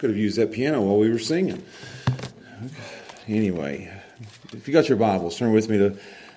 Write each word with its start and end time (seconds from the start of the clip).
Could 0.00 0.08
have 0.08 0.18
used 0.18 0.38
that 0.38 0.50
piano 0.50 0.80
while 0.80 0.96
we 0.96 1.10
were 1.10 1.18
singing. 1.18 1.62
Anyway, 3.28 3.92
if 4.54 4.66
you 4.66 4.72
got 4.72 4.88
your 4.88 4.96
Bibles, 4.96 5.36
turn 5.36 5.52
with 5.52 5.68
me 5.68 5.76
to, 5.76 5.94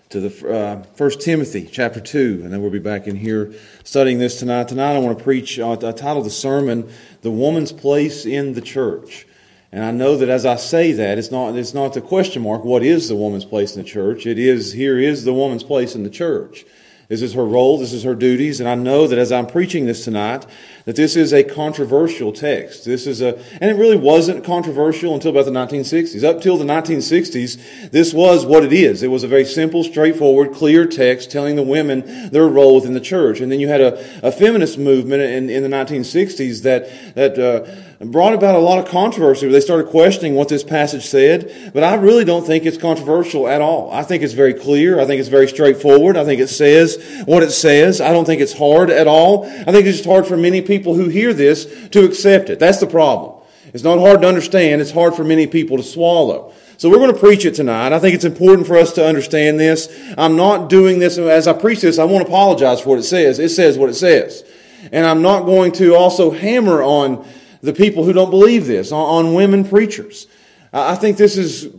to 0.09 0.19
the 0.19 0.53
uh, 0.53 0.83
1 0.97 1.11
Timothy 1.21 1.69
chapter 1.71 2.01
2, 2.01 2.41
and 2.43 2.51
then 2.51 2.61
we'll 2.61 2.71
be 2.71 2.79
back 2.79 3.07
in 3.07 3.15
here 3.15 3.53
studying 3.85 4.19
this 4.19 4.37
tonight. 4.37 4.67
Tonight 4.67 4.97
I 4.97 4.99
want 4.99 5.17
to 5.17 5.23
preach, 5.23 5.59
uh, 5.59 5.71
I 5.71 5.93
titled 5.93 6.25
the 6.25 6.29
sermon, 6.29 6.91
The 7.21 7.31
Woman's 7.31 7.71
Place 7.71 8.25
in 8.25 8.51
the 8.51 8.59
Church. 8.59 9.25
And 9.71 9.85
I 9.85 9.91
know 9.91 10.17
that 10.17 10.27
as 10.27 10.45
I 10.45 10.57
say 10.57 10.91
that, 10.91 11.17
it's 11.17 11.31
not, 11.31 11.55
it's 11.55 11.73
not 11.73 11.93
the 11.93 12.01
question 12.01 12.43
mark, 12.43 12.65
what 12.65 12.83
is 12.83 13.07
the 13.07 13.15
woman's 13.15 13.45
place 13.45 13.77
in 13.77 13.83
the 13.83 13.87
church? 13.87 14.25
It 14.25 14.37
is, 14.37 14.73
here 14.73 14.99
is 14.99 15.23
the 15.23 15.33
woman's 15.33 15.63
place 15.63 15.95
in 15.95 16.03
the 16.03 16.09
church. 16.09 16.65
This 17.07 17.21
is 17.21 17.33
her 17.33 17.45
role, 17.45 17.77
this 17.77 17.93
is 17.93 18.03
her 18.03 18.15
duties, 18.15 18.59
and 18.59 18.67
I 18.67 18.75
know 18.75 19.07
that 19.07 19.19
as 19.19 19.31
I'm 19.31 19.45
preaching 19.47 19.85
this 19.85 20.03
tonight, 20.03 20.45
that 20.85 20.95
this 20.95 21.15
is 21.15 21.31
a 21.31 21.43
controversial 21.43 22.33
text. 22.33 22.83
This 22.83 23.07
is 23.07 23.21
a, 23.21 23.37
and 23.61 23.71
it 23.71 23.75
really 23.75 23.95
wasn't 23.95 24.43
controversial 24.43 25.13
until 25.13 25.31
about 25.31 25.45
the 25.45 25.51
1960s. 25.51 26.23
Up 26.23 26.41
till 26.41 26.57
the 26.57 26.65
1960s, 26.65 27.91
this 27.91 28.13
was 28.13 28.45
what 28.45 28.63
it 28.63 28.73
is. 28.73 29.01
It 29.01 29.07
was 29.07 29.23
a 29.23 29.27
very 29.27 29.45
simple, 29.45 29.83
straightforward, 29.83 30.53
clear 30.53 30.85
text 30.85 31.31
telling 31.31 31.55
the 31.55 31.63
women 31.63 32.29
their 32.31 32.47
role 32.47 32.75
within 32.75 32.93
the 32.93 32.99
church. 32.99 33.39
And 33.39 33.51
then 33.51 33.61
you 33.61 33.69
had 33.69 33.81
a, 33.81 34.27
a 34.27 34.31
feminist 34.31 34.77
movement 34.77 35.21
in, 35.21 35.49
in 35.49 35.63
the 35.63 35.69
1960s 35.69 36.63
that, 36.63 37.15
that, 37.15 37.39
uh, 37.39 37.65
brought 38.05 38.33
about 38.33 38.55
a 38.55 38.59
lot 38.59 38.79
of 38.79 38.85
controversy. 38.85 39.47
They 39.47 39.61
started 39.61 39.87
questioning 39.87 40.35
what 40.35 40.49
this 40.49 40.63
passage 40.63 41.05
said, 41.05 41.71
but 41.73 41.83
I 41.83 41.95
really 41.95 42.25
don't 42.25 42.45
think 42.45 42.65
it's 42.65 42.77
controversial 42.77 43.47
at 43.47 43.61
all. 43.61 43.91
I 43.91 44.03
think 44.03 44.23
it's 44.23 44.33
very 44.33 44.53
clear. 44.53 44.99
I 44.99 45.05
think 45.05 45.21
it's 45.21 45.29
very 45.29 45.47
straightforward. 45.47 46.17
I 46.17 46.25
think 46.25 46.41
it 46.41 46.49
says 46.49 47.23
what 47.25 47.43
it 47.43 47.51
says. 47.51 48.01
I 48.01 48.11
don't 48.11 48.25
think 48.25 48.41
it's 48.41 48.57
hard 48.57 48.89
at 48.89 49.07
all. 49.07 49.45
I 49.45 49.71
think 49.71 49.85
it's 49.85 49.99
just 49.99 50.09
hard 50.09 50.27
for 50.27 50.35
many 50.35 50.61
people 50.61 50.72
who 50.77 51.09
hear 51.09 51.33
this 51.33 51.89
to 51.89 52.03
accept 52.03 52.49
it. 52.49 52.59
That's 52.59 52.79
the 52.79 52.87
problem. 52.87 53.41
It's 53.73 53.83
not 53.83 53.99
hard 53.99 54.21
to 54.21 54.27
understand. 54.27 54.81
It's 54.81 54.91
hard 54.91 55.15
for 55.15 55.23
many 55.23 55.47
people 55.47 55.77
to 55.77 55.83
swallow. 55.83 56.53
So 56.77 56.89
we're 56.89 56.97
going 56.97 57.13
to 57.13 57.19
preach 57.19 57.45
it 57.45 57.55
tonight. 57.55 57.93
I 57.93 57.99
think 57.99 58.15
it's 58.15 58.25
important 58.25 58.67
for 58.67 58.77
us 58.77 58.93
to 58.93 59.05
understand 59.05 59.59
this. 59.59 59.87
I'm 60.17 60.35
not 60.35 60.69
doing 60.69 60.99
this 60.99 61.17
as 61.17 61.47
I 61.47 61.53
preach 61.53 61.81
this. 61.81 61.99
I 61.99 62.03
won't 62.03 62.27
apologize 62.27 62.81
for 62.81 62.89
what 62.89 62.99
it 62.99 63.03
says. 63.03 63.39
It 63.39 63.49
says 63.49 63.77
what 63.77 63.89
it 63.89 63.95
says. 63.95 64.43
And 64.91 65.05
I'm 65.05 65.21
not 65.21 65.45
going 65.45 65.71
to 65.73 65.95
also 65.95 66.31
hammer 66.31 66.81
on 66.83 67.25
the 67.61 67.73
people 67.73 68.03
who 68.03 68.11
don't 68.11 68.29
believe 68.29 68.67
this, 68.67 68.91
on 68.91 69.33
women 69.33 69.63
preachers. 69.63 70.27
I 70.73 70.95
think 70.95 71.17
this 71.17 71.37
is 71.37 71.73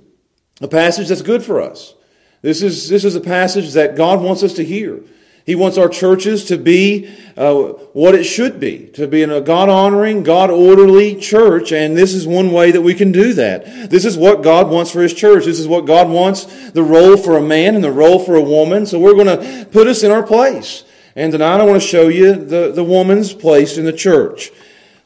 a 0.60 0.68
passage 0.68 1.08
that's 1.08 1.22
good 1.22 1.42
for 1.42 1.60
us. 1.60 1.94
This 2.40 2.62
is, 2.62 2.88
this 2.88 3.04
is 3.04 3.14
a 3.14 3.20
passage 3.20 3.72
that 3.74 3.96
God 3.96 4.22
wants 4.22 4.42
us 4.42 4.54
to 4.54 4.64
hear. 4.64 5.00
He 5.44 5.54
wants 5.54 5.76
our 5.76 5.90
churches 5.90 6.46
to 6.46 6.56
be 6.56 7.14
uh, 7.36 7.54
what 7.92 8.14
it 8.14 8.24
should 8.24 8.58
be, 8.58 8.86
to 8.94 9.06
be 9.06 9.22
in 9.22 9.30
a 9.30 9.42
God 9.42 9.68
honoring, 9.68 10.22
God 10.22 10.50
orderly 10.50 11.14
church, 11.16 11.70
and 11.70 11.94
this 11.94 12.14
is 12.14 12.26
one 12.26 12.50
way 12.50 12.70
that 12.70 12.80
we 12.80 12.94
can 12.94 13.12
do 13.12 13.34
that. 13.34 13.90
This 13.90 14.06
is 14.06 14.16
what 14.16 14.42
God 14.42 14.70
wants 14.70 14.90
for 14.90 15.02
His 15.02 15.12
church. 15.12 15.44
This 15.44 15.60
is 15.60 15.68
what 15.68 15.84
God 15.84 16.08
wants 16.08 16.70
the 16.70 16.82
role 16.82 17.18
for 17.18 17.36
a 17.36 17.42
man 17.42 17.74
and 17.74 17.84
the 17.84 17.92
role 17.92 18.18
for 18.18 18.36
a 18.36 18.42
woman. 18.42 18.86
So 18.86 18.98
we're 18.98 19.12
going 19.12 19.26
to 19.26 19.66
put 19.66 19.86
us 19.86 20.02
in 20.02 20.10
our 20.10 20.22
place. 20.22 20.84
And 21.14 21.30
tonight 21.30 21.60
I 21.60 21.64
want 21.64 21.80
to 21.80 21.86
show 21.86 22.08
you 22.08 22.34
the, 22.34 22.72
the 22.72 22.84
woman's 22.84 23.34
place 23.34 23.76
in 23.76 23.84
the 23.84 23.92
church. 23.92 24.50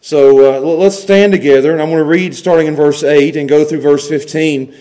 So 0.01 0.55
uh, 0.55 0.61
let's 0.61 1.03
stand 1.03 1.33
together, 1.33 1.73
and 1.73 1.83
I'm 1.83 1.89
going 1.89 1.99
to 1.99 2.05
read 2.05 2.37
starting 2.37 2.69
in 2.69 2.77
verse 2.77 3.03
8 3.03 3.35
and 3.35 3.49
go 3.49 3.65
through 3.65 3.81
verse 3.81 4.09
15. 4.09 4.73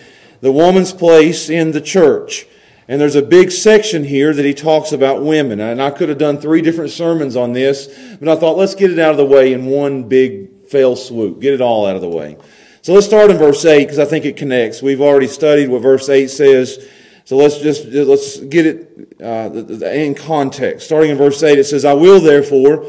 The 0.41 0.51
woman's 0.51 0.93
place 0.93 1.49
in 1.49 1.71
the 1.71 1.81
church. 1.81 2.45
And 2.87 3.01
there's 3.01 3.15
a 3.15 3.21
big 3.21 3.51
section 3.51 4.05
here 4.05 4.33
that 4.33 4.45
he 4.45 4.53
talks 4.53 4.91
about 4.91 5.21
women. 5.21 5.59
And 5.59 5.81
I 5.81 5.89
could 5.89 6.09
have 6.09 6.17
done 6.17 6.39
three 6.39 6.61
different 6.61 6.91
sermons 6.91 7.35
on 7.35 7.53
this, 7.53 7.87
but 8.19 8.29
I 8.29 8.35
thought 8.35 8.57
let's 8.57 8.75
get 8.75 8.91
it 8.91 8.99
out 8.99 9.11
of 9.11 9.17
the 9.17 9.25
way 9.25 9.51
in 9.51 9.65
one 9.65 10.07
big 10.07 10.67
fail 10.67 10.95
swoop. 10.95 11.41
Get 11.41 11.53
it 11.53 11.61
all 11.61 11.85
out 11.85 11.95
of 11.95 12.01
the 12.01 12.09
way. 12.09 12.37
So 12.81 12.93
let's 12.93 13.05
start 13.05 13.29
in 13.29 13.37
verse 13.37 13.65
8 13.65 13.83
because 13.83 13.99
I 13.99 14.05
think 14.05 14.23
it 14.23 14.37
connects. 14.37 14.81
We've 14.81 15.01
already 15.01 15.27
studied 15.27 15.67
what 15.67 15.81
verse 15.81 16.07
8 16.07 16.29
says. 16.29 16.87
So 17.25 17.35
let's 17.35 17.57
just, 17.57 17.85
let's 17.87 18.39
get 18.39 18.65
it 18.65 19.17
uh, 19.21 19.51
in 19.89 20.15
context. 20.15 20.85
Starting 20.85 21.11
in 21.11 21.17
verse 21.17 21.43
8, 21.43 21.59
it 21.59 21.65
says, 21.65 21.83
I 21.83 21.91
will 21.91 22.21
therefore, 22.21 22.85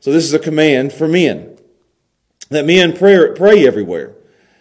so 0.00 0.12
this 0.12 0.24
is 0.24 0.34
a 0.34 0.38
command 0.38 0.92
for 0.92 1.08
men 1.08 1.58
that 2.50 2.66
men 2.66 2.94
pray, 2.94 3.32
pray 3.34 3.66
everywhere. 3.66 4.14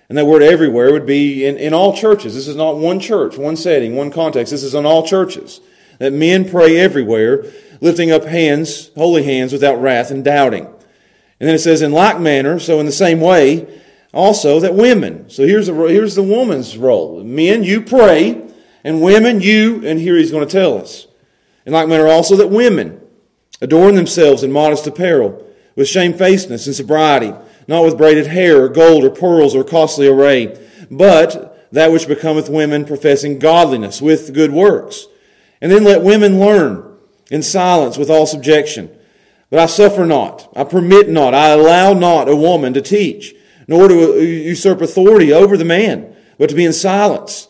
And 0.09 0.18
that 0.18 0.25
word 0.25 0.42
everywhere 0.42 0.92
would 0.94 1.06
be 1.06 1.45
in, 1.45 1.57
in 1.57 1.74
all 1.74 1.95
churches. 1.95 2.33
This 2.33 2.48
is 2.48 2.56
not 2.56 2.77
one 2.77 3.00
church, 3.00 3.38
one 3.38 3.57
setting, 3.57 3.95
one 3.95 4.09
context. 4.09 4.51
This 4.51 4.63
is 4.63 4.74
in 4.74 4.86
all 4.86 5.06
churches. 5.06 5.59
That 6.00 6.13
men 6.13 6.50
pray 6.50 6.77
everywhere, 6.77 7.44
lifting 7.81 8.12
up 8.12 8.24
hands, 8.24 8.92
holy 8.95 9.24
hands, 9.24 9.51
without 9.51 9.81
wrath 9.81 10.12
and 10.12 10.24
doubting. 10.24 10.65
And 10.65 11.48
then 11.48 11.56
it 11.56 11.59
says, 11.59 11.81
in 11.81 11.92
like 11.92 12.19
manner, 12.19 12.57
so 12.59 12.80
in 12.80 12.86
the 12.86 12.92
same 12.92 13.19
way, 13.19 13.81
also 14.13 14.59
that 14.59 14.75
women. 14.75 15.30
So 15.30 15.45
here's 15.45 15.68
the, 15.68 15.74
here's 15.74 16.15
the 16.15 16.24
woman's 16.24 16.77
role. 16.77 17.24
Men, 17.24 17.63
you 17.63 17.81
pray, 17.81 18.42
and 18.83 19.01
women, 19.01 19.42
you, 19.42 19.86
and 19.86 20.00
here 20.00 20.15
he's 20.15 20.31
going 20.31 20.48
to 20.48 20.51
tell 20.51 20.77
us. 20.77 21.07
In 21.65 21.74
like 21.74 21.89
manner 21.89 22.07
also 22.07 22.38
that 22.38 22.48
women 22.48 23.01
adorn 23.62 23.95
themselves 23.95 24.42
in 24.44 24.51
modest 24.51 24.88
apparel, 24.88 25.44
with 25.75 25.88
shamefacedness 25.88 26.65
and 26.65 26.75
sobriety 26.75 27.33
not 27.67 27.83
with 27.83 27.97
braided 27.97 28.27
hair 28.27 28.63
or 28.63 28.69
gold 28.69 29.03
or 29.03 29.09
pearls 29.09 29.55
or 29.55 29.63
costly 29.63 30.07
array, 30.07 30.57
but 30.89 31.67
that 31.71 31.91
which 31.91 32.07
becometh 32.07 32.49
women 32.49 32.85
professing 32.85 33.39
godliness 33.39 34.01
with 34.01 34.33
good 34.33 34.51
works. 34.51 35.05
And 35.61 35.71
then 35.71 35.83
let 35.83 36.03
women 36.03 36.39
learn 36.39 36.97
in 37.29 37.43
silence 37.43 37.97
with 37.97 38.09
all 38.09 38.25
subjection. 38.25 38.89
But 39.49 39.59
I 39.59 39.65
suffer 39.65 40.05
not, 40.05 40.51
I 40.55 40.63
permit 40.63 41.09
not, 41.09 41.33
I 41.33 41.49
allow 41.49 41.93
not 41.93 42.29
a 42.29 42.35
woman 42.35 42.73
to 42.73 42.81
teach, 42.81 43.33
nor 43.67 43.87
to 43.87 44.23
usurp 44.23 44.81
authority 44.81 45.31
over 45.33 45.57
the 45.57 45.65
man, 45.65 46.15
but 46.37 46.49
to 46.49 46.55
be 46.55 46.65
in 46.65 46.73
silence. 46.73 47.47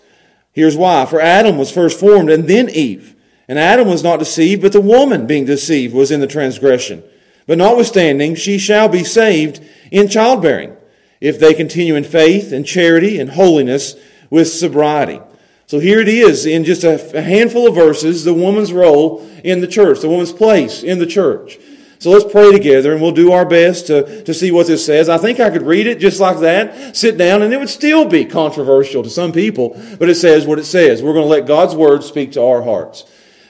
Here's 0.52 0.76
why. 0.76 1.06
For 1.06 1.20
Adam 1.22 1.58
was 1.58 1.72
first 1.72 2.00
formed 2.00 2.32
and 2.32 2.48
then 2.48 2.70
Eve. 2.70 3.16
And 3.48 3.58
Adam 3.58 3.88
was 3.88 4.04
not 4.04 4.20
deceived, 4.20 4.62
but 4.62 4.74
the 4.74 4.82
woman 4.82 5.28
being 5.28 5.46
deceived 5.46 5.94
was 5.94 6.12
in 6.12 6.20
the 6.20 6.28
transgression. 6.28 7.04
But 7.48 7.58
notwithstanding, 7.58 8.36
she 8.36 8.58
shall 8.58 8.90
be 8.90 9.04
saved 9.04 9.66
in 9.90 10.10
childbearing 10.10 10.76
if 11.20 11.40
they 11.40 11.54
continue 11.54 11.96
in 11.96 12.04
faith 12.04 12.52
and 12.52 12.66
charity 12.66 13.20
and 13.20 13.32
holiness 13.32 13.96
with 14.30 14.50
sobriety. 14.50 15.22
So 15.66 15.80
here 15.80 16.00
it 16.00 16.08
is 16.08 16.46
in 16.46 16.64
just 16.64 16.84
a 16.84 17.22
handful 17.22 17.68
of 17.68 17.76
verses, 17.76 18.24
the 18.24 18.34
woman's 18.34 18.72
role 18.72 19.28
in 19.44 19.62
the 19.62 19.68
church, 19.68 20.00
the 20.00 20.10
woman's 20.10 20.32
place 20.32 20.84
in 20.84 21.00
the 21.00 21.06
church. 21.06 21.58
So 22.00 22.12
let's 22.12 22.32
pray 22.32 22.52
together 22.52 22.94
and 22.94 23.02
we'll 23.02 23.12
do 23.12 23.32
our 23.32 23.46
best 23.46 23.88
to, 23.88 24.24
to 24.24 24.34
see 24.34 24.52
what 24.52 24.68
this 24.68 24.86
says. 24.86 25.10
I 25.10 25.18
think 25.18 25.40
I 25.40 25.50
could 25.50 25.64
read 25.64 25.88
it 25.88 26.00
just 26.00 26.20
like 26.20 26.40
that, 26.40 26.96
sit 26.96 27.18
down, 27.18 27.42
and 27.42 27.52
it 27.52 27.58
would 27.58 27.70
still 27.70 28.06
be 28.06 28.24
controversial 28.24 29.02
to 29.02 29.10
some 29.10 29.32
people, 29.32 29.70
but 29.98 30.10
it 30.10 30.16
says 30.16 30.46
what 30.46 30.60
it 30.60 30.66
says. 30.66 31.02
We're 31.02 31.14
going 31.14 31.26
to 31.26 31.30
let 31.30 31.48
God's 31.48 31.76
word 31.76 32.04
speak 32.04 32.34
to 32.34 32.44
our 32.44 32.62
hearts. 32.62 33.04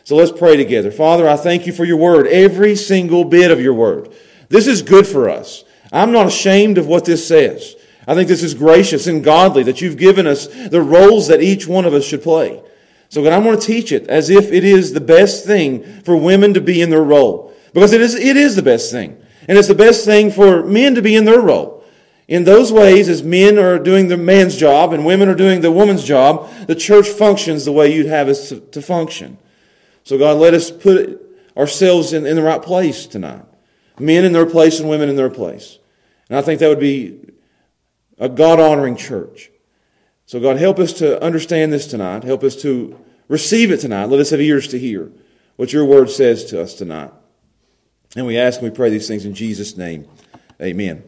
So 0.08 0.16
let's 0.16 0.32
pray 0.32 0.56
together. 0.56 0.90
Father, 0.90 1.28
I 1.28 1.36
thank 1.36 1.68
you 1.68 1.74
for 1.74 1.84
your 1.84 1.98
word, 1.98 2.28
every 2.28 2.78
single 2.78 3.26
bit 3.26 3.52
of 3.52 3.60
your 3.60 3.74
word. 3.74 4.16
This 4.48 4.66
is 4.66 4.82
good 4.82 5.06
for 5.06 5.30
us. 5.30 5.66
I'm 5.92 6.14
not 6.14 6.28
ashamed 6.28 6.78
of 6.78 6.88
what 6.88 7.04
this 7.04 7.28
says. 7.28 7.76
I 8.08 8.16
think 8.16 8.30
this 8.30 8.42
is 8.42 8.54
gracious 8.54 9.06
and 9.08 9.22
godly 9.22 9.64
that 9.64 9.82
you've 9.82 9.98
given 9.98 10.26
us 10.26 10.48
the 10.48 10.82
roles 10.82 11.28
that 11.28 11.42
each 11.42 11.68
one 11.68 11.84
of 11.84 11.94
us 11.94 12.06
should 12.06 12.24
play. 12.24 12.64
So 13.10 13.22
God, 13.22 13.34
I'm 13.34 13.44
going 13.44 13.60
to 13.60 13.66
teach 13.66 13.92
it 13.92 14.08
as 14.08 14.30
if 14.30 14.50
it 14.54 14.64
is 14.64 14.94
the 14.94 15.02
best 15.02 15.46
thing 15.46 15.84
for 16.04 16.16
women 16.16 16.54
to 16.54 16.62
be 16.62 16.82
in 16.82 16.90
their 16.90 17.04
role. 17.04 17.54
Because 17.74 17.92
it 17.92 18.00
is, 18.00 18.16
it 18.16 18.38
is 18.38 18.56
the 18.56 18.62
best 18.62 18.90
thing. 18.94 19.22
And 19.50 19.58
it's 19.58 19.68
the 19.68 19.76
best 19.76 20.06
thing 20.06 20.32
for 20.32 20.64
men 20.66 20.96
to 20.96 21.02
be 21.02 21.18
in 21.18 21.26
their 21.26 21.42
role. 21.42 21.84
In 22.30 22.46
those 22.46 22.72
ways, 22.72 23.10
as 23.10 23.24
men 23.24 23.60
are 23.60 23.78
doing 23.78 24.08
the 24.08 24.16
man's 24.16 24.56
job 24.56 24.94
and 24.94 25.06
women 25.06 25.28
are 25.28 25.36
doing 25.36 25.60
the 25.60 25.70
woman's 25.70 26.06
job, 26.06 26.50
the 26.66 26.76
church 26.76 27.10
functions 27.10 27.66
the 27.66 27.74
way 27.74 27.94
you'd 27.94 28.06
have 28.06 28.30
us 28.30 28.54
to 28.72 28.82
function. 28.82 29.38
So, 30.08 30.18
God, 30.18 30.38
let 30.38 30.54
us 30.54 30.72
put 30.72 31.22
ourselves 31.58 32.14
in, 32.14 32.26
in 32.26 32.38
the 32.38 32.42
right 32.42 32.62
place 32.62 33.08
tonight. 33.08 33.44
Men 34.00 34.24
in 34.24 34.32
their 34.32 34.46
place 34.46 34.80
and 34.80 34.90
women 34.90 35.10
in 35.10 35.18
their 35.18 35.30
place. 35.30 35.80
And 36.30 36.38
I 36.38 36.42
think 36.42 36.62
that 36.62 36.70
would 36.70 36.80
be 36.80 37.20
a 38.18 38.30
God 38.30 38.58
honoring 38.58 38.96
church. 38.96 39.52
So, 40.26 40.40
God, 40.40 40.56
help 40.56 40.80
us 40.80 40.94
to 40.94 41.22
understand 41.22 41.74
this 41.74 41.88
tonight. 41.88 42.24
Help 42.24 42.46
us 42.46 42.56
to 42.62 42.98
receive 43.28 43.70
it 43.70 43.82
tonight. 43.82 44.06
Let 44.06 44.22
us 44.22 44.30
have 44.30 44.40
ears 44.40 44.70
to 44.70 44.80
hear 44.80 45.12
what 45.58 45.74
your 45.74 45.84
word 45.84 46.10
says 46.10 46.46
to 46.46 46.62
us 46.62 46.74
tonight. 46.76 47.12
And 48.16 48.26
we 48.26 48.38
ask 48.38 48.62
and 48.62 48.72
we 48.72 48.74
pray 48.74 48.90
these 48.90 49.10
things 49.10 49.26
in 49.26 49.34
Jesus' 49.34 49.76
name. 49.76 50.08
Amen. 50.62 51.04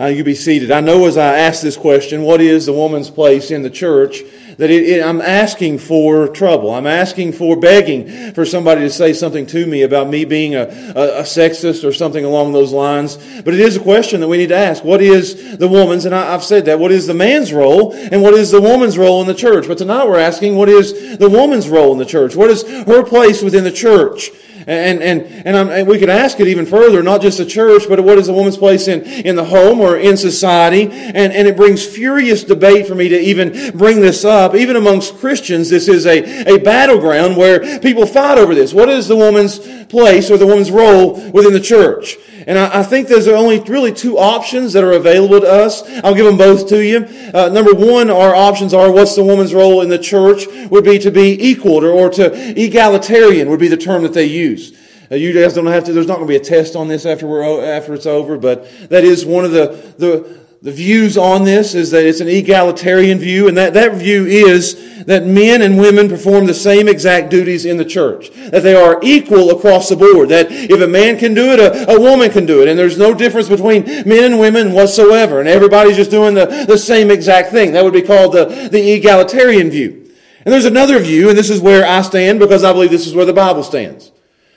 Uh, 0.00 0.06
you 0.06 0.22
be 0.22 0.34
seated. 0.34 0.70
I 0.70 0.78
know 0.78 1.06
as 1.06 1.16
I 1.16 1.38
ask 1.38 1.60
this 1.60 1.76
question, 1.76 2.22
what 2.22 2.40
is 2.40 2.66
the 2.66 2.72
woman's 2.72 3.10
place 3.10 3.50
in 3.50 3.62
the 3.62 3.70
church? 3.70 4.20
That 4.56 4.70
it, 4.70 4.88
it, 4.88 5.02
I'm 5.04 5.20
asking 5.20 5.78
for 5.78 6.28
trouble. 6.28 6.72
I'm 6.72 6.86
asking 6.86 7.32
for 7.32 7.58
begging 7.58 8.32
for 8.32 8.44
somebody 8.44 8.82
to 8.82 8.90
say 8.90 9.12
something 9.12 9.44
to 9.46 9.66
me 9.66 9.82
about 9.82 10.08
me 10.08 10.24
being 10.24 10.54
a, 10.54 10.62
a, 10.94 11.18
a, 11.18 11.22
sexist 11.22 11.82
or 11.82 11.92
something 11.92 12.24
along 12.24 12.52
those 12.52 12.72
lines. 12.72 13.16
But 13.42 13.54
it 13.54 13.60
is 13.60 13.76
a 13.76 13.80
question 13.80 14.20
that 14.20 14.28
we 14.28 14.36
need 14.36 14.50
to 14.50 14.56
ask. 14.56 14.84
What 14.84 15.02
is 15.02 15.58
the 15.58 15.68
woman's, 15.68 16.04
and 16.04 16.14
I, 16.14 16.32
I've 16.32 16.44
said 16.44 16.66
that, 16.66 16.78
what 16.78 16.92
is 16.92 17.08
the 17.08 17.14
man's 17.14 17.52
role 17.52 17.92
and 17.92 18.22
what 18.22 18.34
is 18.34 18.52
the 18.52 18.60
woman's 18.60 18.96
role 18.96 19.20
in 19.20 19.26
the 19.26 19.34
church? 19.34 19.66
But 19.66 19.78
tonight 19.78 20.06
we're 20.06 20.20
asking 20.20 20.54
what 20.54 20.68
is 20.68 21.18
the 21.18 21.28
woman's 21.28 21.68
role 21.68 21.90
in 21.90 21.98
the 21.98 22.06
church? 22.06 22.36
What 22.36 22.50
is 22.50 22.62
her 22.62 23.02
place 23.02 23.42
within 23.42 23.64
the 23.64 23.72
church? 23.72 24.30
And, 24.68 25.02
and, 25.02 25.22
and, 25.46 25.56
and, 25.56 25.88
we 25.88 25.98
could 25.98 26.10
ask 26.10 26.38
it 26.40 26.46
even 26.46 26.66
further, 26.66 27.02
not 27.02 27.22
just 27.22 27.38
the 27.38 27.46
church, 27.46 27.84
but 27.88 28.04
what 28.04 28.18
is 28.18 28.28
a 28.28 28.34
woman's 28.34 28.58
place 28.58 28.86
in, 28.86 29.02
in 29.02 29.34
the 29.34 29.46
home 29.46 29.80
or 29.80 29.96
in 29.96 30.18
society? 30.18 30.82
And, 30.82 31.32
and 31.32 31.48
it 31.48 31.56
brings 31.56 31.86
furious 31.86 32.44
debate 32.44 32.86
for 32.86 32.94
me 32.94 33.08
to 33.08 33.18
even 33.18 33.70
bring 33.70 34.02
this 34.02 34.26
up. 34.26 34.54
Even 34.54 34.76
amongst 34.76 35.16
Christians, 35.16 35.70
this 35.70 35.88
is 35.88 36.04
a, 36.04 36.44
a 36.46 36.58
battleground 36.58 37.38
where 37.38 37.78
people 37.78 38.04
fight 38.04 38.36
over 38.36 38.54
this. 38.54 38.74
What 38.74 38.90
is 38.90 39.08
the 39.08 39.16
woman's 39.16 39.58
place 39.86 40.30
or 40.30 40.36
the 40.36 40.46
woman's 40.46 40.70
role 40.70 41.14
within 41.30 41.54
the 41.54 41.60
church? 41.60 42.16
And 42.48 42.58
I, 42.58 42.80
I 42.80 42.82
think 42.82 43.08
there's 43.08 43.28
only 43.28 43.60
really 43.60 43.92
two 43.92 44.18
options 44.18 44.72
that 44.72 44.82
are 44.82 44.92
available 44.92 45.38
to 45.38 45.46
us. 45.46 45.82
I'll 46.02 46.14
give 46.14 46.24
them 46.24 46.38
both 46.38 46.66
to 46.70 46.82
you. 46.82 47.06
Uh, 47.34 47.50
number 47.50 47.74
one, 47.74 48.08
our 48.10 48.34
options 48.34 48.72
are 48.72 48.90
what's 48.90 49.14
the 49.14 49.22
woman's 49.22 49.52
role 49.52 49.82
in 49.82 49.90
the 49.90 49.98
church 49.98 50.46
would 50.70 50.82
be 50.82 50.98
to 50.98 51.10
be 51.10 51.36
equal 51.38 51.84
or, 51.84 52.08
to 52.08 52.58
egalitarian 52.58 53.50
would 53.50 53.60
be 53.60 53.68
the 53.68 53.76
term 53.76 54.02
that 54.02 54.14
they 54.14 54.24
use. 54.24 54.74
Uh, 55.10 55.16
you 55.16 55.34
guys 55.34 55.52
don't 55.52 55.66
have 55.66 55.84
to, 55.84 55.92
there's 55.92 56.06
not 56.06 56.16
going 56.16 56.26
to 56.26 56.32
be 56.32 56.36
a 56.36 56.40
test 56.40 56.74
on 56.74 56.88
this 56.88 57.04
after 57.04 57.26
we're, 57.26 57.62
after 57.62 57.92
it's 57.92 58.06
over, 58.06 58.38
but 58.38 58.66
that 58.88 59.04
is 59.04 59.26
one 59.26 59.44
of 59.44 59.52
the, 59.52 59.66
the, 59.98 60.38
the 60.60 60.72
views 60.72 61.16
on 61.16 61.44
this 61.44 61.74
is 61.74 61.92
that 61.92 62.04
it's 62.04 62.20
an 62.20 62.26
egalitarian 62.26 63.18
view, 63.18 63.46
and 63.46 63.56
that, 63.56 63.74
that 63.74 63.94
view 63.94 64.26
is 64.26 65.04
that 65.04 65.24
men 65.24 65.62
and 65.62 65.78
women 65.78 66.08
perform 66.08 66.46
the 66.46 66.54
same 66.54 66.88
exact 66.88 67.30
duties 67.30 67.64
in 67.64 67.76
the 67.76 67.84
church. 67.84 68.30
That 68.32 68.64
they 68.64 68.74
are 68.74 68.98
equal 69.00 69.50
across 69.50 69.88
the 69.88 69.96
board. 69.96 70.30
That 70.30 70.50
if 70.50 70.80
a 70.80 70.88
man 70.88 71.16
can 71.16 71.32
do 71.32 71.52
it, 71.52 71.60
a, 71.60 71.92
a 71.92 72.00
woman 72.00 72.30
can 72.30 72.44
do 72.44 72.60
it. 72.60 72.68
And 72.68 72.76
there's 72.76 72.98
no 72.98 73.14
difference 73.14 73.48
between 73.48 73.84
men 73.84 74.24
and 74.24 74.40
women 74.40 74.72
whatsoever. 74.72 75.38
And 75.38 75.48
everybody's 75.48 75.96
just 75.96 76.10
doing 76.10 76.34
the, 76.34 76.46
the 76.66 76.76
same 76.76 77.12
exact 77.12 77.52
thing. 77.52 77.72
That 77.72 77.84
would 77.84 77.92
be 77.92 78.02
called 78.02 78.32
the, 78.32 78.68
the 78.70 78.92
egalitarian 78.92 79.70
view. 79.70 80.12
And 80.44 80.52
there's 80.52 80.64
another 80.64 80.98
view, 80.98 81.28
and 81.28 81.38
this 81.38 81.50
is 81.50 81.60
where 81.60 81.86
I 81.86 82.02
stand 82.02 82.40
because 82.40 82.64
I 82.64 82.72
believe 82.72 82.90
this 82.90 83.06
is 83.06 83.14
where 83.14 83.26
the 83.26 83.32
Bible 83.32 83.62
stands. 83.62 84.10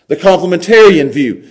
The 0.08 0.16
complementarian 0.16 1.12
view 1.12 1.48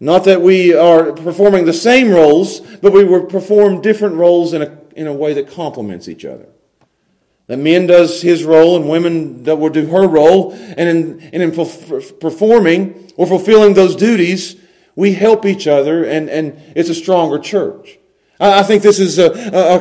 not 0.00 0.24
that 0.24 0.40
we 0.40 0.74
are 0.74 1.12
performing 1.12 1.66
the 1.66 1.74
same 1.74 2.10
roles, 2.10 2.60
but 2.60 2.92
we 2.92 3.04
will 3.04 3.26
perform 3.26 3.82
different 3.82 4.16
roles 4.16 4.54
in 4.54 4.62
a, 4.62 4.78
in 4.96 5.06
a 5.06 5.12
way 5.12 5.34
that 5.34 5.50
complements 5.50 6.08
each 6.08 6.24
other. 6.24 6.48
That 7.48 7.58
men 7.58 7.86
does 7.86 8.22
his 8.22 8.44
role 8.44 8.76
and 8.76 8.88
women 8.88 9.42
that 9.44 9.56
will 9.56 9.70
do 9.70 9.86
her 9.86 10.08
role, 10.08 10.52
and 10.52 10.88
in, 10.88 11.20
and 11.32 11.42
in 11.42 11.50
performing 11.52 13.12
or 13.16 13.26
fulfilling 13.26 13.74
those 13.74 13.94
duties, 13.94 14.56
we 14.96 15.12
help 15.12 15.44
each 15.44 15.66
other, 15.66 16.04
and, 16.04 16.30
and 16.30 16.58
it's 16.74 16.88
a 16.88 16.94
stronger 16.94 17.38
church. 17.38 17.98
I 18.42 18.62
think 18.62 18.82
this 18.82 18.98
is 18.98 19.18
a, 19.18 19.30
a, 19.52 19.76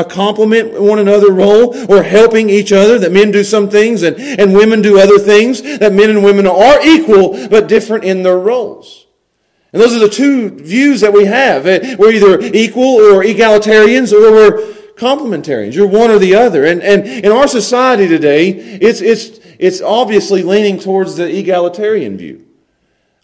a 0.00 0.04
compliment 0.04 0.80
one 0.80 1.00
another 1.00 1.32
role 1.32 1.74
or 1.90 2.04
helping 2.04 2.48
each 2.50 2.72
other, 2.72 3.00
that 3.00 3.10
men 3.10 3.32
do 3.32 3.42
some 3.42 3.68
things 3.68 4.04
and, 4.04 4.16
and 4.16 4.54
women 4.54 4.80
do 4.80 5.00
other 5.00 5.18
things, 5.18 5.60
that 5.78 5.92
men 5.92 6.10
and 6.10 6.22
women 6.22 6.46
are 6.46 6.80
equal 6.86 7.48
but 7.48 7.66
different 7.66 8.04
in 8.04 8.22
their 8.22 8.38
roles. 8.38 9.05
And 9.76 9.82
those 9.82 9.94
are 9.94 9.98
the 9.98 10.08
two 10.08 10.48
views 10.48 11.02
that 11.02 11.12
we 11.12 11.26
have. 11.26 11.66
Eh, 11.66 11.96
we're 11.98 12.12
either 12.12 12.40
equal 12.40 12.94
or 12.94 13.22
egalitarians 13.22 14.10
or 14.10 14.32
we're 14.32 14.72
complementarians. 14.94 15.74
You're 15.74 15.86
one 15.86 16.10
or 16.10 16.18
the 16.18 16.34
other. 16.34 16.64
And, 16.64 16.80
and 16.80 17.06
in 17.06 17.30
our 17.30 17.46
society 17.46 18.08
today, 18.08 18.48
it's, 18.48 19.02
it's, 19.02 19.38
it's 19.58 19.82
obviously 19.82 20.42
leaning 20.42 20.78
towards 20.78 21.16
the 21.16 21.28
egalitarian 21.28 22.16
view. 22.16 22.46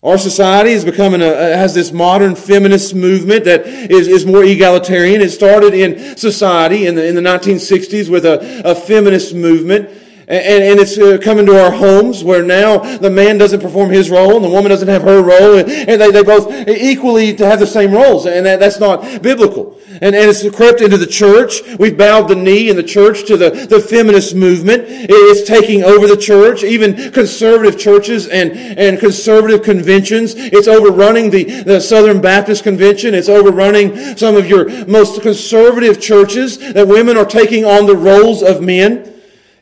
Our 0.02 0.18
society 0.18 0.72
is 0.72 0.84
becoming 0.84 1.22
a, 1.22 1.56
has 1.56 1.72
this 1.72 1.90
modern 1.90 2.34
feminist 2.34 2.94
movement 2.94 3.46
that 3.46 3.66
is, 3.66 4.06
is 4.06 4.26
more 4.26 4.44
egalitarian. 4.44 5.22
It 5.22 5.30
started 5.30 5.72
in 5.72 6.18
society 6.18 6.86
in 6.86 6.96
the, 6.96 7.06
in 7.08 7.14
the 7.14 7.22
1960s 7.22 8.10
with 8.10 8.26
a, 8.26 8.60
a 8.62 8.74
feminist 8.74 9.34
movement. 9.34 9.88
And, 10.32 10.64
and 10.64 10.80
it's 10.80 10.96
uh, 10.96 11.18
coming 11.22 11.44
to 11.44 11.62
our 11.62 11.70
homes 11.70 12.24
where 12.24 12.42
now 12.42 12.78
the 12.78 13.10
man 13.10 13.36
doesn't 13.36 13.60
perform 13.60 13.90
his 13.90 14.08
role 14.08 14.36
and 14.36 14.42
the 14.42 14.48
woman 14.48 14.70
doesn't 14.70 14.88
have 14.88 15.02
her 15.02 15.22
role. 15.22 15.58
And, 15.58 15.70
and 15.70 16.00
they, 16.00 16.10
they 16.10 16.22
both 16.22 16.50
equally 16.66 17.34
to 17.36 17.44
have 17.44 17.60
the 17.60 17.66
same 17.66 17.92
roles. 17.92 18.24
And 18.24 18.46
that, 18.46 18.58
that's 18.58 18.80
not 18.80 19.20
biblical. 19.20 19.78
And, 20.00 20.14
and 20.14 20.30
it's 20.30 20.48
crept 20.56 20.80
into 20.80 20.96
the 20.96 21.06
church. 21.06 21.60
We've 21.78 21.98
bowed 21.98 22.28
the 22.28 22.34
knee 22.34 22.70
in 22.70 22.76
the 22.76 22.82
church 22.82 23.26
to 23.26 23.36
the, 23.36 23.50
the 23.50 23.78
feminist 23.78 24.34
movement. 24.34 24.84
It's 24.88 25.46
taking 25.46 25.84
over 25.84 26.06
the 26.06 26.16
church, 26.16 26.64
even 26.64 27.12
conservative 27.12 27.78
churches 27.78 28.26
and, 28.26 28.52
and 28.52 28.98
conservative 28.98 29.62
conventions. 29.62 30.34
It's 30.34 30.66
overrunning 30.66 31.28
the, 31.28 31.44
the 31.62 31.78
Southern 31.78 32.22
Baptist 32.22 32.64
Convention. 32.64 33.14
It's 33.14 33.28
overrunning 33.28 34.16
some 34.16 34.36
of 34.36 34.46
your 34.46 34.86
most 34.86 35.20
conservative 35.20 36.00
churches 36.00 36.56
that 36.72 36.88
women 36.88 37.18
are 37.18 37.26
taking 37.26 37.66
on 37.66 37.84
the 37.84 37.96
roles 37.96 38.42
of 38.42 38.62
men. 38.62 39.11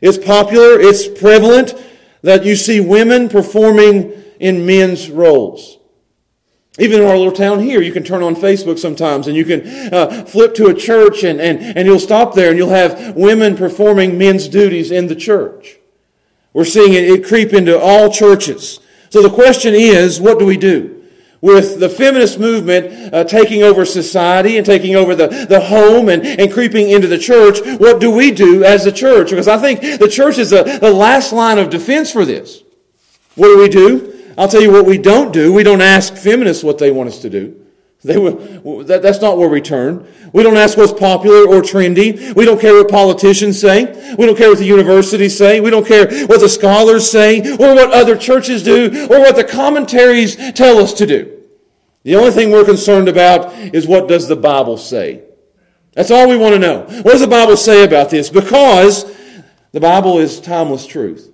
It's 0.01 0.17
popular, 0.17 0.79
it's 0.79 1.07
prevalent 1.07 1.73
that 2.23 2.43
you 2.43 2.55
see 2.55 2.79
women 2.79 3.29
performing 3.29 4.11
in 4.39 4.65
men's 4.65 5.09
roles. 5.09 5.77
Even 6.79 7.01
in 7.01 7.07
our 7.07 7.17
little 7.17 7.33
town 7.33 7.59
here, 7.59 7.81
you 7.81 7.91
can 7.91 8.03
turn 8.03 8.23
on 8.23 8.35
Facebook 8.35 8.79
sometimes 8.79 9.27
and 9.27 9.35
you 9.35 9.45
can 9.45 9.93
uh, 9.93 10.25
flip 10.25 10.55
to 10.55 10.67
a 10.67 10.73
church 10.73 11.23
and, 11.23 11.39
and, 11.39 11.59
and 11.59 11.85
you'll 11.85 11.99
stop 11.99 12.33
there 12.33 12.49
and 12.49 12.57
you'll 12.57 12.69
have 12.69 13.15
women 13.15 13.55
performing 13.55 14.17
men's 14.17 14.47
duties 14.47 14.89
in 14.89 15.07
the 15.07 15.15
church. 15.15 15.77
We're 16.53 16.65
seeing 16.65 16.93
it, 16.93 17.03
it 17.03 17.25
creep 17.25 17.53
into 17.53 17.79
all 17.79 18.09
churches. 18.09 18.79
So 19.09 19.21
the 19.21 19.29
question 19.29 19.73
is, 19.73 20.19
what 20.19 20.39
do 20.39 20.45
we 20.45 20.57
do? 20.57 21.00
With 21.41 21.79
the 21.79 21.89
feminist 21.89 22.39
movement 22.39 23.13
uh, 23.13 23.23
taking 23.23 23.63
over 23.63 23.83
society 23.83 24.57
and 24.57 24.65
taking 24.65 24.95
over 24.95 25.15
the, 25.15 25.27
the 25.49 25.59
home 25.59 26.07
and, 26.07 26.25
and 26.25 26.53
creeping 26.53 26.89
into 26.89 27.07
the 27.07 27.17
church, 27.17 27.59
what 27.79 27.99
do 27.99 28.11
we 28.11 28.31
do 28.31 28.63
as 28.63 28.83
the 28.83 28.91
church? 28.91 29.31
Because 29.31 29.47
I 29.47 29.57
think 29.57 29.81
the 29.99 30.07
church 30.07 30.37
is 30.37 30.51
the, 30.51 30.63
the 30.79 30.91
last 30.91 31.33
line 31.33 31.57
of 31.57 31.69
defense 31.69 32.11
for 32.11 32.25
this. 32.25 32.63
What 33.35 33.47
do 33.47 33.57
we 33.57 33.69
do? 33.69 34.33
I'll 34.37 34.47
tell 34.47 34.61
you 34.61 34.71
what 34.71 34.85
we 34.85 34.97
don't 34.97 35.33
do. 35.33 35.51
We 35.51 35.63
don't 35.63 35.81
ask 35.81 36.15
feminists 36.15 36.63
what 36.63 36.77
they 36.77 36.91
want 36.91 37.09
us 37.09 37.19
to 37.19 37.29
do. 37.29 37.60
They 38.03 38.17
will, 38.17 38.83
that, 38.85 39.03
that's 39.03 39.21
not 39.21 39.37
where 39.37 39.47
we 39.47 39.61
turn. 39.61 40.07
We 40.33 40.41
don't 40.41 40.57
ask 40.57 40.75
what's 40.75 40.91
popular 40.91 41.47
or 41.47 41.61
trendy. 41.61 42.35
We 42.35 42.45
don't 42.45 42.59
care 42.59 42.73
what 42.73 42.89
politicians 42.89 43.61
say. 43.61 44.15
We 44.17 44.25
don't 44.25 44.37
care 44.37 44.49
what 44.49 44.57
the 44.57 44.65
universities 44.65 45.37
say. 45.37 45.59
We 45.59 45.69
don't 45.69 45.85
care 45.85 46.07
what 46.25 46.39
the 46.39 46.49
scholars 46.49 47.09
say 47.09 47.41
or 47.41 47.75
what 47.75 47.91
other 47.91 48.17
churches 48.17 48.63
do 48.63 49.05
or 49.05 49.19
what 49.19 49.35
the 49.35 49.43
commentaries 49.43 50.35
tell 50.53 50.79
us 50.79 50.93
to 50.93 51.05
do. 51.05 51.41
The 52.03 52.15
only 52.15 52.31
thing 52.31 52.49
we're 52.49 52.65
concerned 52.65 53.07
about 53.07 53.53
is 53.53 53.85
what 53.85 54.07
does 54.07 54.27
the 54.27 54.35
Bible 54.35 54.77
say? 54.77 55.23
That's 55.93 56.09
all 56.09 56.27
we 56.27 56.37
want 56.37 56.53
to 56.53 56.59
know. 56.59 56.79
What 56.79 57.11
does 57.11 57.21
the 57.21 57.27
Bible 57.27 57.57
say 57.57 57.83
about 57.83 58.09
this? 58.09 58.29
Because 58.31 59.15
the 59.73 59.79
Bible 59.79 60.17
is 60.17 60.41
timeless 60.41 60.87
truth. 60.87 61.31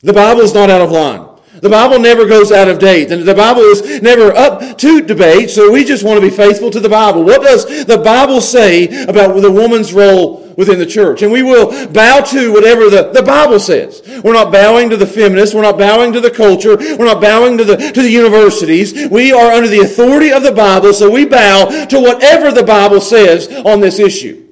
The 0.00 0.14
Bible 0.14 0.40
is 0.40 0.54
not 0.54 0.70
out 0.70 0.80
of 0.80 0.90
line. 0.90 1.28
The 1.60 1.68
Bible 1.68 1.98
never 1.98 2.26
goes 2.26 2.50
out 2.50 2.68
of 2.68 2.78
date. 2.78 3.10
And 3.12 3.22
the 3.22 3.34
Bible 3.34 3.60
is 3.60 4.00
never 4.00 4.34
up 4.34 4.78
to 4.78 5.02
debate, 5.02 5.50
so 5.50 5.70
we 5.70 5.84
just 5.84 6.02
want 6.02 6.18
to 6.18 6.26
be 6.26 6.34
faithful 6.34 6.70
to 6.70 6.80
the 6.80 6.88
Bible. 6.88 7.24
What 7.24 7.42
does 7.42 7.84
the 7.84 7.98
Bible 7.98 8.40
say 8.40 9.04
about 9.04 9.38
the 9.40 9.50
woman's 9.50 9.92
role 9.92 10.40
within 10.56 10.78
the 10.78 10.86
church? 10.86 11.20
And 11.20 11.30
we 11.30 11.42
will 11.42 11.88
bow 11.88 12.20
to 12.20 12.52
whatever 12.52 12.88
the, 12.88 13.10
the 13.12 13.22
Bible 13.22 13.60
says. 13.60 14.02
We're 14.24 14.32
not 14.32 14.50
bowing 14.50 14.88
to 14.90 14.96
the 14.96 15.06
feminists. 15.06 15.54
We're 15.54 15.62
not 15.62 15.76
bowing 15.76 16.14
to 16.14 16.20
the 16.20 16.30
culture. 16.30 16.76
We're 16.78 17.04
not 17.04 17.20
bowing 17.20 17.58
to 17.58 17.64
the, 17.64 17.76
to 17.76 18.02
the 18.02 18.10
universities. 18.10 19.08
We 19.10 19.32
are 19.32 19.52
under 19.52 19.68
the 19.68 19.80
authority 19.80 20.32
of 20.32 20.42
the 20.42 20.52
Bible, 20.52 20.94
so 20.94 21.10
we 21.10 21.26
bow 21.26 21.86
to 21.86 22.00
whatever 22.00 22.50
the 22.50 22.64
Bible 22.64 23.02
says 23.02 23.48
on 23.66 23.80
this 23.80 23.98
issue. 23.98 24.42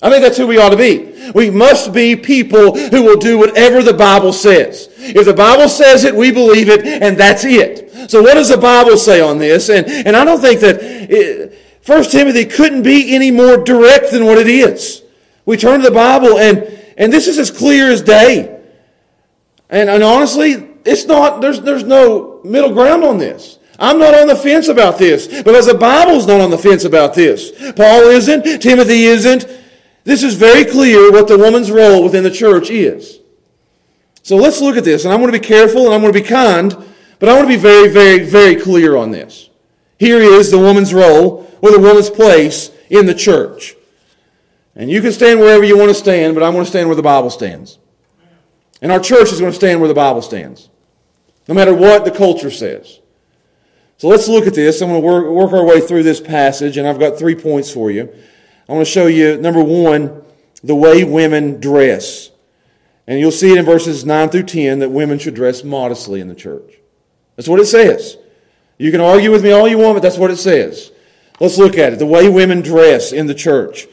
I 0.00 0.10
think 0.10 0.22
that's 0.22 0.36
who 0.36 0.46
we 0.46 0.58
ought 0.58 0.70
to 0.70 0.76
be. 0.76 1.13
We 1.34 1.50
must 1.50 1.92
be 1.92 2.16
people 2.16 2.76
who 2.76 3.02
will 3.02 3.16
do 3.16 3.38
whatever 3.38 3.82
the 3.82 3.94
Bible 3.94 4.32
says. 4.32 4.88
If 4.98 5.26
the 5.26 5.34
Bible 5.34 5.68
says 5.68 6.04
it, 6.04 6.14
we 6.14 6.32
believe 6.32 6.68
it, 6.68 6.84
and 6.86 7.16
that's 7.16 7.44
it. 7.44 8.10
So 8.10 8.22
what 8.22 8.34
does 8.34 8.48
the 8.48 8.58
Bible 8.58 8.96
say 8.96 9.20
on 9.20 9.38
this? 9.38 9.68
And, 9.70 9.86
and 9.86 10.16
I 10.16 10.24
don't 10.24 10.40
think 10.40 10.60
that 10.60 10.78
it, 10.82 11.58
1 11.86 12.04
Timothy 12.04 12.46
couldn't 12.46 12.82
be 12.82 13.14
any 13.14 13.30
more 13.30 13.56
direct 13.56 14.10
than 14.10 14.24
what 14.24 14.38
it 14.38 14.48
is. 14.48 15.02
We 15.46 15.56
turn 15.56 15.80
to 15.80 15.88
the 15.88 15.94
Bible, 15.94 16.38
and, 16.38 16.62
and 16.96 17.12
this 17.12 17.28
is 17.28 17.38
as 17.38 17.50
clear 17.50 17.90
as 17.90 18.02
day. 18.02 18.60
And, 19.68 19.90
and 19.90 20.02
honestly, 20.02 20.68
it's 20.84 21.04
not, 21.04 21.40
there's, 21.40 21.60
there's 21.60 21.84
no 21.84 22.40
middle 22.44 22.72
ground 22.72 23.04
on 23.04 23.18
this. 23.18 23.58
I'm 23.78 23.98
not 23.98 24.14
on 24.14 24.28
the 24.28 24.36
fence 24.36 24.68
about 24.68 24.98
this 24.98 25.26
because 25.26 25.66
the 25.66 25.74
Bible's 25.74 26.26
not 26.26 26.40
on 26.40 26.50
the 26.50 26.58
fence 26.58 26.84
about 26.84 27.14
this. 27.14 27.50
Paul 27.72 28.02
isn't, 28.08 28.62
Timothy 28.62 29.04
isn't. 29.04 29.46
This 30.04 30.22
is 30.22 30.34
very 30.34 30.64
clear 30.64 31.10
what 31.10 31.28
the 31.28 31.38
woman's 31.38 31.70
role 31.70 32.04
within 32.04 32.22
the 32.22 32.30
church 32.30 32.70
is. 32.70 33.20
So 34.22 34.36
let's 34.36 34.60
look 34.60 34.76
at 34.76 34.84
this, 34.84 35.04
and 35.04 35.12
I'm 35.12 35.20
going 35.20 35.32
to 35.32 35.38
be 35.38 35.46
careful 35.46 35.86
and 35.86 35.94
I'm 35.94 36.00
going 36.00 36.12
to 36.12 36.20
be 36.20 36.26
kind, 36.26 36.74
but 37.18 37.28
I 37.28 37.34
want 37.34 37.48
to 37.48 37.54
be 37.54 37.60
very, 37.60 37.88
very, 37.88 38.24
very 38.24 38.56
clear 38.56 38.96
on 38.96 39.10
this. 39.10 39.50
Here 39.98 40.18
is 40.18 40.50
the 40.50 40.58
woman's 40.58 40.94
role 40.94 41.50
or 41.60 41.70
the 41.70 41.78
woman's 41.78 42.10
place 42.10 42.70
in 42.90 43.06
the 43.06 43.14
church. 43.14 43.74
And 44.76 44.90
you 44.90 45.00
can 45.00 45.12
stand 45.12 45.40
wherever 45.40 45.64
you 45.64 45.78
want 45.78 45.90
to 45.90 45.94
stand, 45.94 46.34
but 46.34 46.42
I'm 46.42 46.52
going 46.52 46.64
to 46.64 46.70
stand 46.70 46.88
where 46.88 46.96
the 46.96 47.02
Bible 47.02 47.30
stands. 47.30 47.78
And 48.82 48.90
our 48.90 49.00
church 49.00 49.32
is 49.32 49.40
going 49.40 49.52
to 49.52 49.56
stand 49.56 49.80
where 49.80 49.88
the 49.88 49.94
Bible 49.94 50.20
stands, 50.20 50.68
no 51.48 51.54
matter 51.54 51.72
what 51.72 52.04
the 52.04 52.10
culture 52.10 52.50
says. 52.50 53.00
So 53.96 54.08
let's 54.08 54.28
look 54.28 54.46
at 54.46 54.54
this. 54.54 54.82
I'm 54.82 54.88
going 54.88 55.00
to 55.00 55.06
work, 55.06 55.26
work 55.26 55.52
our 55.52 55.64
way 55.64 55.80
through 55.80 56.02
this 56.02 56.20
passage, 56.20 56.76
and 56.76 56.86
I've 56.86 56.98
got 56.98 57.18
three 57.18 57.34
points 57.34 57.70
for 57.70 57.90
you. 57.90 58.12
I 58.68 58.72
want 58.72 58.86
to 58.86 58.90
show 58.90 59.06
you, 59.06 59.36
number 59.36 59.62
one, 59.62 60.22
the 60.62 60.74
way 60.74 61.04
women 61.04 61.60
dress. 61.60 62.30
And 63.06 63.20
you'll 63.20 63.30
see 63.30 63.52
it 63.52 63.58
in 63.58 63.64
verses 63.64 64.04
9 64.04 64.30
through 64.30 64.44
10 64.44 64.78
that 64.78 64.90
women 64.90 65.18
should 65.18 65.34
dress 65.34 65.62
modestly 65.62 66.20
in 66.20 66.28
the 66.28 66.34
church. 66.34 66.78
That's 67.36 67.48
what 67.48 67.60
it 67.60 67.66
says. 67.66 68.16
You 68.78 68.90
can 68.90 69.00
argue 69.00 69.30
with 69.30 69.44
me 69.44 69.50
all 69.50 69.68
you 69.68 69.78
want, 69.78 69.96
but 69.96 70.02
that's 70.02 70.18
what 70.18 70.30
it 70.30 70.38
says. 70.38 70.90
Let's 71.40 71.58
look 71.58 71.76
at 71.76 71.92
it. 71.92 71.98
The 71.98 72.06
way 72.06 72.28
women 72.28 72.62
dress 72.62 73.12
in 73.12 73.26
the 73.26 73.34
church. 73.34 73.86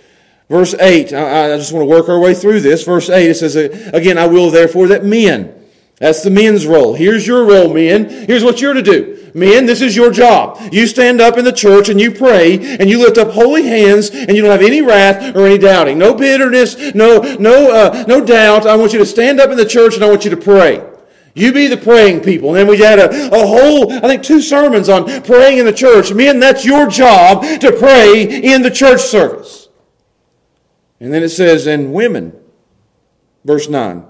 Verse 0.50 0.74
8, 0.74 1.14
I, 1.14 1.54
I 1.54 1.58
just 1.58 1.72
want 1.72 1.84
to 1.84 1.90
work 1.90 2.10
our 2.10 2.20
way 2.20 2.34
through 2.34 2.62
this. 2.62 2.84
Verse 2.84 3.10
8, 3.10 3.30
it 3.30 3.36
says, 3.36 3.56
Again, 3.56 4.18
I 4.18 4.28
will 4.28 4.50
therefore 4.50 4.88
that 4.88 5.06
men, 5.06 5.61
that's 6.02 6.24
the 6.24 6.32
men's 6.32 6.66
role. 6.66 6.96
Here's 6.96 7.28
your 7.28 7.46
role, 7.46 7.72
men. 7.72 8.10
Here's 8.10 8.44
what 8.44 8.60
you're 8.60 8.74
to 8.74 8.82
do. 8.82 9.30
Men, 9.36 9.68
this 9.68 9.82
is 9.82 9.96
your 9.96 10.10
job. 10.10 10.58
You 10.74 10.88
stand 10.88 11.22
up 11.22 11.38
in 11.38 11.46
the 11.46 11.52
church 11.52 11.90
and 11.90 12.02
you 12.02 12.12
pray 12.12 12.58
and 12.78 12.90
you 12.90 12.98
lift 12.98 13.20
up 13.20 13.30
holy 13.30 13.68
hands 13.68 14.10
and 14.10 14.32
you 14.32 14.42
don't 14.42 14.50
have 14.50 14.64
any 14.64 14.82
wrath 14.82 15.36
or 15.36 15.46
any 15.46 15.60
doubting. 15.60 16.00
No 16.00 16.16
bitterness, 16.16 16.96
no, 16.96 17.20
no, 17.40 17.72
uh, 17.72 18.04
no 18.08 18.26
doubt. 18.26 18.66
I 18.66 18.76
want 18.78 18.94
you 18.94 19.00
to 19.00 19.06
stand 19.06 19.40
up 19.40 19.52
in 19.52 19.58
the 19.58 19.66
church 19.66 19.94
and 19.94 20.04
I 20.04 20.10
want 20.10 20.26
you 20.26 20.32
to 20.32 20.38
pray. 20.38 20.84
You 21.36 21.54
be 21.54 21.68
the 21.68 21.78
praying 21.78 22.22
people. 22.22 22.50
And 22.50 22.58
then 22.58 22.68
we 22.68 22.80
had 22.80 22.98
a, 22.98 23.28
a 23.28 23.46
whole, 23.46 23.94
I 23.94 24.00
think, 24.00 24.24
two 24.24 24.42
sermons 24.42 24.90
on 24.90 25.06
praying 25.22 25.60
in 25.60 25.68
the 25.68 25.72
church. 25.72 26.12
Men, 26.12 26.40
that's 26.40 26.66
your 26.66 26.90
job 26.90 27.44
to 27.44 27.72
pray 27.78 28.24
in 28.24 28.64
the 28.64 28.72
church 28.72 29.02
service. 29.02 29.70
And 31.00 31.14
then 31.14 31.22
it 31.22 31.30
says, 31.30 31.68
and 31.68 31.94
women, 31.94 32.36
verse 33.46 33.70
9. 33.70 34.08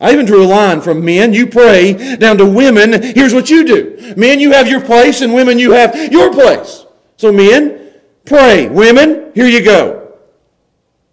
I 0.00 0.12
even 0.12 0.24
drew 0.24 0.42
a 0.42 0.46
line 0.46 0.80
from 0.80 1.04
men, 1.04 1.34
you 1.34 1.46
pray, 1.46 2.16
down 2.16 2.38
to 2.38 2.46
women, 2.46 3.02
here's 3.02 3.34
what 3.34 3.50
you 3.50 3.64
do. 3.64 4.14
Men, 4.16 4.40
you 4.40 4.52
have 4.52 4.66
your 4.66 4.80
place, 4.80 5.20
and 5.20 5.34
women, 5.34 5.58
you 5.58 5.72
have 5.72 5.94
your 6.10 6.32
place. 6.32 6.86
So, 7.18 7.30
men, 7.30 7.92
pray. 8.24 8.68
Women, 8.68 9.30
here 9.34 9.46
you 9.46 9.62
go. 9.62 10.16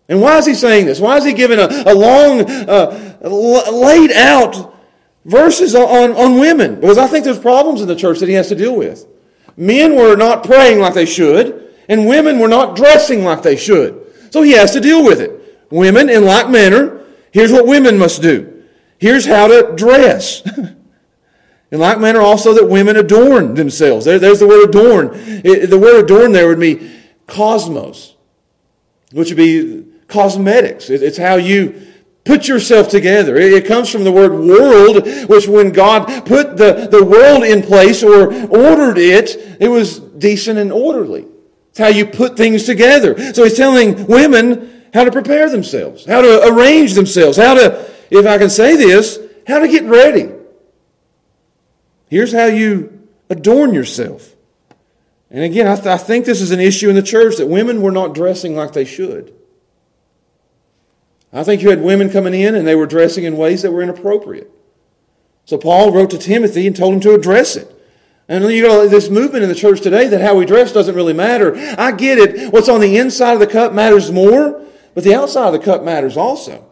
And 0.07 0.21
why 0.21 0.37
is 0.37 0.45
he 0.45 0.53
saying 0.53 0.85
this? 0.85 1.01
Why 1.01 1.17
is 1.17 1.25
he 1.25 1.33
giving 1.33 1.59
a, 1.59 1.67
a 1.85 1.93
long, 1.93 2.49
uh, 2.49 3.19
laid 3.21 4.13
out 4.13 4.73
verses 5.25 5.75
on, 5.75 6.11
on 6.11 6.39
women? 6.39 6.75
Because 6.79 6.97
I 6.97 7.07
think 7.07 7.25
there's 7.25 7.39
problems 7.39 7.81
in 7.81 7.89
the 7.89 7.95
church 7.95 8.19
that 8.19 8.29
he 8.29 8.35
has 8.35 8.47
to 8.47 8.55
deal 8.55 8.75
with. 8.77 9.05
Men 9.57 9.97
were 9.97 10.15
not 10.15 10.45
praying 10.45 10.79
like 10.79 10.93
they 10.93 11.05
should, 11.05 11.73
and 11.89 12.07
women 12.07 12.39
were 12.39 12.47
not 12.47 12.77
dressing 12.77 13.25
like 13.25 13.41
they 13.41 13.57
should. 13.57 14.01
So 14.31 14.43
he 14.43 14.51
has 14.51 14.71
to 14.73 14.79
deal 14.79 15.03
with 15.03 15.19
it. 15.19 15.65
Women, 15.71 16.07
in 16.09 16.23
like 16.23 16.49
manner, 16.49 17.03
here's 17.31 17.51
what 17.51 17.67
women 17.67 17.97
must 17.97 18.21
do. 18.21 18.56
Here's 18.99 19.25
how 19.25 19.47
to 19.47 19.73
dress. 19.75 20.41
in 21.71 21.79
like 21.79 21.99
manner, 21.99 22.19
also 22.19 22.53
that 22.53 22.67
women 22.67 22.95
adorn 22.95 23.53
themselves. 23.53 24.05
There, 24.05 24.19
there's 24.19 24.39
the 24.39 24.47
word 24.47 24.69
adorn. 24.69 25.11
It, 25.13 25.69
the 25.69 25.79
word 25.79 26.03
adorn 26.03 26.31
there 26.31 26.47
would 26.47 26.59
be 26.59 26.91
cosmos, 27.27 28.15
which 29.11 29.29
would 29.29 29.37
be 29.37 29.85
cosmetics. 30.07 30.89
It, 30.89 31.03
it's 31.03 31.17
how 31.17 31.35
you 31.35 31.87
put 32.23 32.47
yourself 32.47 32.89
together. 32.89 33.35
It, 33.35 33.53
it 33.53 33.65
comes 33.65 33.89
from 33.89 34.03
the 34.03 34.11
word 34.11 34.33
world, 34.33 35.07
which 35.29 35.47
when 35.47 35.71
God 35.71 36.25
put 36.25 36.57
the, 36.57 36.87
the 36.89 37.03
world 37.03 37.43
in 37.43 37.61
place 37.61 38.03
or 38.03 38.33
ordered 38.49 38.97
it, 38.97 39.57
it 39.59 39.67
was 39.67 39.99
decent 39.99 40.59
and 40.59 40.71
orderly. 40.71 41.25
It's 41.69 41.79
how 41.79 41.87
you 41.87 42.05
put 42.05 42.37
things 42.37 42.63
together. 42.63 43.33
So 43.33 43.43
he's 43.43 43.55
telling 43.55 44.07
women 44.07 44.85
how 44.93 45.03
to 45.03 45.11
prepare 45.11 45.49
themselves, 45.49 46.05
how 46.05 46.21
to 46.21 46.47
arrange 46.47 46.93
themselves, 46.93 47.37
how 47.37 47.53
to, 47.53 47.87
if 48.09 48.25
I 48.25 48.37
can 48.37 48.49
say 48.49 48.75
this, 48.75 49.19
how 49.47 49.59
to 49.59 49.67
get 49.67 49.83
ready. 49.83 50.31
Here's 52.09 52.31
how 52.31 52.45
you 52.45 53.07
adorn 53.29 53.73
yourself. 53.73 54.35
And 55.29 55.43
again, 55.43 55.67
I, 55.67 55.75
th- 55.75 55.87
I 55.87 55.97
think 55.97 56.25
this 56.25 56.41
is 56.41 56.51
an 56.51 56.59
issue 56.59 56.89
in 56.89 56.95
the 56.95 57.01
church 57.01 57.37
that 57.37 57.47
women 57.47 57.81
were 57.81 57.91
not 57.91 58.13
dressing 58.15 58.55
like 58.55 58.73
they 58.73 58.85
should. 58.85 59.33
I 61.33 61.43
think 61.43 61.61
you 61.61 61.69
had 61.69 61.81
women 61.81 62.09
coming 62.09 62.33
in 62.33 62.55
and 62.55 62.65
they 62.65 62.75
were 62.75 62.85
dressing 62.85 63.25
in 63.25 63.35
ways 63.35 63.61
that 63.61 63.71
were 63.71 63.81
inappropriate. 63.81 64.49
So 65.45 65.57
Paul 65.57 65.91
wrote 65.91 66.09
to 66.11 66.17
Timothy 66.17 66.65
and 66.67 66.75
told 66.75 66.93
him 66.93 66.99
to 67.01 67.13
address 67.13 67.55
it. 67.55 67.73
And 68.29 68.43
you 68.45 68.63
know, 68.63 68.87
this 68.87 69.09
movement 69.09 69.43
in 69.43 69.49
the 69.49 69.55
church 69.55 69.81
today 69.81 70.07
that 70.07 70.21
how 70.21 70.35
we 70.35 70.45
dress 70.45 70.73
doesn't 70.73 70.95
really 70.95 71.13
matter. 71.13 71.55
I 71.77 71.91
get 71.93 72.17
it. 72.17 72.51
What's 72.51 72.67
on 72.67 72.81
the 72.81 72.97
inside 72.97 73.33
of 73.33 73.39
the 73.39 73.47
cup 73.47 73.73
matters 73.73 74.11
more, 74.11 74.65
but 74.93 75.03
the 75.03 75.15
outside 75.15 75.47
of 75.47 75.53
the 75.53 75.59
cup 75.59 75.83
matters 75.83 76.17
also. 76.17 76.66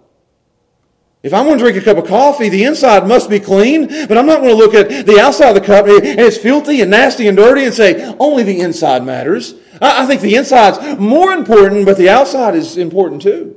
If 1.25 1.33
I'm 1.33 1.45
going 1.45 1.57
to 1.57 1.63
drink 1.63 1.75
a 1.75 1.81
cup 1.81 1.97
of 1.97 2.07
coffee, 2.07 2.49
the 2.49 2.65
inside 2.65 3.07
must 3.07 3.31
be 3.31 3.39
clean, 3.39 3.87
but 3.87 4.15
I'm 4.15 4.27
not 4.27 4.41
going 4.41 4.51
to 4.51 4.55
look 4.55 4.75
at 4.75 5.07
the 5.07 5.19
outside 5.19 5.49
of 5.49 5.55
the 5.55 5.61
cup 5.61 5.87
and 5.87 6.19
it's 6.19 6.37
filthy 6.37 6.81
and 6.81 6.91
nasty 6.91 7.27
and 7.27 7.35
dirty 7.35 7.63
and 7.63 7.73
say, 7.73 8.15
only 8.19 8.43
the 8.43 8.59
inside 8.59 9.03
matters. 9.03 9.55
I 9.81 10.05
think 10.05 10.21
the 10.21 10.35
inside's 10.35 10.99
more 10.99 11.31
important, 11.31 11.87
but 11.87 11.97
the 11.97 12.09
outside 12.09 12.53
is 12.53 12.77
important 12.77 13.23
too. 13.23 13.55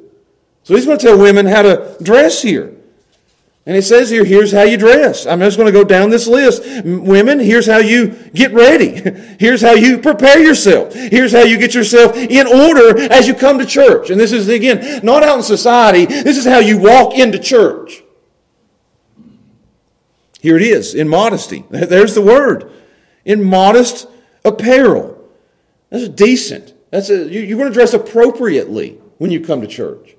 So 0.63 0.77
he's 0.77 0.87
going 0.87 0.97
to 0.97 1.07
tell 1.09 1.19
women 1.19 1.45
how 1.45 1.61
to 1.61 1.95
dress 2.03 2.41
here. 2.41 2.75
And 3.69 3.77
it 3.77 3.83
says 3.83 4.09
here, 4.09 4.25
here's 4.25 4.51
how 4.51 4.63
you 4.63 4.79
dress. 4.79 5.27
I'm 5.27 5.41
just 5.41 5.59
going 5.59 5.67
to 5.67 5.79
go 5.79 5.85
down 5.85 6.09
this 6.09 6.27
list. 6.27 6.63
Women, 6.87 7.39
here's 7.39 7.67
how 7.67 7.77
you 7.77 8.09
get 8.33 8.55
ready. 8.55 8.89
Here's 9.39 9.61
how 9.61 9.73
you 9.73 9.99
prepare 9.99 10.41
yourself. 10.41 10.95
Here's 10.95 11.33
how 11.33 11.43
you 11.43 11.59
get 11.59 11.75
yourself 11.75 12.17
in 12.17 12.47
order 12.47 12.99
as 13.13 13.29
you 13.29 13.35
come 13.35 13.59
to 13.59 13.67
church. 13.67 14.09
And 14.09 14.19
this 14.19 14.33
is, 14.33 14.49
again, 14.49 15.05
not 15.05 15.23
out 15.23 15.37
in 15.37 15.43
society. 15.43 16.07
This 16.07 16.39
is 16.39 16.47
how 16.47 16.61
you 16.61 16.79
walk 16.79 17.15
into 17.15 17.39
church. 17.39 18.03
Here 20.41 20.57
it 20.57 20.63
is, 20.63 20.95
in 20.95 21.07
modesty. 21.07 21.65
There's 21.71 22.15
the 22.15 22.23
word. 22.23 22.73
In 23.27 23.45
modest 23.45 24.09
apparel. 24.47 25.29
That's 25.91 26.09
decent. 26.09 26.73
That's 26.91 27.11
a, 27.11 27.29
you're 27.29 27.59
going 27.59 27.71
to 27.71 27.75
dress 27.75 27.93
appropriately 27.93 28.99
when 29.19 29.31
you 29.31 29.41
come 29.41 29.61
to 29.61 29.67
church. 29.67 30.17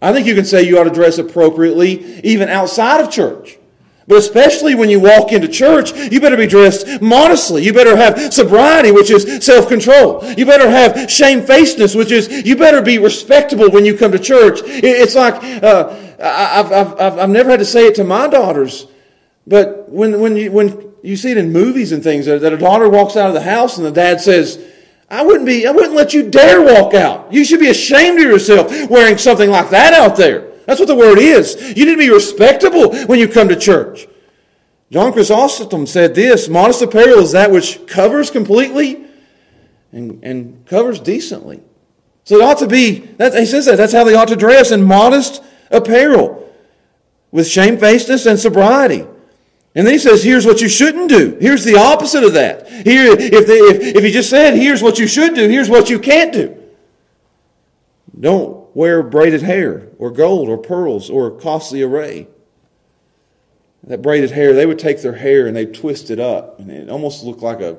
I 0.00 0.12
think 0.12 0.26
you 0.26 0.34
can 0.34 0.44
say 0.44 0.62
you 0.62 0.78
ought 0.78 0.84
to 0.84 0.90
dress 0.90 1.18
appropriately 1.18 2.20
even 2.20 2.48
outside 2.48 3.00
of 3.00 3.10
church. 3.10 3.58
But 4.06 4.16
especially 4.16 4.74
when 4.74 4.88
you 4.88 5.00
walk 5.00 5.32
into 5.32 5.48
church, 5.48 5.92
you 5.94 6.18
better 6.18 6.36
be 6.36 6.46
dressed 6.46 7.02
modestly. 7.02 7.62
You 7.62 7.74
better 7.74 7.94
have 7.94 8.32
sobriety, 8.32 8.90
which 8.90 9.10
is 9.10 9.44
self-control. 9.44 10.24
You 10.32 10.46
better 10.46 10.70
have 10.70 11.10
shamefacedness, 11.10 11.94
which 11.94 12.10
is 12.10 12.46
you 12.46 12.56
better 12.56 12.80
be 12.80 12.96
respectable 12.96 13.70
when 13.70 13.84
you 13.84 13.98
come 13.98 14.12
to 14.12 14.18
church. 14.18 14.60
It's 14.64 15.14
like, 15.14 15.34
uh, 15.62 15.94
I've, 16.18 16.72
I've, 16.72 17.18
I've 17.18 17.28
never 17.28 17.50
had 17.50 17.58
to 17.58 17.66
say 17.66 17.86
it 17.86 17.96
to 17.96 18.04
my 18.04 18.28
daughters, 18.28 18.86
but 19.46 19.90
when, 19.90 20.20
when, 20.20 20.36
you, 20.36 20.52
when 20.52 20.94
you 21.02 21.16
see 21.16 21.32
it 21.32 21.36
in 21.36 21.52
movies 21.52 21.92
and 21.92 22.02
things, 22.02 22.24
that 22.24 22.42
a 22.42 22.56
daughter 22.56 22.88
walks 22.88 23.14
out 23.14 23.28
of 23.28 23.34
the 23.34 23.42
house 23.42 23.76
and 23.76 23.86
the 23.86 23.92
dad 23.92 24.22
says, 24.22 24.58
I 25.10 25.22
wouldn't 25.22 25.46
be, 25.46 25.66
I 25.66 25.70
wouldn't 25.70 25.94
let 25.94 26.12
you 26.12 26.30
dare 26.30 26.60
walk 26.62 26.94
out. 26.94 27.32
You 27.32 27.44
should 27.44 27.60
be 27.60 27.70
ashamed 27.70 28.18
of 28.18 28.24
yourself 28.24 28.90
wearing 28.90 29.16
something 29.16 29.50
like 29.50 29.70
that 29.70 29.94
out 29.94 30.16
there. 30.16 30.50
That's 30.66 30.80
what 30.80 30.88
the 30.88 30.94
word 30.94 31.18
is. 31.18 31.56
You 31.76 31.86
need 31.86 31.92
to 31.92 31.98
be 31.98 32.10
respectable 32.10 32.94
when 33.06 33.18
you 33.18 33.26
come 33.26 33.48
to 33.48 33.56
church. 33.56 34.06
John 34.90 35.12
Chrysostom 35.12 35.86
said 35.86 36.14
this 36.14 36.48
modest 36.48 36.82
apparel 36.82 37.20
is 37.20 37.32
that 37.32 37.50
which 37.50 37.86
covers 37.86 38.30
completely 38.30 39.06
and, 39.92 40.22
and 40.22 40.66
covers 40.66 41.00
decently. 41.00 41.62
So 42.24 42.36
it 42.36 42.42
ought 42.42 42.58
to 42.58 42.66
be, 42.66 42.98
that, 43.16 43.32
he 43.34 43.46
says 43.46 43.64
that, 43.64 43.76
that's 43.76 43.94
how 43.94 44.04
they 44.04 44.14
ought 44.14 44.28
to 44.28 44.36
dress 44.36 44.70
in 44.70 44.82
modest 44.82 45.42
apparel 45.70 46.52
with 47.30 47.46
shamefacedness 47.46 48.26
and 48.26 48.38
sobriety. 48.38 49.06
And 49.78 49.86
then 49.86 49.94
he 49.94 50.00
says, 50.00 50.24
here's 50.24 50.44
what 50.44 50.60
you 50.60 50.68
shouldn't 50.68 51.08
do. 51.08 51.38
Here's 51.40 51.62
the 51.62 51.76
opposite 51.76 52.24
of 52.24 52.32
that. 52.32 52.68
Here, 52.68 53.12
if, 53.12 53.46
they, 53.46 53.58
if, 53.58 53.96
if 53.96 54.02
he 54.02 54.10
just 54.10 54.28
said, 54.28 54.54
here's 54.54 54.82
what 54.82 54.98
you 54.98 55.06
should 55.06 55.36
do, 55.36 55.48
here's 55.48 55.70
what 55.70 55.88
you 55.88 56.00
can't 56.00 56.32
do. 56.32 56.60
Don't 58.18 58.74
wear 58.74 59.04
braided 59.04 59.42
hair 59.42 59.86
or 59.98 60.10
gold 60.10 60.48
or 60.48 60.58
pearls 60.58 61.08
or 61.08 61.28
a 61.28 61.30
costly 61.30 61.80
array. 61.80 62.26
That 63.84 64.02
braided 64.02 64.32
hair, 64.32 64.52
they 64.52 64.66
would 64.66 64.80
take 64.80 65.00
their 65.00 65.14
hair 65.14 65.46
and 65.46 65.56
they'd 65.56 65.72
twist 65.72 66.10
it 66.10 66.18
up, 66.18 66.58
and 66.58 66.72
it 66.72 66.90
almost 66.90 67.22
looked 67.22 67.42
like 67.42 67.60
a 67.60 67.78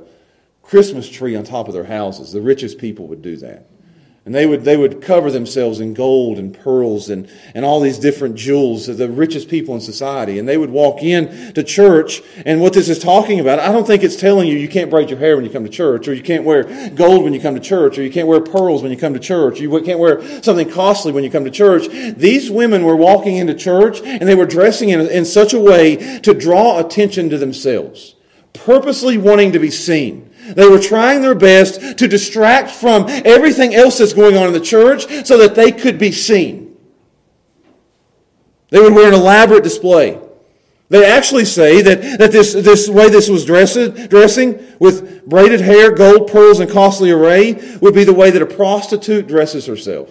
Christmas 0.64 1.10
tree 1.10 1.36
on 1.36 1.44
top 1.44 1.68
of 1.68 1.74
their 1.74 1.84
houses. 1.84 2.32
The 2.32 2.40
richest 2.40 2.78
people 2.78 3.08
would 3.08 3.22
do 3.22 3.36
that. 3.36 3.66
And 4.30 4.36
they 4.36 4.46
would, 4.46 4.64
they 4.64 4.78
would 4.78 5.02
cover 5.02 5.32
themselves 5.32 5.80
in 5.80 5.96
gold 5.96 6.38
and 6.38 6.54
pearls 6.54 7.10
and, 7.10 7.28
and 7.56 7.66
all 7.66 7.80
these 7.80 7.98
different 7.98 8.36
jewels, 8.36 8.86
the 8.86 9.10
richest 9.10 9.50
people 9.50 9.74
in 9.74 9.82
society. 9.82 10.38
And 10.38 10.48
they 10.48 10.56
would 10.56 10.70
walk 10.70 11.02
in 11.02 11.52
to 11.56 11.64
church. 11.64 12.22
And 12.46 12.62
what 12.62 12.74
this 12.74 12.90
is 12.90 13.00
talking 13.00 13.40
about, 13.40 13.58
I 13.58 13.72
don't 13.72 13.88
think 13.88 14.04
it's 14.04 14.16
telling 14.16 14.48
you 14.48 14.56
you 14.56 14.70
can't 14.70 14.92
braid 14.92 15.10
your 15.10 15.18
hair 15.18 15.36
when 15.36 15.46
you 15.46 15.50
come 15.50 15.64
to 15.64 15.70
church, 15.70 16.08
or 16.08 16.14
you 16.14 16.22
can't 16.22 16.44
wear 16.44 16.90
gold 16.92 17.24
when 17.24 17.34
you 17.34 17.42
come 17.42 17.56
to 17.56 17.60
church, 17.60 17.98
or 17.98 18.04
you 18.04 18.12
can't 18.12 18.28
wear 18.28 18.40
pearls 18.40 18.84
when 18.84 18.92
you 18.92 19.00
come 19.00 19.16
to 19.16 19.20
church, 19.20 19.60
you 19.60 19.82
can't 19.82 19.98
wear 19.98 20.22
something 20.44 20.70
costly 20.70 21.12
when 21.12 21.24
you 21.24 21.32
come 21.32 21.46
to 21.46 21.50
church. 21.50 21.88
These 22.16 22.52
women 22.52 22.84
were 22.84 22.96
walking 22.96 23.38
into 23.38 23.56
church 23.56 24.00
and 24.04 24.30
they 24.30 24.36
were 24.36 24.46
dressing 24.46 24.90
in, 24.90 25.02
in 25.08 25.26
such 25.26 25.54
a 25.54 25.60
way 25.60 26.20
to 26.20 26.36
draw 26.36 26.78
attention 26.78 27.32
to 27.32 27.40
themselves, 27.40 28.14
purposely 28.54 29.18
wanting 29.18 29.54
to 29.54 29.60
be 29.60 29.72
seen. 29.72 30.29
They 30.56 30.68
were 30.68 30.80
trying 30.80 31.22
their 31.22 31.36
best 31.36 31.98
to 31.98 32.08
distract 32.08 32.72
from 32.72 33.06
everything 33.08 33.76
else 33.76 33.98
that's 33.98 34.14
going 34.14 34.38
on 34.38 34.48
in 34.48 34.54
the 34.54 34.60
church 34.60 35.26
so 35.26 35.38
that 35.38 35.56
they 35.56 35.72
could 35.72 35.98
be 35.98 36.12
seen. 36.12 36.78
They 38.70 38.80
would 38.80 38.94
wear 38.94 39.08
an 39.08 39.14
elaborate 39.14 39.64
display. 39.64 40.20
They 40.90 41.06
actually 41.06 41.46
say 41.46 41.82
that, 41.82 42.20
that 42.20 42.32
this, 42.32 42.54
this 42.54 42.90
way 42.90 43.10
this 43.10 43.30
was 43.30 43.46
dressed, 43.46 44.10
dressing 44.10 44.60
with 44.80 45.26
braided 45.28 45.62
hair, 45.62 45.92
gold, 45.92 46.32
pearls, 46.32 46.60
and 46.60 46.70
costly 46.70 47.12
array 47.12 47.54
would 47.80 47.94
be 47.94 48.04
the 48.04 48.14
way 48.14 48.32
that 48.32 48.42
a 48.42 48.48
prostitute 48.48 49.28
dresses 49.28 49.68
herself. 49.68 50.10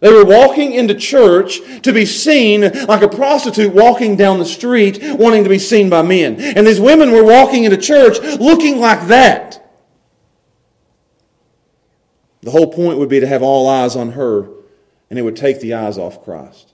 They 0.00 0.12
were 0.12 0.24
walking 0.24 0.72
into 0.72 0.94
church 0.94 1.60
to 1.82 1.92
be 1.92 2.06
seen 2.06 2.62
like 2.62 3.02
a 3.02 3.08
prostitute 3.08 3.74
walking 3.74 4.16
down 4.16 4.38
the 4.38 4.46
street 4.46 4.98
wanting 5.02 5.44
to 5.44 5.50
be 5.50 5.58
seen 5.58 5.90
by 5.90 6.02
men. 6.02 6.40
And 6.40 6.66
these 6.66 6.80
women 6.80 7.12
were 7.12 7.24
walking 7.24 7.64
into 7.64 7.76
church 7.76 8.18
looking 8.40 8.78
like 8.78 9.08
that. 9.08 9.59
The 12.42 12.50
whole 12.50 12.72
point 12.72 12.98
would 12.98 13.08
be 13.08 13.20
to 13.20 13.26
have 13.26 13.42
all 13.42 13.68
eyes 13.68 13.96
on 13.96 14.12
her, 14.12 14.48
and 15.10 15.18
it 15.18 15.22
would 15.22 15.36
take 15.36 15.60
the 15.60 15.74
eyes 15.74 15.98
off 15.98 16.24
Christ. 16.24 16.72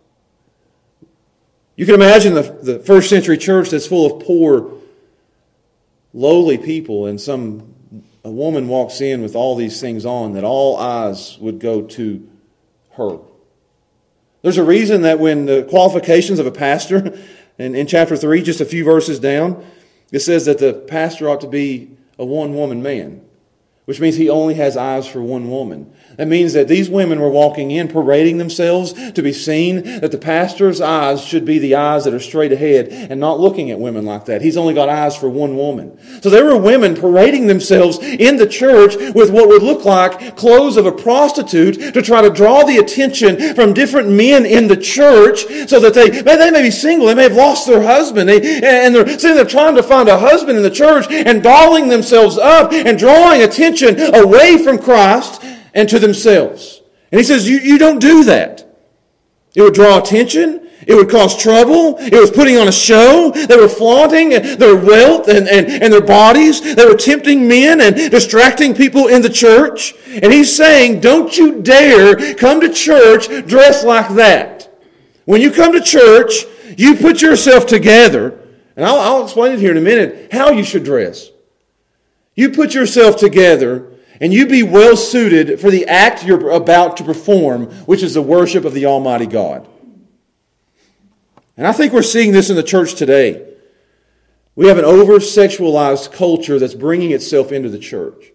You 1.74 1.84
can 1.84 1.94
imagine 1.94 2.34
the, 2.34 2.42
the 2.42 2.78
first 2.78 3.10
century 3.10 3.36
church 3.36 3.70
that's 3.70 3.86
full 3.86 4.06
of 4.06 4.24
poor, 4.24 4.72
lowly 6.14 6.56
people, 6.56 7.06
and 7.06 7.20
some 7.20 7.74
a 8.24 8.30
woman 8.30 8.66
walks 8.66 9.00
in 9.00 9.22
with 9.22 9.36
all 9.36 9.54
these 9.54 9.80
things 9.80 10.04
on, 10.04 10.32
that 10.32 10.42
all 10.42 10.76
eyes 10.76 11.38
would 11.38 11.60
go 11.60 11.82
to 11.82 12.28
her. 12.94 13.18
There's 14.42 14.58
a 14.58 14.64
reason 14.64 15.02
that 15.02 15.20
when 15.20 15.46
the 15.46 15.62
qualifications 15.62 16.40
of 16.40 16.46
a 16.46 16.50
pastor, 16.50 17.16
and 17.58 17.76
in 17.76 17.86
chapter 17.86 18.16
3, 18.16 18.42
just 18.42 18.60
a 18.60 18.64
few 18.64 18.82
verses 18.84 19.20
down, 19.20 19.64
it 20.10 20.20
says 20.20 20.46
that 20.46 20.58
the 20.58 20.72
pastor 20.72 21.28
ought 21.28 21.40
to 21.42 21.46
be 21.46 21.92
a 22.18 22.24
one 22.24 22.54
woman 22.54 22.82
man 22.82 23.25
which 23.86 24.00
means 24.00 24.16
he 24.16 24.28
only 24.28 24.54
has 24.54 24.76
eyes 24.76 25.06
for 25.06 25.22
one 25.22 25.48
woman. 25.48 25.92
That 26.16 26.26
means 26.26 26.54
that 26.54 26.66
these 26.66 26.90
women 26.90 27.20
were 27.20 27.30
walking 27.30 27.70
in, 27.70 27.86
parading 27.86 28.38
themselves 28.38 28.92
to 29.12 29.22
be 29.22 29.32
seen, 29.32 30.00
that 30.00 30.10
the 30.10 30.18
pastor's 30.18 30.80
eyes 30.80 31.24
should 31.24 31.44
be 31.44 31.60
the 31.60 31.76
eyes 31.76 32.02
that 32.04 32.12
are 32.12 32.20
straight 32.20 32.50
ahead 32.50 32.88
and 32.88 33.20
not 33.20 33.38
looking 33.38 33.70
at 33.70 33.78
women 33.78 34.04
like 34.04 34.24
that. 34.24 34.42
He's 34.42 34.56
only 34.56 34.74
got 34.74 34.88
eyes 34.88 35.16
for 35.16 35.28
one 35.28 35.56
woman. 35.56 35.98
So 36.20 36.30
there 36.30 36.44
were 36.44 36.56
women 36.56 36.96
parading 36.96 37.46
themselves 37.46 37.98
in 37.98 38.38
the 38.38 38.46
church 38.48 38.96
with 39.14 39.30
what 39.30 39.46
would 39.46 39.62
look 39.62 39.84
like 39.84 40.36
clothes 40.36 40.76
of 40.76 40.86
a 40.86 40.92
prostitute 40.92 41.94
to 41.94 42.02
try 42.02 42.22
to 42.22 42.30
draw 42.30 42.64
the 42.64 42.78
attention 42.78 43.54
from 43.54 43.72
different 43.72 44.08
men 44.08 44.44
in 44.46 44.66
the 44.66 44.76
church 44.76 45.44
so 45.68 45.78
that 45.78 45.94
they, 45.94 46.10
they 46.10 46.50
may 46.50 46.62
be 46.62 46.72
single, 46.72 47.06
they 47.06 47.14
may 47.14 47.22
have 47.22 47.34
lost 47.34 47.68
their 47.68 47.82
husband, 47.82 48.28
they, 48.28 48.60
and 48.62 48.92
they're 48.92 49.06
sitting 49.06 49.36
there 49.36 49.44
trying 49.44 49.76
to 49.76 49.82
find 49.82 50.08
a 50.08 50.18
husband 50.18 50.56
in 50.56 50.64
the 50.64 50.70
church 50.70 51.06
and 51.08 51.40
dolling 51.40 51.88
themselves 51.88 52.36
up 52.36 52.72
and 52.72 52.98
drawing 52.98 53.42
attention 53.42 53.75
attention 53.82 54.14
away 54.14 54.62
from 54.62 54.78
Christ 54.78 55.44
and 55.74 55.88
to 55.88 55.98
themselves. 55.98 56.82
And 57.12 57.18
he 57.18 57.24
says, 57.24 57.48
you, 57.48 57.58
you 57.58 57.78
don't 57.78 57.98
do 57.98 58.24
that. 58.24 58.66
It 59.54 59.62
would 59.62 59.74
draw 59.74 59.98
attention. 59.98 60.68
It 60.86 60.94
would 60.94 61.10
cause 61.10 61.40
trouble. 61.40 61.96
It 61.98 62.14
was 62.14 62.30
putting 62.30 62.58
on 62.58 62.68
a 62.68 62.72
show. 62.72 63.30
They 63.30 63.56
were 63.56 63.68
flaunting 63.68 64.30
their 64.30 64.76
wealth 64.76 65.28
and, 65.28 65.48
and, 65.48 65.66
and 65.66 65.92
their 65.92 66.02
bodies. 66.04 66.74
They 66.74 66.84
were 66.84 66.96
tempting 66.96 67.48
men 67.48 67.80
and 67.80 67.96
distracting 68.10 68.74
people 68.74 69.08
in 69.08 69.22
the 69.22 69.30
church. 69.30 69.94
And 70.22 70.32
he's 70.32 70.54
saying, 70.54 71.00
don't 71.00 71.36
you 71.36 71.62
dare 71.62 72.34
come 72.34 72.60
to 72.60 72.72
church 72.72 73.28
dressed 73.46 73.84
like 73.84 74.14
that. 74.16 74.72
When 75.24 75.40
you 75.40 75.50
come 75.50 75.72
to 75.72 75.80
church, 75.80 76.32
you 76.76 76.94
put 76.96 77.22
yourself 77.22 77.66
together. 77.66 78.38
And 78.76 78.84
I'll, 78.84 78.98
I'll 78.98 79.24
explain 79.24 79.52
it 79.52 79.58
here 79.58 79.70
in 79.70 79.78
a 79.78 79.80
minute 79.80 80.32
how 80.32 80.50
you 80.50 80.62
should 80.62 80.84
dress. 80.84 81.30
You 82.36 82.50
put 82.50 82.74
yourself 82.74 83.16
together 83.16 83.92
and 84.20 84.32
you 84.32 84.46
be 84.46 84.62
well 84.62 84.96
suited 84.96 85.58
for 85.60 85.70
the 85.70 85.86
act 85.86 86.24
you're 86.24 86.50
about 86.50 86.98
to 86.98 87.04
perform, 87.04 87.66
which 87.86 88.02
is 88.02 88.14
the 88.14 88.22
worship 88.22 88.64
of 88.64 88.74
the 88.74 88.86
Almighty 88.86 89.26
God. 89.26 89.66
And 91.56 91.66
I 91.66 91.72
think 91.72 91.92
we're 91.92 92.02
seeing 92.02 92.32
this 92.32 92.50
in 92.50 92.56
the 92.56 92.62
church 92.62 92.94
today. 92.94 93.54
We 94.54 94.68
have 94.68 94.78
an 94.78 94.84
over 94.84 95.14
sexualized 95.14 96.12
culture 96.12 96.58
that's 96.58 96.74
bringing 96.74 97.10
itself 97.10 97.52
into 97.52 97.68
the 97.68 97.78
church, 97.78 98.32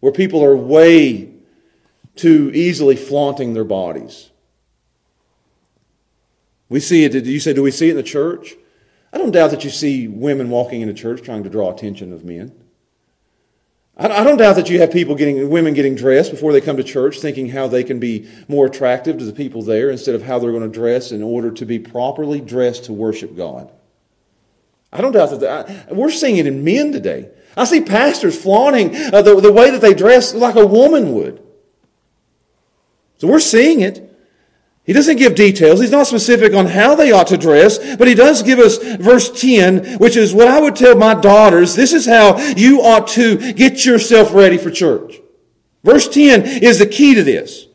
where 0.00 0.12
people 0.12 0.42
are 0.44 0.56
way 0.56 1.30
too 2.16 2.50
easily 2.54 2.96
flaunting 2.96 3.54
their 3.54 3.64
bodies. 3.64 4.30
We 6.68 6.80
see 6.80 7.04
it, 7.04 7.14
you 7.14 7.40
say, 7.40 7.52
do 7.52 7.62
we 7.62 7.70
see 7.70 7.88
it 7.88 7.92
in 7.92 7.96
the 7.96 8.02
church? 8.02 8.54
I 9.12 9.18
don't 9.18 9.32
doubt 9.32 9.50
that 9.50 9.64
you 9.64 9.70
see 9.70 10.08
women 10.08 10.50
walking 10.50 10.80
into 10.80 10.94
church 10.94 11.22
trying 11.22 11.44
to 11.44 11.50
draw 11.50 11.70
attention 11.72 12.12
of 12.12 12.24
men. 12.24 12.52
I 13.96 14.24
don't 14.24 14.38
doubt 14.38 14.56
that 14.56 14.68
you 14.68 14.80
have 14.80 14.90
people 14.90 15.14
getting, 15.14 15.48
women 15.50 15.72
getting 15.72 15.94
dressed 15.94 16.32
before 16.32 16.52
they 16.52 16.60
come 16.60 16.76
to 16.78 16.82
church, 16.82 17.20
thinking 17.20 17.48
how 17.48 17.68
they 17.68 17.84
can 17.84 18.00
be 18.00 18.28
more 18.48 18.66
attractive 18.66 19.18
to 19.18 19.24
the 19.24 19.32
people 19.32 19.62
there 19.62 19.88
instead 19.88 20.16
of 20.16 20.22
how 20.22 20.40
they're 20.40 20.50
going 20.50 20.64
to 20.64 20.68
dress 20.68 21.12
in 21.12 21.22
order 21.22 21.52
to 21.52 21.64
be 21.64 21.78
properly 21.78 22.40
dressed 22.40 22.86
to 22.86 22.92
worship 22.92 23.36
God. 23.36 23.70
I 24.92 25.00
don't 25.00 25.12
doubt 25.12 25.30
that. 25.30 25.66
that 25.68 25.94
we're 25.94 26.10
seeing 26.10 26.38
it 26.38 26.46
in 26.46 26.64
men 26.64 26.90
today. 26.90 27.28
I 27.56 27.64
see 27.64 27.82
pastors 27.82 28.40
flaunting 28.40 28.96
uh, 28.96 29.22
the, 29.22 29.40
the 29.40 29.52
way 29.52 29.70
that 29.70 29.80
they 29.80 29.94
dress 29.94 30.34
like 30.34 30.56
a 30.56 30.66
woman 30.66 31.12
would. 31.14 31.40
So 33.18 33.28
we're 33.28 33.38
seeing 33.38 33.80
it. 33.80 34.10
He 34.84 34.92
doesn't 34.92 35.16
give 35.16 35.34
details. 35.34 35.80
He's 35.80 35.90
not 35.90 36.06
specific 36.06 36.52
on 36.52 36.66
how 36.66 36.94
they 36.94 37.10
ought 37.10 37.28
to 37.28 37.38
dress, 37.38 37.96
but 37.96 38.06
he 38.06 38.14
does 38.14 38.42
give 38.42 38.58
us 38.58 38.76
verse 38.76 39.30
10, 39.40 39.96
which 39.98 40.14
is 40.14 40.34
what 40.34 40.46
I 40.46 40.60
would 40.60 40.76
tell 40.76 40.94
my 40.94 41.14
daughters. 41.14 41.74
This 41.74 41.94
is 41.94 42.04
how 42.04 42.36
you 42.54 42.82
ought 42.82 43.08
to 43.08 43.54
get 43.54 43.86
yourself 43.86 44.34
ready 44.34 44.58
for 44.58 44.70
church. 44.70 45.20
Verse 45.82 46.06
10 46.06 46.62
is 46.62 46.78
the 46.78 46.86
key 46.86 47.14
to 47.14 47.24
this. 47.24 47.66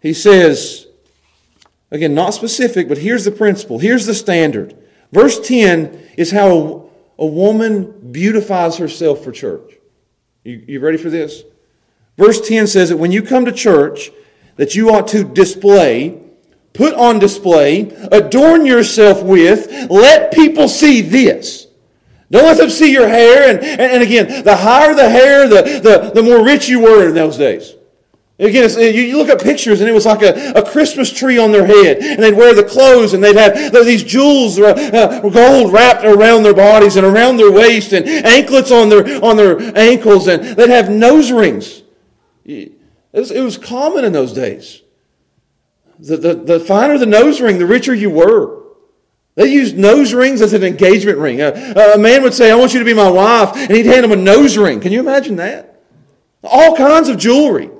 He 0.00 0.12
says, 0.12 0.86
again, 1.90 2.14
not 2.14 2.34
specific, 2.34 2.86
but 2.86 2.98
here's 2.98 3.24
the 3.24 3.30
principle. 3.30 3.78
Here's 3.78 4.04
the 4.04 4.14
standard. 4.14 4.76
Verse 5.12 5.40
10 5.40 6.08
is 6.18 6.32
how 6.32 6.50
a, 7.18 7.24
a 7.24 7.26
woman 7.26 8.12
beautifies 8.12 8.76
herself 8.76 9.24
for 9.24 9.32
church. 9.32 9.72
You, 10.44 10.64
you 10.66 10.80
ready 10.80 10.98
for 10.98 11.08
this? 11.10 11.44
Verse 12.18 12.46
10 12.46 12.66
says 12.66 12.90
that 12.90 12.98
when 12.98 13.12
you 13.12 13.22
come 13.22 13.46
to 13.46 13.52
church, 13.52 14.10
that 14.60 14.74
you 14.74 14.90
ought 14.90 15.08
to 15.08 15.24
display, 15.24 16.20
put 16.74 16.92
on 16.92 17.18
display, 17.18 17.88
adorn 18.12 18.66
yourself 18.66 19.22
with. 19.22 19.90
Let 19.90 20.34
people 20.34 20.68
see 20.68 21.00
this. 21.00 21.66
Don't 22.30 22.44
let 22.44 22.58
them 22.58 22.68
see 22.68 22.92
your 22.92 23.08
hair. 23.08 23.50
And, 23.50 23.58
and, 23.64 24.02
again, 24.02 24.44
the 24.44 24.54
higher 24.54 24.94
the 24.94 25.08
hair, 25.08 25.48
the, 25.48 25.62
the, 25.62 26.10
the 26.14 26.22
more 26.22 26.44
rich 26.44 26.68
you 26.68 26.80
were 26.80 27.08
in 27.08 27.14
those 27.14 27.38
days. 27.38 27.74
Again, 28.38 28.68
you 28.94 29.16
look 29.16 29.30
at 29.30 29.40
pictures 29.40 29.80
and 29.80 29.88
it 29.88 29.94
was 29.94 30.04
like 30.04 30.20
a, 30.20 30.52
a 30.52 30.70
Christmas 30.70 31.10
tree 31.10 31.38
on 31.38 31.52
their 31.52 31.64
head. 31.64 31.96
And 31.96 32.22
they'd 32.22 32.36
wear 32.36 32.54
the 32.54 32.62
clothes 32.62 33.14
and 33.14 33.24
they'd 33.24 33.36
have 33.36 33.72
these 33.72 34.04
jewels, 34.04 34.58
uh, 34.58 34.72
uh, 34.72 35.20
gold 35.30 35.72
wrapped 35.72 36.04
around 36.04 36.42
their 36.42 36.52
bodies 36.52 36.96
and 36.96 37.06
around 37.06 37.38
their 37.38 37.50
waist 37.50 37.94
and 37.94 38.06
anklets 38.06 38.70
on 38.70 38.90
their, 38.90 39.24
on 39.24 39.38
their 39.38 39.58
ankles. 39.74 40.28
And 40.28 40.42
they'd 40.42 40.68
have 40.68 40.90
nose 40.90 41.32
rings. 41.32 41.82
It 43.12 43.20
was, 43.20 43.30
it 43.30 43.42
was 43.42 43.58
common 43.58 44.04
in 44.04 44.12
those 44.12 44.32
days. 44.32 44.82
The, 45.98 46.16
the, 46.16 46.34
the 46.34 46.60
finer 46.60 46.96
the 46.96 47.06
nose 47.06 47.40
ring, 47.40 47.58
the 47.58 47.66
richer 47.66 47.94
you 47.94 48.10
were. 48.10 48.60
They 49.34 49.52
used 49.52 49.76
nose 49.76 50.12
rings 50.12 50.42
as 50.42 50.52
an 50.52 50.64
engagement 50.64 51.18
ring. 51.18 51.40
A, 51.40 51.52
a, 51.94 51.98
man 51.98 52.22
would 52.22 52.34
say, 52.34 52.50
I 52.50 52.56
want 52.56 52.72
you 52.72 52.78
to 52.78 52.84
be 52.84 52.94
my 52.94 53.10
wife, 53.10 53.54
and 53.54 53.70
he'd 53.70 53.86
hand 53.86 54.04
him 54.04 54.12
a 54.12 54.16
nose 54.16 54.56
ring. 54.56 54.80
Can 54.80 54.92
you 54.92 55.00
imagine 55.00 55.36
that? 55.36 55.82
All 56.42 56.76
kinds 56.76 57.08
of 57.08 57.18
jewelry. 57.18 57.70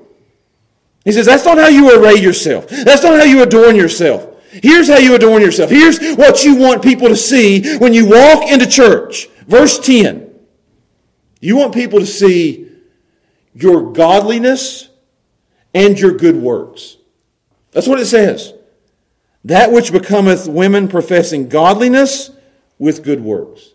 He 1.03 1.11
says, 1.11 1.25
That's 1.25 1.45
not 1.45 1.57
how 1.57 1.67
you 1.67 1.99
array 1.99 2.15
yourself. 2.15 2.67
That's 2.67 3.03
not 3.03 3.19
how 3.19 3.25
you 3.25 3.41
adorn 3.41 3.75
yourself. 3.75 4.27
Here's 4.51 4.87
how 4.87 4.97
you 4.97 5.15
adorn 5.15 5.41
yourself. 5.41 5.69
Here's 5.69 5.99
what 6.15 6.43
you 6.43 6.55
want 6.55 6.83
people 6.83 7.07
to 7.07 7.15
see 7.15 7.77
when 7.77 7.93
you 7.93 8.07
walk 8.07 8.49
into 8.49 8.67
church. 8.67 9.27
Verse 9.47 9.79
10. 9.79 10.29
You 11.39 11.57
want 11.57 11.73
people 11.73 11.99
to 11.99 12.05
see 12.05 12.69
your 13.53 13.91
godliness 13.91 14.89
and 15.73 15.99
your 15.99 16.11
good 16.11 16.35
works. 16.35 16.97
That's 17.71 17.87
what 17.87 17.99
it 17.99 18.05
says. 18.05 18.53
That 19.45 19.71
which 19.71 19.91
becometh 19.91 20.47
women 20.47 20.87
professing 20.87 21.49
godliness 21.49 22.31
with 22.77 23.03
good 23.03 23.21
works. 23.21 23.69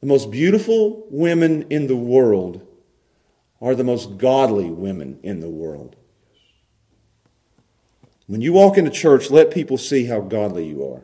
The 0.00 0.06
most 0.06 0.30
beautiful 0.30 1.06
women 1.10 1.66
in 1.70 1.86
the 1.86 1.96
world 1.96 2.66
are 3.60 3.74
the 3.74 3.84
most 3.84 4.16
godly 4.18 4.70
women 4.70 5.18
in 5.22 5.40
the 5.40 5.48
world. 5.48 5.96
When 8.26 8.40
you 8.40 8.52
walk 8.52 8.78
into 8.78 8.90
church, 8.90 9.30
let 9.30 9.50
people 9.50 9.78
see 9.78 10.04
how 10.04 10.20
godly 10.20 10.66
you 10.66 10.84
are. 10.84 11.02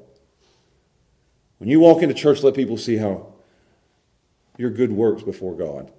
When 1.59 1.69
you 1.69 1.81
walk 1.81 2.03
into 2.03 2.15
church, 2.15 2.43
let 2.43 2.55
people 2.55 2.77
see 2.77 2.97
how 2.97 3.33
your 4.59 4.71
good 4.71 4.93
works 4.93 5.23
before 5.23 5.55
God. 5.57 5.91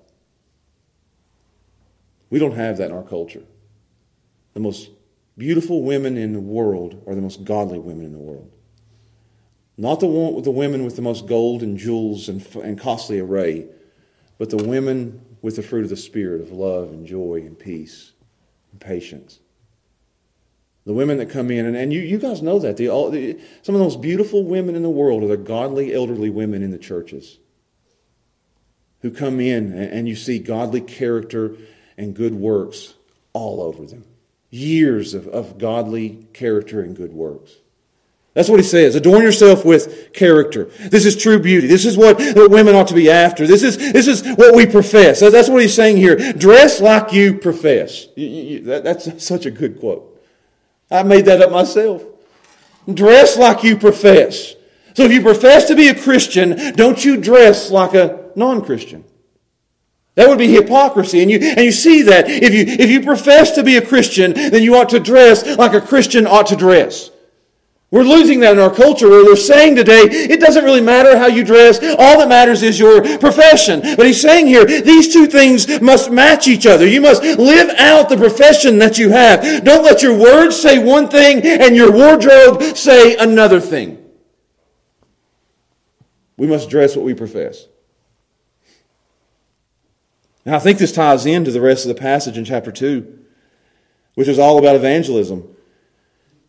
We 2.29 2.39
don't 2.39 2.55
have 2.55 2.77
that 2.77 2.89
in 2.89 2.95
our 2.95 3.03
culture. 3.03 3.43
The 4.53 4.59
most 4.59 4.89
beautiful 5.37 5.83
women 5.83 6.17
in 6.17 6.33
the 6.33 6.39
world 6.39 7.03
are 7.07 7.15
the 7.15 7.21
most 7.21 7.43
godly 7.43 7.79
women 7.79 8.05
in 8.05 8.13
the 8.13 8.19
world. 8.19 8.51
Not 9.77 9.99
the, 9.99 10.07
one, 10.07 10.41
the 10.43 10.51
women 10.51 10.85
with 10.85 10.95
the 10.95 11.01
most 11.01 11.27
gold 11.27 11.61
and 11.61 11.77
jewels 11.77 12.29
and, 12.29 12.45
and 12.55 12.79
costly 12.79 13.19
array, 13.19 13.67
but 14.37 14.49
the 14.49 14.57
women 14.57 15.21
with 15.41 15.57
the 15.57 15.63
fruit 15.63 15.83
of 15.83 15.89
the 15.89 15.97
Spirit 15.97 16.41
of 16.41 16.51
love 16.51 16.89
and 16.89 17.05
joy 17.05 17.43
and 17.45 17.59
peace 17.59 18.13
and 18.71 18.79
patience. 18.79 19.39
The 20.85 20.93
women 20.93 21.17
that 21.17 21.29
come 21.29 21.51
in, 21.51 21.65
and, 21.65 21.75
and 21.75 21.91
you, 21.91 21.99
you 21.99 22.17
guys 22.17 22.41
know 22.41 22.59
that. 22.59 22.77
The, 22.77 22.89
all, 22.89 23.09
the, 23.09 23.39
some 23.63 23.75
of 23.75 23.79
the 23.79 23.85
most 23.85 24.01
beautiful 24.01 24.45
women 24.45 24.75
in 24.75 24.83
the 24.83 24.89
world 24.89 25.23
are 25.23 25.27
the 25.27 25.37
godly, 25.37 25.93
elderly 25.93 26.29
women 26.29 26.63
in 26.63 26.71
the 26.71 26.77
churches 26.77 27.39
who 29.01 29.11
come 29.11 29.39
in 29.39 29.73
and, 29.73 29.91
and 29.91 30.07
you 30.07 30.15
see 30.15 30.39
godly 30.39 30.81
character 30.81 31.55
and 31.97 32.15
good 32.15 32.35
works 32.35 32.95
all 33.33 33.61
over 33.61 33.85
them. 33.85 34.05
years 34.49 35.13
of, 35.13 35.27
of 35.27 35.57
godly 35.57 36.25
character 36.33 36.81
and 36.81 36.95
good 36.95 37.11
works. 37.11 37.55
That's 38.35 38.49
what 38.49 38.59
he 38.59 38.65
says. 38.65 38.95
Adorn 38.95 39.23
yourself 39.23 39.63
with 39.63 40.11
character. 40.13 40.65
This 40.65 41.05
is 41.05 41.15
true 41.15 41.39
beauty. 41.39 41.67
This 41.67 41.85
is 41.85 41.97
what 41.97 42.17
women 42.49 42.75
ought 42.75 42.89
to 42.89 42.93
be 42.93 43.09
after. 43.09 43.47
This 43.47 43.63
is, 43.63 43.77
this 43.77 44.07
is 44.07 44.23
what 44.37 44.53
we 44.53 44.65
profess. 44.65 45.21
That's 45.21 45.47
what 45.47 45.61
he's 45.61 45.73
saying 45.73 45.97
here. 45.97 46.33
Dress 46.33 46.81
like 46.81 47.13
you 47.13 47.37
profess. 47.37 48.07
You, 48.17 48.27
you, 48.27 48.61
that, 48.63 48.83
that's 48.83 49.23
such 49.25 49.45
a 49.45 49.51
good 49.51 49.79
quote. 49.79 50.21
I 50.91 51.03
made 51.03 51.25
that 51.25 51.41
up 51.41 51.49
myself. 51.49 52.03
Dress 52.93 53.37
like 53.37 53.63
you 53.63 53.77
profess. 53.77 54.53
So 54.95 55.03
if 55.03 55.13
you 55.13 55.21
profess 55.21 55.65
to 55.69 55.75
be 55.75 55.87
a 55.87 55.95
Christian, 55.95 56.73
don't 56.75 57.03
you 57.03 57.17
dress 57.17 57.71
like 57.71 57.93
a 57.93 58.31
non-Christian. 58.35 59.05
That 60.15 60.29
would 60.29 60.37
be 60.37 60.47
hypocrisy. 60.47 61.21
And 61.21 61.29
you, 61.29 61.39
and 61.39 61.59
you 61.59 61.71
see 61.71 62.01
that. 62.03 62.29
If 62.29 62.53
you, 62.53 62.65
if 62.65 62.89
you 62.89 63.01
profess 63.01 63.51
to 63.51 63.63
be 63.63 63.75
a 63.75 63.85
Christian, 63.85 64.33
then 64.33 64.63
you 64.63 64.75
ought 64.75 64.89
to 64.89 64.99
dress 64.99 65.57
like 65.57 65.73
a 65.73 65.81
Christian 65.81 66.25
ought 66.25 66.47
to 66.47 66.55
dress. 66.55 67.11
We're 67.91 68.03
losing 68.03 68.39
that 68.39 68.53
in 68.53 68.59
our 68.59 68.73
culture 68.73 69.09
where 69.09 69.23
they're 69.23 69.35
saying 69.35 69.75
today, 69.75 70.01
it 70.01 70.39
doesn't 70.39 70.63
really 70.63 70.81
matter 70.81 71.17
how 71.17 71.27
you 71.27 71.43
dress. 71.43 71.77
All 71.77 72.17
that 72.19 72.27
matters 72.27 72.63
is 72.63 72.79
your 72.79 73.01
profession. 73.19 73.81
But 73.81 74.05
he's 74.05 74.19
saying 74.19 74.47
here, 74.47 74.65
these 74.65 75.13
two 75.13 75.27
things 75.27 75.79
must 75.81 76.11
match 76.11 76.47
each 76.47 76.65
other. 76.65 76.87
You 76.87 76.99
must 76.99 77.21
live 77.21 77.69
out 77.77 78.09
the 78.09 78.17
profession 78.17 78.79
that 78.79 78.97
you 78.97 79.11
have. 79.11 79.63
Don't 79.63 79.83
let 79.83 80.01
your 80.01 80.17
words 80.17 80.59
say 80.59 80.77
one 80.79 81.07
thing 81.07 81.45
and 81.45 81.75
your 81.75 81.91
wardrobe 81.91 82.75
say 82.75 83.15
another 83.17 83.61
thing. 83.61 84.03
We 86.37 86.47
must 86.47 86.69
dress 86.69 86.95
what 86.95 87.05
we 87.05 87.13
profess. 87.13 87.67
Now, 90.45 90.57
I 90.57 90.59
think 90.59 90.77
this 90.77 90.91
ties 90.91 91.25
into 91.25 91.51
the 91.51 91.61
rest 91.61 91.85
of 91.85 91.89
the 91.89 91.99
passage 91.99 92.37
in 92.37 92.45
chapter 92.45 92.71
2, 92.71 93.19
which 94.13 94.27
is 94.27 94.37
all 94.37 94.59
about 94.59 94.75
evangelism. 94.75 95.55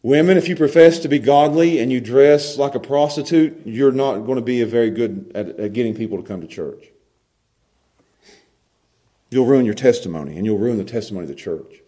Women, 0.02 0.37
if 0.37 0.48
you 0.48 0.54
profess 0.54 0.98
to 1.00 1.09
be 1.09 1.18
godly 1.18 1.80
and 1.80 1.90
you 1.90 2.00
dress 2.00 2.59
like 2.59 2.74
a 2.74 2.80
prostitute, 2.80 3.62
you're 3.64 3.92
not 3.92 4.18
going 4.20 4.37
to 4.37 4.42
be 4.42 4.61
a 4.61 4.66
very 4.66 4.90
good 4.90 5.32
at, 5.35 5.48
at 5.59 5.72
getting 5.72 5.94
people 5.94 6.20
to 6.20 6.22
come 6.22 6.42
to 6.42 6.46
church. 6.46 6.85
You'll 9.30 9.46
ruin 9.46 9.64
your 9.64 9.74
testimony, 9.74 10.37
and 10.37 10.44
you'll 10.46 10.59
ruin 10.59 10.76
the 10.78 10.85
testimony 10.85 11.24
of 11.24 11.28
the 11.28 11.35
church. 11.35 11.80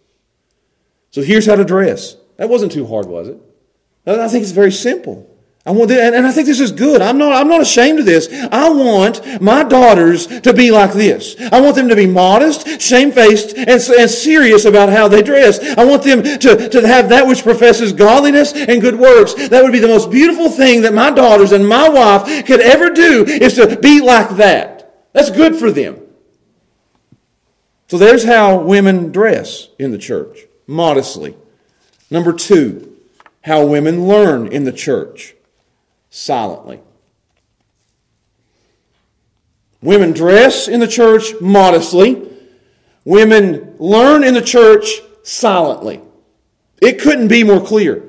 So 1.11 1.21
here's 1.21 1.45
how 1.45 1.55
to 1.55 1.63
dress. 1.63 2.17
That 2.37 2.49
wasn't 2.49 2.71
too 2.71 2.85
hard, 2.85 3.05
was 3.05 3.29
it? 3.29 3.37
I 4.05 4.27
think 4.27 4.43
it's 4.43 4.51
very 4.51 4.71
simple. 4.71 5.29
I 5.69 5.71
want, 5.71 5.91
and 5.91 6.25
I 6.25 6.31
think 6.31 6.47
this 6.47 6.59
is 6.59 6.71
good. 6.71 6.99
I'm 6.99 7.19
not, 7.19 7.31
I'm 7.31 7.47
not 7.47 7.61
ashamed 7.61 7.99
of 7.99 8.07
this. 8.07 8.27
I 8.51 8.69
want 8.71 9.39
my 9.39 9.63
daughters 9.63 10.25
to 10.25 10.51
be 10.51 10.71
like 10.71 10.93
this. 10.93 11.35
I 11.51 11.61
want 11.61 11.75
them 11.75 11.89
to 11.89 11.95
be 11.95 12.07
modest, 12.07 12.81
shamefaced, 12.81 13.55
and, 13.55 13.69
and 13.69 14.09
serious 14.09 14.65
about 14.65 14.89
how 14.89 15.07
they 15.07 15.21
dress. 15.21 15.59
I 15.77 15.85
want 15.85 16.01
them 16.01 16.23
to, 16.23 16.69
to 16.69 16.87
have 16.87 17.09
that 17.09 17.27
which 17.27 17.43
professes 17.43 17.93
godliness 17.93 18.51
and 18.51 18.81
good 18.81 18.95
works. 18.95 19.35
That 19.49 19.61
would 19.61 19.71
be 19.71 19.77
the 19.77 19.87
most 19.87 20.09
beautiful 20.09 20.49
thing 20.49 20.81
that 20.81 20.93
my 20.95 21.11
daughters 21.11 21.51
and 21.51 21.69
my 21.69 21.87
wife 21.87 22.47
could 22.47 22.61
ever 22.61 22.89
do 22.89 23.25
is 23.25 23.53
to 23.53 23.77
be 23.77 24.01
like 24.01 24.37
that. 24.37 25.11
That's 25.13 25.29
good 25.29 25.55
for 25.55 25.69
them. 25.69 26.01
So 27.89 27.99
there's 27.99 28.23
how 28.23 28.57
women 28.57 29.11
dress 29.11 29.67
in 29.77 29.91
the 29.91 29.99
church. 29.99 30.39
Modestly. 30.65 31.37
Number 32.09 32.33
two, 32.33 32.97
how 33.43 33.67
women 33.67 34.07
learn 34.07 34.47
in 34.47 34.63
the 34.63 34.73
church 34.73 35.35
silently. 36.09 36.79
Women 39.81 40.11
dress 40.11 40.67
in 40.67 40.79
the 40.79 40.87
church 40.87 41.33
modestly. 41.39 42.27
Women 43.05 43.75
learn 43.79 44.23
in 44.23 44.33
the 44.33 44.41
church 44.41 45.01
silently. 45.23 46.01
It 46.81 46.99
couldn't 46.99 47.29
be 47.29 47.43
more 47.43 47.65
clear. 47.65 48.03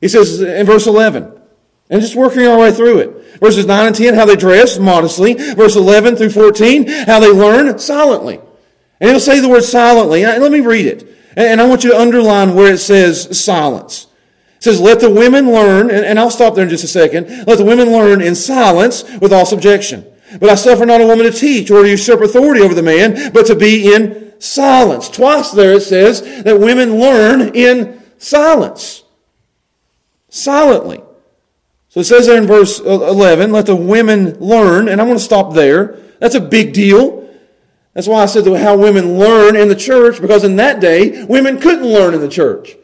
He 0.00 0.08
says 0.08 0.40
in 0.40 0.66
verse 0.66 0.86
11, 0.86 1.38
and 1.90 2.00
just 2.00 2.14
working 2.14 2.46
our 2.46 2.58
way 2.58 2.72
through 2.72 2.98
it. 2.98 3.40
Verses 3.40 3.66
9 3.66 3.86
and 3.88 3.96
10, 3.96 4.14
how 4.14 4.24
they 4.24 4.36
dress 4.36 4.78
modestly. 4.78 5.34
Verse 5.34 5.76
11 5.76 6.16
through 6.16 6.30
14, 6.30 6.86
how 6.88 7.20
they 7.20 7.32
learn 7.32 7.78
silently. 7.78 8.40
And 9.00 9.10
he'll 9.10 9.20
say 9.20 9.40
the 9.40 9.48
word 9.48 9.64
silently. 9.64 10.24
Let 10.24 10.52
me 10.52 10.60
read 10.60 10.86
it. 10.86 11.16
And 11.36 11.60
I 11.60 11.66
want 11.66 11.84
you 11.84 11.90
to 11.90 11.98
underline 11.98 12.54
where 12.54 12.74
it 12.74 12.78
says 12.78 13.38
silence. 13.38 14.06
It 14.60 14.64
says, 14.64 14.78
let 14.78 15.00
the 15.00 15.08
women 15.08 15.50
learn, 15.50 15.90
and, 15.90 16.18
I'll 16.18 16.30
stop 16.30 16.54
there 16.54 16.64
in 16.64 16.68
just 16.68 16.84
a 16.84 16.86
second. 16.86 17.46
Let 17.46 17.56
the 17.56 17.64
women 17.64 17.92
learn 17.92 18.20
in 18.20 18.34
silence 18.34 19.04
with 19.18 19.32
all 19.32 19.46
subjection. 19.46 20.04
But 20.38 20.50
I 20.50 20.54
suffer 20.54 20.84
not 20.84 21.00
a 21.00 21.06
woman 21.06 21.24
to 21.24 21.32
teach 21.32 21.70
or 21.70 21.82
to 21.82 21.88
usurp 21.88 22.20
authority 22.20 22.60
over 22.60 22.74
the 22.74 22.82
man, 22.82 23.32
but 23.32 23.46
to 23.46 23.54
be 23.54 23.94
in 23.94 24.34
silence. 24.38 25.08
Twice 25.08 25.50
there 25.50 25.72
it 25.72 25.80
says 25.80 26.42
that 26.42 26.60
women 26.60 27.00
learn 27.00 27.54
in 27.54 28.02
silence. 28.18 29.02
Silently. 30.28 31.00
So 31.88 32.00
it 32.00 32.04
says 32.04 32.26
there 32.26 32.36
in 32.36 32.46
verse 32.46 32.80
11, 32.80 33.52
let 33.52 33.64
the 33.64 33.74
women 33.74 34.38
learn, 34.40 34.90
and 34.90 35.00
I 35.00 35.04
want 35.04 35.18
to 35.18 35.24
stop 35.24 35.54
there. 35.54 35.98
That's 36.18 36.34
a 36.34 36.40
big 36.40 36.74
deal. 36.74 37.30
That's 37.94 38.06
why 38.06 38.22
I 38.22 38.26
said 38.26 38.46
how 38.58 38.76
women 38.76 39.18
learn 39.18 39.56
in 39.56 39.68
the 39.68 39.74
church, 39.74 40.20
because 40.20 40.44
in 40.44 40.56
that 40.56 40.80
day, 40.80 41.24
women 41.24 41.58
couldn't 41.58 41.86
learn 41.86 42.12
in 42.12 42.20
the 42.20 42.28
church. 42.28 42.76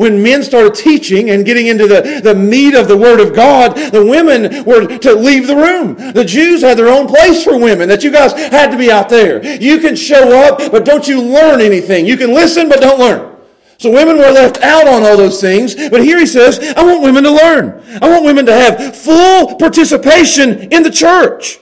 When 0.00 0.22
men 0.22 0.42
started 0.42 0.74
teaching 0.74 1.28
and 1.28 1.44
getting 1.44 1.66
into 1.66 1.86
the, 1.86 2.22
the 2.24 2.34
meat 2.34 2.74
of 2.74 2.88
the 2.88 2.96
Word 2.96 3.20
of 3.20 3.34
God, 3.34 3.76
the 3.76 4.02
women 4.02 4.64
were 4.64 4.86
to 4.96 5.12
leave 5.12 5.46
the 5.46 5.54
room. 5.54 5.94
The 6.14 6.24
Jews 6.24 6.62
had 6.62 6.78
their 6.78 6.88
own 6.88 7.06
place 7.06 7.44
for 7.44 7.58
women, 7.58 7.86
that 7.90 8.02
you 8.02 8.10
guys 8.10 8.32
had 8.32 8.70
to 8.70 8.78
be 8.78 8.90
out 8.90 9.10
there. 9.10 9.44
You 9.60 9.78
can 9.78 9.94
show 9.94 10.40
up, 10.42 10.72
but 10.72 10.86
don't 10.86 11.06
you 11.06 11.20
learn 11.20 11.60
anything. 11.60 12.06
You 12.06 12.16
can 12.16 12.32
listen, 12.32 12.66
but 12.70 12.80
don't 12.80 12.98
learn. 12.98 13.36
So 13.76 13.92
women 13.92 14.16
were 14.16 14.30
left 14.30 14.62
out 14.62 14.88
on 14.88 15.02
all 15.02 15.18
those 15.18 15.38
things, 15.38 15.74
but 15.74 16.02
here 16.02 16.18
he 16.18 16.24
says, 16.24 16.72
I 16.78 16.82
want 16.82 17.02
women 17.02 17.22
to 17.24 17.32
learn. 17.32 17.84
I 18.00 18.08
want 18.08 18.24
women 18.24 18.46
to 18.46 18.54
have 18.54 18.96
full 18.96 19.56
participation 19.56 20.72
in 20.72 20.82
the 20.82 20.90
church. 20.90 21.58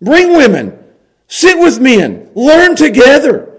Bring 0.00 0.34
women. 0.34 0.82
Sit 1.28 1.58
with 1.58 1.80
men. 1.80 2.30
Learn 2.34 2.76
together. 2.76 3.55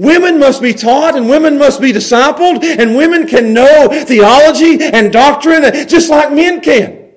Women 0.00 0.38
must 0.38 0.62
be 0.62 0.72
taught 0.72 1.14
and 1.14 1.28
women 1.28 1.58
must 1.58 1.78
be 1.78 1.92
discipled 1.92 2.64
and 2.64 2.96
women 2.96 3.26
can 3.26 3.52
know 3.52 3.86
theology 4.06 4.82
and 4.82 5.12
doctrine 5.12 5.62
just 5.86 6.08
like 6.08 6.32
men 6.32 6.62
can. 6.62 7.10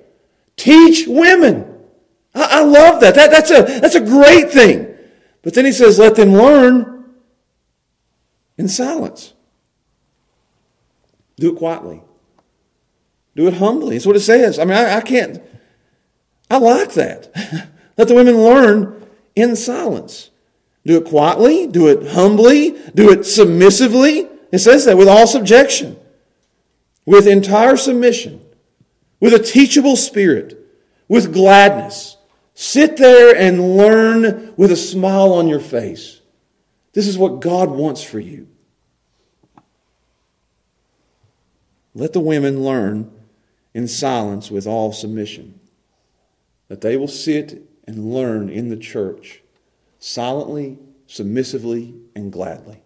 Teach 0.56 1.06
women. 1.08 1.80
I, 2.34 2.58
I 2.58 2.60
love 2.60 3.00
that. 3.00 3.14
that. 3.14 3.30
That's 3.30 3.50
a, 3.50 3.80
that's 3.80 3.94
a 3.94 4.02
great 4.02 4.50
thing. 4.50 4.94
But 5.40 5.54
then 5.54 5.64
he 5.64 5.72
says, 5.72 5.98
let 5.98 6.14
them 6.16 6.34
learn 6.34 7.06
in 8.58 8.68
silence. 8.68 9.32
Do 11.36 11.54
it 11.54 11.56
quietly. 11.56 12.02
Do 13.34 13.48
it 13.48 13.54
humbly. 13.54 13.96
That's 13.96 14.04
what 14.04 14.16
it 14.16 14.20
says. 14.20 14.58
I 14.58 14.66
mean, 14.66 14.76
I, 14.76 14.96
I 14.96 15.00
can't, 15.00 15.42
I 16.50 16.58
like 16.58 16.92
that. 16.92 17.32
let 17.96 18.08
the 18.08 18.14
women 18.14 18.36
learn 18.36 19.06
in 19.34 19.56
silence. 19.56 20.28
Do 20.86 20.98
it 20.98 21.06
quietly, 21.06 21.66
do 21.66 21.88
it 21.88 22.12
humbly, 22.12 22.78
do 22.94 23.10
it 23.10 23.24
submissively. 23.24 24.28
It 24.52 24.58
says 24.58 24.84
that 24.84 24.98
with 24.98 25.08
all 25.08 25.26
subjection, 25.26 25.96
with 27.06 27.26
entire 27.26 27.76
submission, 27.76 28.44
with 29.20 29.32
a 29.32 29.38
teachable 29.38 29.96
spirit, 29.96 30.58
with 31.08 31.32
gladness. 31.32 32.16
Sit 32.54 32.96
there 32.96 33.34
and 33.34 33.76
learn 33.76 34.54
with 34.56 34.70
a 34.70 34.76
smile 34.76 35.32
on 35.32 35.48
your 35.48 35.60
face. 35.60 36.20
This 36.92 37.08
is 37.08 37.18
what 37.18 37.40
God 37.40 37.70
wants 37.70 38.02
for 38.02 38.20
you. 38.20 38.46
Let 41.94 42.12
the 42.12 42.20
women 42.20 42.62
learn 42.62 43.10
in 43.72 43.88
silence 43.88 44.50
with 44.50 44.66
all 44.66 44.92
submission, 44.92 45.58
that 46.68 46.80
they 46.80 46.96
will 46.96 47.08
sit 47.08 47.62
and 47.86 48.12
learn 48.12 48.48
in 48.48 48.68
the 48.68 48.76
church 48.76 49.42
silently, 50.04 50.78
submissively, 51.06 51.94
and 52.14 52.30
gladly. 52.30 52.78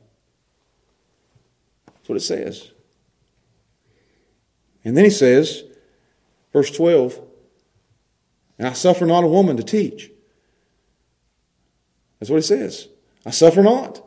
That's 1.87 2.09
what 2.09 2.15
it 2.15 2.21
says. 2.21 2.71
And 4.85 4.97
then 4.97 5.03
he 5.03 5.11
says, 5.11 5.65
verse 6.53 6.71
12, 6.71 7.21
and 8.57 8.69
I 8.69 8.73
suffer 8.73 9.05
not 9.05 9.25
a 9.25 9.27
woman 9.27 9.57
to 9.57 9.65
teach. 9.65 10.13
That's 12.21 12.31
what 12.31 12.37
he 12.37 12.43
says. 12.43 12.87
I 13.27 13.31
suffer 13.31 13.65
not. 13.65 14.01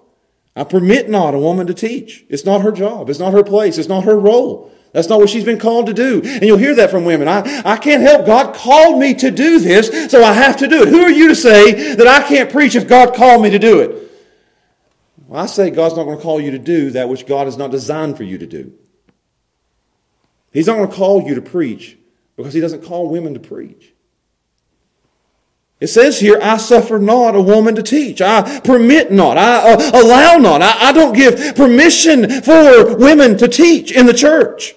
I 0.55 0.63
permit 0.63 1.09
not 1.09 1.33
a 1.33 1.39
woman 1.39 1.67
to 1.67 1.73
teach. 1.73 2.23
It's 2.29 2.45
not 2.45 2.61
her 2.61 2.71
job. 2.71 3.09
It's 3.09 3.19
not 3.19 3.33
her 3.33 3.43
place. 3.43 3.77
It's 3.77 3.89
not 3.89 4.05
her 4.05 4.17
role. 4.17 4.71
That's 4.93 5.07
not 5.07 5.19
what 5.19 5.29
she's 5.29 5.45
been 5.45 5.59
called 5.59 5.85
to 5.87 5.93
do. 5.93 6.21
And 6.21 6.43
you'll 6.43 6.57
hear 6.57 6.75
that 6.75 6.91
from 6.91 7.05
women. 7.05 7.27
I, 7.27 7.61
I 7.63 7.77
can't 7.77 8.01
help. 8.01 8.25
God 8.25 8.53
called 8.53 8.99
me 8.99 9.13
to 9.15 9.31
do 9.31 9.59
this, 9.59 10.11
so 10.11 10.23
I 10.23 10.33
have 10.33 10.57
to 10.57 10.67
do 10.67 10.83
it. 10.83 10.89
Who 10.89 11.01
are 11.01 11.09
you 11.09 11.29
to 11.29 11.35
say 11.35 11.95
that 11.95 12.07
I 12.07 12.27
can't 12.27 12.51
preach 12.51 12.75
if 12.75 12.87
God 12.87 13.15
called 13.15 13.41
me 13.41 13.49
to 13.51 13.59
do 13.59 13.79
it? 13.79 14.11
Well, 15.27 15.41
I 15.41 15.45
say 15.45 15.69
God's 15.69 15.95
not 15.95 16.03
going 16.03 16.17
to 16.17 16.23
call 16.23 16.41
you 16.41 16.51
to 16.51 16.59
do 16.59 16.91
that 16.91 17.07
which 17.07 17.25
God 17.25 17.47
has 17.47 17.57
not 17.57 17.71
designed 17.71 18.17
for 18.17 18.23
you 18.23 18.37
to 18.39 18.45
do. 18.45 18.73
He's 20.51 20.67
not 20.67 20.75
going 20.75 20.89
to 20.89 20.95
call 20.95 21.21
you 21.25 21.35
to 21.35 21.41
preach 21.41 21.97
because 22.35 22.53
He 22.53 22.59
doesn't 22.59 22.83
call 22.83 23.09
women 23.09 23.33
to 23.35 23.39
preach. 23.39 23.93
It 25.79 25.87
says 25.87 26.19
here, 26.19 26.37
I 26.41 26.57
suffer 26.57 26.99
not 26.99 27.33
a 27.33 27.41
woman 27.41 27.75
to 27.75 27.81
teach. 27.81 28.21
I 28.21 28.59
permit 28.59 29.11
not. 29.11 29.37
I 29.37 29.73
uh, 29.73 29.91
allow 29.93 30.35
not. 30.35 30.61
I, 30.61 30.89
I 30.89 30.91
don't 30.91 31.15
give 31.15 31.55
permission 31.55 32.41
for 32.41 32.97
women 32.97 33.37
to 33.37 33.47
teach 33.47 33.91
in 33.91 34.05
the 34.05 34.13
church. 34.13 34.75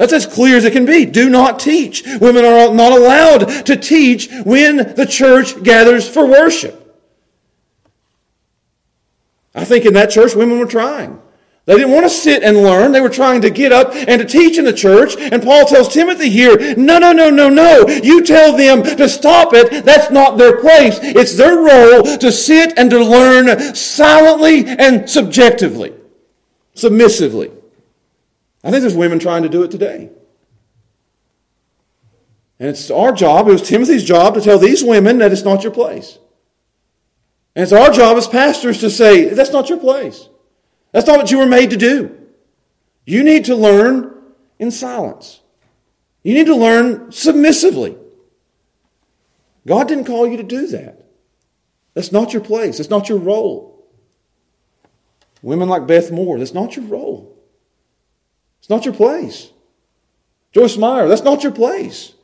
That's 0.00 0.14
as 0.14 0.24
clear 0.24 0.56
as 0.56 0.64
it 0.64 0.72
can 0.72 0.86
be. 0.86 1.04
Do 1.04 1.28
not 1.28 1.60
teach. 1.60 2.06
Women 2.22 2.42
are 2.42 2.72
not 2.72 2.92
allowed 2.92 3.66
to 3.66 3.76
teach 3.76 4.30
when 4.46 4.94
the 4.94 5.04
church 5.04 5.62
gathers 5.62 6.08
for 6.08 6.26
worship. 6.26 6.98
I 9.54 9.66
think 9.66 9.84
in 9.84 9.92
that 9.92 10.08
church, 10.08 10.34
women 10.34 10.58
were 10.58 10.64
trying. 10.64 11.20
They 11.66 11.74
didn't 11.74 11.92
want 11.92 12.06
to 12.06 12.10
sit 12.10 12.42
and 12.42 12.62
learn. 12.62 12.92
They 12.92 13.02
were 13.02 13.10
trying 13.10 13.42
to 13.42 13.50
get 13.50 13.72
up 13.72 13.94
and 13.94 14.22
to 14.22 14.24
teach 14.26 14.56
in 14.56 14.64
the 14.64 14.72
church. 14.72 15.16
And 15.18 15.42
Paul 15.42 15.66
tells 15.66 15.92
Timothy 15.92 16.30
here, 16.30 16.56
no, 16.78 16.98
no, 16.98 17.12
no, 17.12 17.28
no, 17.28 17.50
no. 17.50 17.86
You 17.86 18.24
tell 18.24 18.56
them 18.56 18.82
to 18.82 19.06
stop 19.06 19.52
it. 19.52 19.84
That's 19.84 20.10
not 20.10 20.38
their 20.38 20.62
place. 20.62 20.98
It's 21.02 21.36
their 21.36 21.58
role 21.58 22.16
to 22.16 22.32
sit 22.32 22.72
and 22.78 22.88
to 22.88 23.04
learn 23.04 23.74
silently 23.74 24.64
and 24.64 25.10
subjectively, 25.10 25.92
submissively. 26.72 27.50
I 28.62 28.70
think 28.70 28.82
there's 28.82 28.94
women 28.94 29.18
trying 29.18 29.42
to 29.42 29.48
do 29.48 29.62
it 29.62 29.70
today. 29.70 30.10
And 32.58 32.68
it's 32.68 32.90
our 32.90 33.12
job, 33.12 33.48
it 33.48 33.52
was 33.52 33.62
Timothy's 33.62 34.04
job 34.04 34.34
to 34.34 34.40
tell 34.40 34.58
these 34.58 34.84
women 34.84 35.18
that 35.18 35.32
it's 35.32 35.44
not 35.44 35.62
your 35.62 35.72
place. 35.72 36.18
And 37.56 37.62
it's 37.62 37.72
our 37.72 37.90
job 37.90 38.16
as 38.16 38.28
pastors 38.28 38.78
to 38.80 38.90
say, 38.90 39.30
that's 39.30 39.52
not 39.52 39.68
your 39.68 39.78
place. 39.78 40.28
That's 40.92 41.06
not 41.06 41.18
what 41.18 41.30
you 41.30 41.38
were 41.38 41.46
made 41.46 41.70
to 41.70 41.76
do. 41.76 42.16
You 43.06 43.24
need 43.24 43.46
to 43.46 43.56
learn 43.56 44.14
in 44.58 44.70
silence. 44.70 45.40
You 46.22 46.34
need 46.34 46.46
to 46.46 46.54
learn 46.54 47.12
submissively. 47.12 47.96
God 49.66 49.88
didn't 49.88 50.04
call 50.04 50.26
you 50.26 50.36
to 50.36 50.42
do 50.42 50.66
that. 50.68 51.06
That's 51.94 52.12
not 52.12 52.32
your 52.32 52.42
place. 52.42 52.76
That's 52.76 52.90
not 52.90 53.08
your 53.08 53.18
role. 53.18 53.88
Women 55.42 55.68
like 55.68 55.86
Beth 55.86 56.12
Moore, 56.12 56.38
that's 56.38 56.54
not 56.54 56.76
your 56.76 56.84
role. 56.84 57.29
It's 58.70 58.76
not 58.76 58.84
your 58.84 58.94
place. 58.94 59.50
Joyce 60.52 60.76
Meyer, 60.76 61.08
that's 61.08 61.24
not 61.24 61.42
your 61.42 61.50
place. 61.50 62.14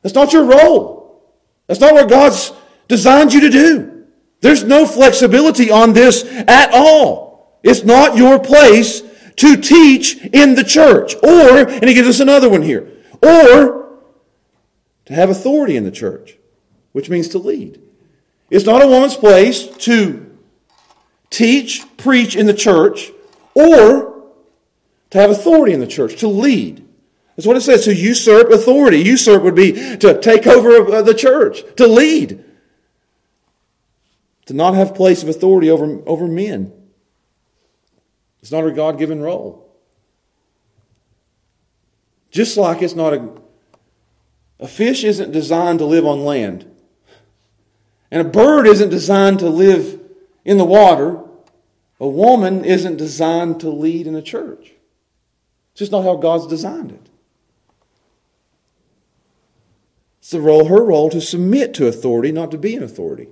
That's 0.00 0.14
not 0.14 0.32
your 0.32 0.44
role. 0.44 1.30
That's 1.66 1.78
not 1.78 1.92
what 1.92 2.08
God's 2.08 2.54
designed 2.88 3.34
you 3.34 3.42
to 3.42 3.50
do. 3.50 4.06
There's 4.40 4.64
no 4.64 4.86
flexibility 4.86 5.70
on 5.70 5.92
this 5.92 6.24
at 6.24 6.70
all. 6.72 7.60
It's 7.62 7.84
not 7.84 8.16
your 8.16 8.38
place 8.38 9.02
to 9.36 9.56
teach 9.58 10.16
in 10.24 10.54
the 10.54 10.64
church. 10.64 11.16
Or, 11.22 11.68
and 11.68 11.84
he 11.84 11.92
gives 11.92 12.08
us 12.08 12.20
another 12.20 12.48
one 12.48 12.62
here, 12.62 12.90
or 13.22 13.98
to 15.04 15.12
have 15.12 15.28
authority 15.28 15.76
in 15.76 15.84
the 15.84 15.90
church, 15.90 16.38
which 16.92 17.10
means 17.10 17.28
to 17.28 17.38
lead. 17.38 17.78
It's 18.48 18.64
not 18.64 18.82
a 18.82 18.86
woman's 18.86 19.16
place 19.16 19.66
to 19.66 20.34
teach, 21.28 21.84
preach 21.98 22.36
in 22.36 22.46
the 22.46 22.54
church, 22.54 23.12
or 23.54 24.10
to 25.10 25.18
have 25.18 25.30
authority 25.30 25.72
in 25.72 25.80
the 25.80 25.86
church, 25.86 26.20
to 26.20 26.28
lead. 26.28 26.86
That's 27.36 27.46
what 27.46 27.56
it 27.56 27.62
says, 27.62 27.84
to 27.84 27.94
usurp 27.94 28.50
authority. 28.50 28.98
Usurp 28.98 29.42
would 29.42 29.54
be 29.54 29.72
to 29.96 30.20
take 30.20 30.46
over 30.46 30.94
uh, 30.94 31.02
the 31.02 31.14
church, 31.14 31.62
to 31.76 31.86
lead, 31.86 32.44
to 34.46 34.54
not 34.54 34.74
have 34.74 34.94
place 34.94 35.22
of 35.22 35.28
authority 35.28 35.70
over, 35.70 36.00
over 36.06 36.26
men. 36.26 36.72
It's 38.42 38.52
not 38.52 38.66
a 38.66 38.72
God 38.72 38.98
given 38.98 39.20
role. 39.20 39.66
Just 42.30 42.56
like 42.56 42.82
it's 42.82 42.94
not 42.94 43.14
a. 43.14 43.28
A 44.60 44.68
fish 44.68 45.04
isn't 45.04 45.32
designed 45.32 45.78
to 45.78 45.86
live 45.86 46.04
on 46.04 46.26
land, 46.26 46.70
and 48.10 48.20
a 48.20 48.30
bird 48.30 48.66
isn't 48.66 48.90
designed 48.90 49.38
to 49.38 49.48
live 49.48 49.98
in 50.44 50.58
the 50.58 50.66
water. 50.66 51.18
A 51.98 52.06
woman 52.06 52.64
isn't 52.66 52.98
designed 52.98 53.60
to 53.60 53.70
lead 53.70 54.06
in 54.06 54.14
a 54.14 54.20
church. 54.20 54.72
Just 55.80 55.92
not 55.92 56.04
how 56.04 56.16
God's 56.16 56.46
designed 56.46 56.92
it. 56.92 57.08
It's 60.18 60.30
the 60.30 60.38
role, 60.38 60.66
her 60.66 60.84
role, 60.84 61.08
to 61.08 61.22
submit 61.22 61.72
to 61.72 61.86
authority, 61.86 62.32
not 62.32 62.50
to 62.50 62.58
be 62.58 62.76
an 62.76 62.82
authority. 62.82 63.28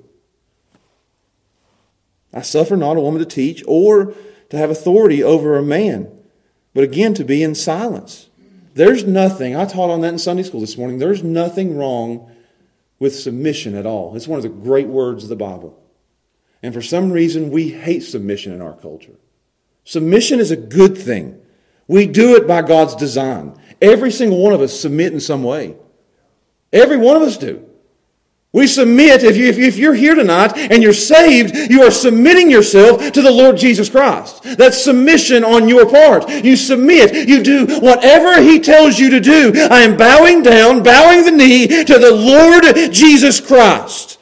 I 2.33 2.41
suffer 2.41 2.75
not 2.75 2.97
a 2.97 3.01
woman 3.01 3.19
to 3.19 3.27
teach 3.27 3.63
or 3.69 4.15
to 4.49 4.57
have 4.57 4.71
authority 4.71 5.23
over 5.23 5.59
a 5.59 5.63
man, 5.63 6.11
but 6.73 6.85
again, 6.85 7.13
to 7.15 7.25
be 7.25 7.43
in 7.43 7.55
silence. 7.55 8.31
There's 8.73 9.05
nothing, 9.05 9.55
I 9.55 9.67
taught 9.67 9.91
on 9.91 10.01
that 10.01 10.15
in 10.15 10.19
Sunday 10.19 10.43
school 10.43 10.63
this 10.63 10.79
morning, 10.79 10.97
there's 10.97 11.23
nothing 11.23 11.77
wrong 11.77 12.35
with 12.99 13.15
submission 13.15 13.75
at 13.75 13.85
all. 13.85 14.17
It's 14.17 14.27
one 14.27 14.39
of 14.39 14.43
the 14.43 14.49
great 14.49 14.89
words 14.89 15.23
of 15.23 15.29
the 15.29 15.37
Bible. 15.37 15.79
And 16.63 16.73
for 16.73 16.81
some 16.81 17.13
reason, 17.13 17.51
we 17.51 17.73
hate 17.73 18.05
submission 18.05 18.55
in 18.55 18.63
our 18.63 18.73
culture. 18.73 19.17
Submission 19.85 20.41
is 20.41 20.51
a 20.51 20.57
good 20.57 20.97
thing. 20.97 21.43
We 21.89 22.07
do 22.07 22.37
it 22.37 22.47
by 22.47 22.63
God's 22.63 22.95
design. 22.95 23.59
Every 23.81 24.13
single 24.13 24.39
one 24.39 24.53
of 24.53 24.61
us 24.61 24.79
submit 24.79 25.13
in 25.13 25.21
some 25.21 25.43
way. 25.43 25.77
Every 26.73 26.99
one 26.99 27.17
of 27.17 27.23
us 27.23 27.37
do. 27.37 27.65
We 28.53 28.67
submit, 28.67 29.25
if, 29.25 29.37
you, 29.37 29.49
if 29.49 29.77
you're 29.77 29.95
here 29.95 30.15
tonight 30.15 30.57
and 30.57 30.83
you're 30.83 30.95
saved, 30.95 31.55
you 31.71 31.83
are 31.83 31.91
submitting 31.91 32.51
yourself 32.51 33.13
to 33.13 33.21
the 33.21 33.31
Lord 33.31 33.59
Jesus 33.59 33.91
Christ. 33.91 34.43
That's 34.43 34.83
submission 34.83 35.45
on 35.45 35.69
your 35.69 35.89
part. 35.89 36.29
You 36.31 36.57
submit. 36.57 37.29
You 37.29 37.43
do 37.43 37.67
whatever 37.81 38.41
He 38.41 38.59
tells 38.59 38.99
you 38.99 39.11
to 39.11 39.21
do. 39.21 39.53
I 39.71 39.83
am 39.83 39.99
bowing 39.99 40.43
down, 40.43 40.83
bowing 40.83 41.25
the 41.25 41.31
knee 41.31 41.67
to 41.67 41.99
the 41.99 42.13
Lord 42.13 42.93
Jesus 42.93 43.39
Christ. 43.39 44.18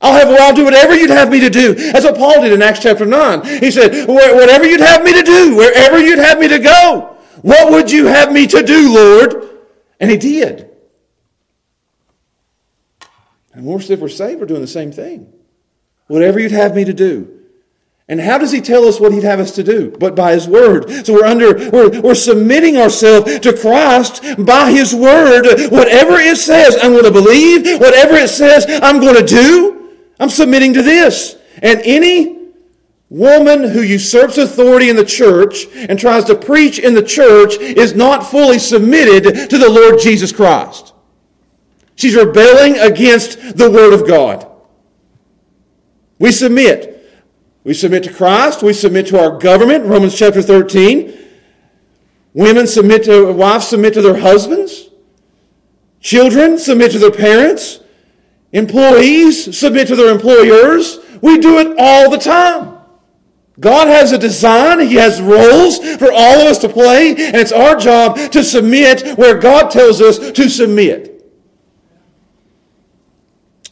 I'll 0.00 0.12
have, 0.12 0.28
well, 0.28 0.48
I'll 0.48 0.54
do 0.54 0.64
whatever 0.64 0.94
you'd 0.94 1.10
have 1.10 1.30
me 1.30 1.40
to 1.40 1.50
do. 1.50 1.74
That's 1.74 2.04
what 2.04 2.16
Paul 2.16 2.42
did 2.42 2.52
in 2.52 2.62
Acts 2.62 2.80
chapter 2.80 3.04
9. 3.04 3.44
He 3.60 3.70
said, 3.70 4.06
whatever 4.06 4.64
you'd 4.64 4.80
have 4.80 5.02
me 5.02 5.12
to 5.12 5.22
do, 5.22 5.56
wherever 5.56 5.98
you'd 5.98 6.20
have 6.20 6.38
me 6.38 6.48
to 6.48 6.58
go, 6.58 7.16
what 7.42 7.70
would 7.72 7.90
you 7.90 8.06
have 8.06 8.32
me 8.32 8.46
to 8.46 8.62
do, 8.62 8.94
Lord? 8.94 9.58
And 9.98 10.10
he 10.10 10.16
did. 10.16 10.70
And 13.52 13.64
more 13.64 13.80
if 13.80 13.98
we're 13.98 14.08
saved, 14.08 14.40
we're 14.40 14.46
doing 14.46 14.60
the 14.60 14.68
same 14.68 14.92
thing. 14.92 15.32
Whatever 16.06 16.38
you'd 16.38 16.52
have 16.52 16.76
me 16.76 16.84
to 16.84 16.92
do. 16.92 17.34
And 18.06 18.20
how 18.20 18.38
does 18.38 18.52
he 18.52 18.60
tell 18.60 18.84
us 18.86 18.98
what 18.98 19.12
he'd 19.12 19.24
have 19.24 19.40
us 19.40 19.52
to 19.56 19.64
do? 19.64 19.90
But 19.90 20.14
by 20.14 20.32
his 20.32 20.48
word. 20.48 21.04
So 21.04 21.12
we're 21.12 21.26
under, 21.26 21.70
we're, 21.70 22.00
we're 22.00 22.14
submitting 22.14 22.78
ourselves 22.78 23.40
to 23.40 23.52
Christ 23.52 24.22
by 24.38 24.70
his 24.70 24.94
word. 24.94 25.44
Whatever 25.70 26.14
it 26.14 26.38
says, 26.38 26.78
I'm 26.80 26.92
going 26.92 27.04
to 27.04 27.10
believe. 27.10 27.80
Whatever 27.80 28.14
it 28.14 28.30
says, 28.30 28.64
I'm 28.82 29.00
going 29.00 29.16
to 29.16 29.26
do. 29.26 29.77
I'm 30.18 30.30
submitting 30.30 30.74
to 30.74 30.82
this. 30.82 31.36
And 31.62 31.80
any 31.84 32.38
woman 33.10 33.62
who 33.70 33.80
usurps 33.80 34.36
authority 34.38 34.90
in 34.90 34.96
the 34.96 35.04
church 35.04 35.66
and 35.74 35.98
tries 35.98 36.24
to 36.24 36.34
preach 36.34 36.78
in 36.78 36.94
the 36.94 37.02
church 37.02 37.56
is 37.56 37.94
not 37.94 38.26
fully 38.26 38.58
submitted 38.58 39.48
to 39.50 39.58
the 39.58 39.68
Lord 39.68 39.98
Jesus 39.98 40.32
Christ. 40.32 40.92
She's 41.94 42.14
rebelling 42.14 42.78
against 42.78 43.56
the 43.56 43.70
Word 43.70 43.92
of 43.92 44.06
God. 44.06 44.46
We 46.18 46.32
submit. 46.32 46.94
We 47.64 47.74
submit 47.74 48.04
to 48.04 48.12
Christ. 48.12 48.62
We 48.62 48.72
submit 48.72 49.06
to 49.08 49.20
our 49.20 49.38
government, 49.38 49.84
Romans 49.84 50.16
chapter 50.16 50.42
13. 50.42 51.16
Women 52.34 52.66
submit 52.66 53.04
to, 53.04 53.32
wives 53.32 53.68
submit 53.68 53.94
to 53.94 54.02
their 54.02 54.18
husbands. 54.18 54.90
Children 56.00 56.58
submit 56.58 56.92
to 56.92 56.98
their 56.98 57.10
parents. 57.10 57.80
Employees 58.52 59.58
submit 59.58 59.88
to 59.88 59.96
their 59.96 60.12
employers. 60.12 60.98
We 61.20 61.38
do 61.38 61.58
it 61.58 61.76
all 61.78 62.10
the 62.10 62.18
time. 62.18 62.78
God 63.60 63.88
has 63.88 64.12
a 64.12 64.18
design, 64.18 64.80
He 64.80 64.94
has 64.94 65.20
roles 65.20 65.78
for 65.96 66.12
all 66.12 66.40
of 66.40 66.46
us 66.46 66.58
to 66.58 66.68
play, 66.68 67.10
and 67.10 67.36
it's 67.36 67.50
our 67.50 67.76
job 67.76 68.16
to 68.30 68.44
submit 68.44 69.18
where 69.18 69.36
God 69.36 69.70
tells 69.70 70.00
us 70.00 70.18
to 70.30 70.48
submit. 70.48 71.14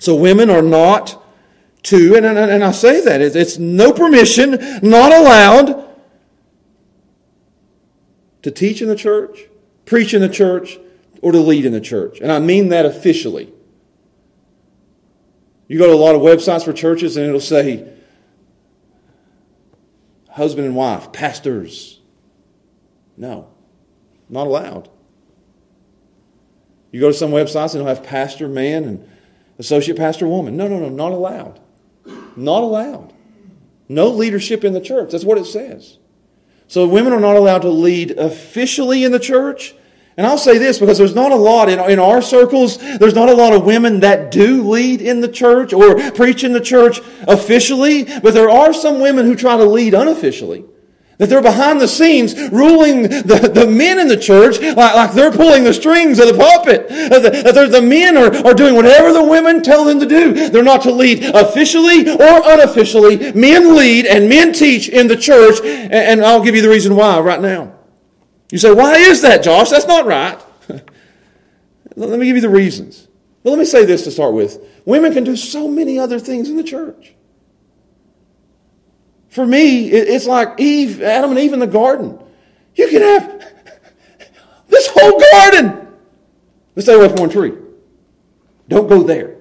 So 0.00 0.16
women 0.16 0.50
are 0.50 0.62
not 0.62 1.22
to, 1.84 2.16
and, 2.16 2.26
and, 2.26 2.36
and 2.36 2.64
I 2.64 2.72
say 2.72 3.00
that, 3.02 3.20
it's, 3.20 3.36
it's 3.36 3.58
no 3.58 3.92
permission, 3.92 4.58
not 4.82 5.12
allowed 5.12 5.88
to 8.42 8.50
teach 8.50 8.82
in 8.82 8.88
the 8.88 8.96
church, 8.96 9.46
preach 9.84 10.14
in 10.14 10.20
the 10.20 10.28
church, 10.28 10.78
or 11.22 11.30
to 11.30 11.38
lead 11.38 11.64
in 11.64 11.72
the 11.72 11.80
church. 11.80 12.20
And 12.20 12.32
I 12.32 12.40
mean 12.40 12.70
that 12.70 12.86
officially. 12.86 13.52
You 15.68 15.78
go 15.78 15.86
to 15.86 15.92
a 15.92 15.96
lot 15.96 16.14
of 16.14 16.20
websites 16.20 16.64
for 16.64 16.72
churches 16.72 17.16
and 17.16 17.26
it'll 17.26 17.40
say 17.40 17.92
husband 20.30 20.66
and 20.66 20.76
wife, 20.76 21.12
pastors. 21.12 22.00
No, 23.16 23.48
not 24.28 24.46
allowed. 24.46 24.88
You 26.92 27.00
go 27.00 27.08
to 27.08 27.14
some 27.14 27.30
websites 27.30 27.72
and 27.72 27.80
it'll 27.80 27.88
have 27.88 28.02
pastor 28.02 28.48
man 28.48 28.84
and 28.84 29.08
associate 29.58 29.96
pastor 29.96 30.28
woman. 30.28 30.56
No, 30.56 30.68
no, 30.68 30.78
no, 30.78 30.88
not 30.88 31.12
allowed. 31.12 31.60
Not 32.36 32.62
allowed. 32.62 33.12
No 33.88 34.08
leadership 34.08 34.64
in 34.64 34.72
the 34.72 34.80
church. 34.80 35.12
That's 35.12 35.24
what 35.24 35.38
it 35.38 35.46
says. 35.46 35.98
So 36.68 36.86
women 36.86 37.12
are 37.12 37.20
not 37.20 37.36
allowed 37.36 37.62
to 37.62 37.70
lead 37.70 38.12
officially 38.12 39.04
in 39.04 39.12
the 39.12 39.18
church, 39.18 39.74
And 40.16 40.26
I'll 40.26 40.38
say 40.38 40.56
this 40.56 40.78
because 40.78 40.96
there's 40.96 41.14
not 41.14 41.30
a 41.30 41.36
lot 41.36 41.68
in, 41.68 41.78
in 41.90 41.98
our 41.98 42.22
circles, 42.22 42.78
there's 42.78 43.14
not 43.14 43.28
a 43.28 43.34
lot 43.34 43.52
of 43.52 43.64
women 43.64 44.00
that 44.00 44.30
do 44.30 44.66
lead 44.66 45.02
in 45.02 45.20
the 45.20 45.28
church 45.28 45.74
or 45.74 46.10
preach 46.12 46.42
in 46.42 46.52
the 46.52 46.60
church 46.60 47.00
officially, 47.28 48.04
but 48.04 48.32
there 48.32 48.48
are 48.48 48.72
some 48.72 49.00
women 49.00 49.26
who 49.26 49.36
try 49.36 49.58
to 49.58 49.64
lead 49.64 49.92
unofficially. 49.92 50.64
That 51.18 51.30
they're 51.30 51.42
behind 51.42 51.80
the 51.80 51.88
scenes 51.88 52.34
ruling 52.50 53.02
the, 53.02 53.50
the 53.52 53.66
men 53.66 53.98
in 53.98 54.08
the 54.08 54.18
church 54.18 54.60
like, 54.60 54.76
like 54.76 55.12
they're 55.12 55.32
pulling 55.32 55.64
the 55.64 55.72
strings 55.72 56.18
of 56.18 56.28
the 56.28 56.34
pulpit. 56.34 56.88
That 56.88 57.54
the, 57.54 57.66
the 57.68 57.82
men 57.82 58.18
are, 58.18 58.34
are 58.46 58.52
doing 58.52 58.74
whatever 58.74 59.12
the 59.14 59.24
women 59.24 59.62
tell 59.62 59.84
them 59.84 59.98
to 60.00 60.06
do. 60.06 60.50
They're 60.50 60.62
not 60.62 60.82
to 60.82 60.92
lead 60.92 61.24
officially 61.24 62.10
or 62.10 62.42
unofficially. 62.44 63.32
Men 63.32 63.74
lead 63.74 64.04
and 64.04 64.28
men 64.28 64.52
teach 64.52 64.90
in 64.90 65.08
the 65.08 65.16
church, 65.16 65.60
and, 65.60 65.92
and 65.92 66.22
I'll 66.22 66.44
give 66.44 66.54
you 66.54 66.60
the 66.60 66.68
reason 66.68 66.94
why 66.96 67.18
right 67.20 67.40
now. 67.40 67.75
You 68.50 68.58
say, 68.58 68.72
why 68.72 68.96
is 68.96 69.22
that, 69.22 69.42
Josh? 69.42 69.70
That's 69.70 69.86
not 69.86 70.06
right. 70.06 70.40
let 71.96 72.18
me 72.18 72.26
give 72.26 72.36
you 72.36 72.42
the 72.42 72.48
reasons. 72.48 73.08
Well, 73.42 73.54
let 73.54 73.58
me 73.58 73.64
say 73.64 73.84
this 73.84 74.04
to 74.04 74.10
start 74.10 74.34
with. 74.34 74.60
Women 74.84 75.12
can 75.12 75.24
do 75.24 75.36
so 75.36 75.68
many 75.68 75.98
other 75.98 76.18
things 76.18 76.48
in 76.48 76.56
the 76.56 76.64
church. 76.64 77.14
For 79.28 79.44
me, 79.44 79.88
it's 79.88 80.26
like 80.26 80.58
Eve, 80.58 81.02
Adam 81.02 81.30
and 81.30 81.38
Eve 81.38 81.52
in 81.52 81.58
the 81.58 81.66
garden. 81.66 82.18
You 82.74 82.88
can 82.88 83.02
have 83.02 83.52
this 84.68 84.88
whole 84.92 85.20
garden. 85.32 85.88
Let's 86.74 86.86
stay 86.86 86.94
away 86.94 87.08
from 87.08 87.18
one 87.18 87.30
tree. 87.30 87.52
Don't 88.68 88.88
go 88.88 89.02
there. 89.02 89.36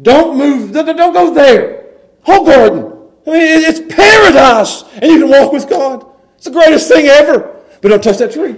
Don't 0.00 0.36
move. 0.36 0.72
Don't 0.72 1.12
go 1.12 1.32
there. 1.32 1.86
Whole 2.22 2.44
garden. 2.44 2.92
I 3.26 3.30
mean, 3.30 3.64
it's 3.64 3.80
paradise, 3.80 4.84
and 4.94 5.04
you 5.04 5.20
can 5.20 5.30
walk 5.30 5.52
with 5.52 5.68
God. 5.68 6.06
It's 6.36 6.44
the 6.44 6.50
greatest 6.50 6.88
thing 6.88 7.06
ever. 7.06 7.57
But 7.80 7.88
don't 7.88 8.02
touch 8.02 8.18
that 8.18 8.32
tree. 8.32 8.56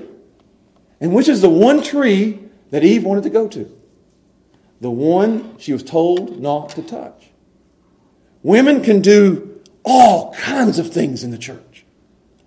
And 1.01 1.15
which 1.15 1.29
is 1.29 1.41
the 1.41 1.51
one 1.51 1.83
tree 1.83 2.39
that 2.71 2.85
Eve 2.85 3.05
wanted 3.05 3.25
to 3.25 3.31
go 3.31 3.49
to? 3.49 3.71
The 4.81 4.91
one 4.91 5.59
she 5.59 5.73
was 5.73 5.83
told 5.83 6.41
not 6.41 6.71
to 6.71 6.83
touch. 6.83 7.31
Women 8.43 8.83
can 8.83 9.01
do 9.01 9.61
all 9.85 10.33
kinds 10.35 10.79
of 10.79 10.91
things 10.91 11.23
in 11.23 11.31
the 11.31 11.39
church. 11.39 11.85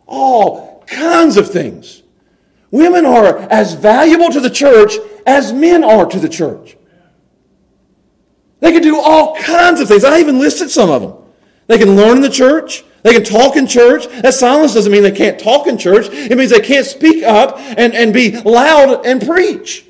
All 0.07 0.83
kinds 0.87 1.37
of 1.37 1.49
things. 1.49 2.01
Women 2.71 3.05
are 3.05 3.37
as 3.51 3.73
valuable 3.73 4.29
to 4.29 4.39
the 4.39 4.49
church 4.49 4.93
as 5.27 5.53
men 5.53 5.83
are 5.83 6.05
to 6.07 6.19
the 6.19 6.29
church. 6.29 6.75
They 8.59 8.71
can 8.71 8.81
do 8.81 8.99
all 8.99 9.35
kinds 9.35 9.79
of 9.79 9.87
things. 9.87 10.03
I 10.03 10.19
even 10.19 10.39
listed 10.39 10.71
some 10.71 10.89
of 10.89 11.01
them. 11.01 11.13
They 11.67 11.77
can 11.77 11.95
learn 11.95 12.17
in 12.17 12.21
the 12.21 12.29
church. 12.29 12.83
They 13.03 13.13
can 13.13 13.23
talk 13.23 13.55
in 13.57 13.67
church. 13.67 14.07
That 14.07 14.33
silence 14.33 14.73
doesn't 14.73 14.91
mean 14.91 15.03
they 15.03 15.11
can't 15.11 15.39
talk 15.39 15.67
in 15.67 15.77
church. 15.77 16.07
It 16.09 16.37
means 16.37 16.51
they 16.51 16.61
can't 16.61 16.85
speak 16.85 17.23
up 17.23 17.57
and, 17.59 17.93
and 17.93 18.13
be 18.13 18.39
loud 18.41 19.05
and 19.05 19.21
preach. 19.21 19.85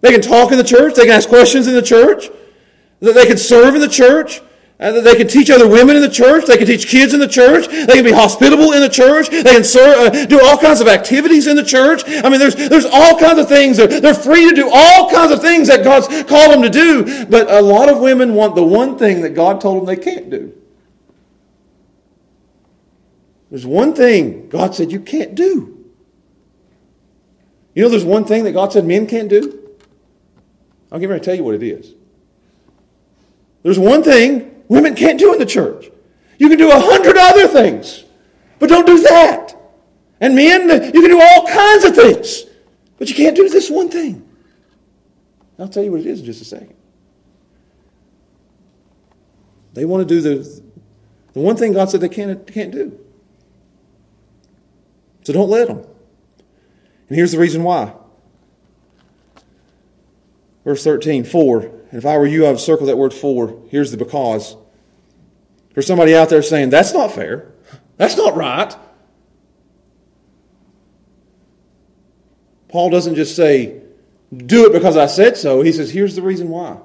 They 0.00 0.12
can 0.12 0.22
talk 0.22 0.50
in 0.50 0.58
the 0.58 0.64
church. 0.64 0.94
They 0.94 1.02
can 1.02 1.12
ask 1.12 1.28
questions 1.28 1.68
in 1.68 1.74
the 1.74 1.82
church. 1.82 2.28
They 3.00 3.26
can 3.26 3.36
serve 3.36 3.74
in 3.74 3.80
the 3.80 3.88
church. 3.88 4.40
Uh, 4.80 5.00
they 5.00 5.14
can 5.14 5.28
teach 5.28 5.48
other 5.48 5.68
women 5.68 5.94
in 5.94 6.02
the 6.02 6.10
church. 6.10 6.46
They 6.46 6.56
can 6.56 6.66
teach 6.66 6.88
kids 6.88 7.14
in 7.14 7.20
the 7.20 7.28
church. 7.28 7.68
They 7.68 7.86
can 7.86 8.04
be 8.04 8.10
hospitable 8.10 8.72
in 8.72 8.80
the 8.80 8.88
church. 8.88 9.28
They 9.30 9.42
can 9.44 9.62
serve, 9.62 10.12
uh, 10.12 10.26
do 10.26 10.40
all 10.44 10.58
kinds 10.58 10.80
of 10.80 10.88
activities 10.88 11.46
in 11.46 11.54
the 11.54 11.62
church. 11.62 12.02
I 12.06 12.28
mean, 12.28 12.40
there's, 12.40 12.56
there's 12.56 12.86
all 12.86 13.16
kinds 13.16 13.38
of 13.38 13.48
things. 13.48 13.76
They're, 13.76 14.00
they're 14.00 14.14
free 14.14 14.48
to 14.48 14.54
do 14.54 14.68
all 14.72 15.08
kinds 15.08 15.30
of 15.30 15.40
things 15.40 15.68
that 15.68 15.84
God's 15.84 16.08
called 16.24 16.52
them 16.52 16.62
to 16.62 16.70
do. 16.70 17.26
But 17.26 17.48
a 17.48 17.60
lot 17.60 17.90
of 17.90 18.00
women 18.00 18.34
want 18.34 18.56
the 18.56 18.64
one 18.64 18.98
thing 18.98 19.20
that 19.20 19.30
God 19.30 19.60
told 19.60 19.78
them 19.78 19.86
they 19.86 20.02
can't 20.02 20.30
do. 20.30 20.52
There's 23.52 23.66
one 23.66 23.92
thing 23.92 24.48
God 24.48 24.74
said 24.74 24.90
you 24.90 25.00
can't 25.00 25.34
do. 25.34 25.84
You 27.74 27.82
know, 27.82 27.90
there's 27.90 28.02
one 28.02 28.24
thing 28.24 28.44
that 28.44 28.52
God 28.52 28.72
said 28.72 28.86
men 28.86 29.06
can't 29.06 29.28
do? 29.28 29.68
I'll 30.90 30.98
get 30.98 31.10
ready 31.10 31.20
to 31.20 31.24
tell 31.24 31.34
you 31.34 31.44
what 31.44 31.54
it 31.56 31.62
is. 31.62 31.92
There's 33.62 33.78
one 33.78 34.02
thing 34.02 34.64
women 34.68 34.94
can't 34.94 35.18
do 35.18 35.34
in 35.34 35.38
the 35.38 35.44
church. 35.44 35.90
You 36.38 36.48
can 36.48 36.56
do 36.56 36.70
a 36.70 36.80
hundred 36.80 37.18
other 37.18 37.46
things, 37.46 38.04
but 38.58 38.70
don't 38.70 38.86
do 38.86 38.98
that. 39.02 39.54
And 40.22 40.34
men, 40.34 40.70
you 40.70 41.02
can 41.02 41.10
do 41.10 41.20
all 41.20 41.46
kinds 41.46 41.84
of 41.84 41.94
things, 41.94 42.44
but 42.96 43.10
you 43.10 43.14
can't 43.14 43.36
do 43.36 43.50
this 43.50 43.68
one 43.68 43.90
thing. 43.90 44.26
I'll 45.58 45.68
tell 45.68 45.82
you 45.82 45.90
what 45.90 46.00
it 46.00 46.06
is 46.06 46.20
in 46.20 46.24
just 46.24 46.40
a 46.40 46.46
second. 46.46 46.74
They 49.74 49.84
want 49.84 50.08
to 50.08 50.14
do 50.14 50.22
the, 50.22 50.62
the 51.34 51.40
one 51.40 51.58
thing 51.58 51.74
God 51.74 51.90
said 51.90 52.00
they 52.00 52.08
can't, 52.08 52.50
can't 52.50 52.72
do. 52.72 52.98
So 55.22 55.32
don't 55.32 55.50
let 55.50 55.68
them. 55.68 55.78
And 57.08 57.16
here's 57.16 57.32
the 57.32 57.38
reason 57.38 57.62
why. 57.62 57.94
Verse 60.64 60.82
13, 60.84 61.24
for. 61.24 61.60
And 61.60 61.94
if 61.94 62.06
I 62.06 62.16
were 62.16 62.26
you, 62.26 62.46
I 62.46 62.50
would 62.50 62.60
circle 62.60 62.86
that 62.86 62.96
word 62.96 63.12
for. 63.12 63.62
Here's 63.68 63.90
the 63.90 63.96
because. 63.96 64.56
For 65.74 65.82
somebody 65.82 66.14
out 66.14 66.28
there 66.28 66.42
saying, 66.42 66.70
that's 66.70 66.92
not 66.92 67.12
fair. 67.12 67.52
That's 67.96 68.16
not 68.16 68.36
right. 68.36 68.74
Paul 72.68 72.90
doesn't 72.90 73.16
just 73.16 73.36
say, 73.36 73.82
do 74.34 74.66
it 74.66 74.72
because 74.72 74.96
I 74.96 75.06
said 75.06 75.36
so. 75.36 75.60
He 75.62 75.72
says, 75.72 75.90
here's 75.90 76.16
the 76.16 76.22
reason 76.22 76.48
why. 76.48 76.78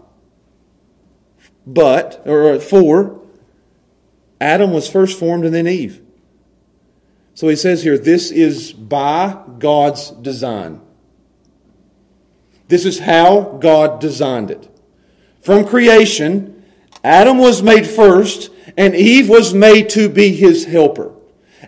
But, 1.65 2.23
or 2.25 2.59
for, 2.59 3.21
Adam 4.39 4.71
was 4.71 4.89
first 4.89 5.17
formed 5.17 5.45
and 5.45 5.53
then 5.53 5.67
Eve. 5.67 6.01
So 7.37 7.47
he 7.49 7.55
says 7.55 7.83
here, 7.83 7.99
this 7.99 8.31
is 8.31 8.73
by 8.73 9.37
God's 9.59 10.09
design. 10.09 10.81
This 12.67 12.83
is 12.83 12.97
how 12.97 13.59
God 13.61 14.01
designed 14.01 14.49
it. 14.49 14.67
From 15.43 15.63
creation, 15.63 16.65
Adam 17.03 17.37
was 17.37 17.61
made 17.61 17.85
first, 17.85 18.49
and 18.75 18.95
Eve 18.95 19.29
was 19.29 19.53
made 19.53 19.87
to 19.89 20.09
be 20.09 20.33
his 20.33 20.65
helper. 20.65 21.13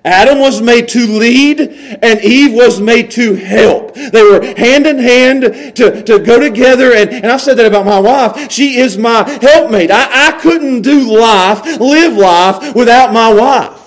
Adam 0.04 0.40
was 0.40 0.60
made 0.60 0.88
to 0.88 1.06
lead 1.06 1.60
and 1.60 2.24
Eve 2.24 2.54
was 2.54 2.80
made 2.80 3.12
to 3.12 3.36
help. 3.36 3.94
They 3.94 4.24
were 4.24 4.42
hand 4.56 4.88
in 4.88 4.98
hand 4.98 5.44
to, 5.76 6.02
to 6.04 6.20
go 6.20 6.40
together. 6.40 6.94
And, 6.94 7.12
and 7.12 7.28
I've 7.28 7.42
said 7.42 7.58
that 7.58 7.68
about 7.68 7.86
my 7.86 8.00
wife. 8.00 8.52
She 8.52 8.80
is 8.80 8.98
my 8.98 9.30
helpmate. 9.30 9.92
I, 9.92 10.30
I 10.30 10.40
couldn't 10.40 10.82
do 10.82 11.16
life, 11.16 11.80
live 11.80 12.14
life 12.14 12.76
without 12.76 13.14
my 13.14 13.32
wife. 13.32 13.79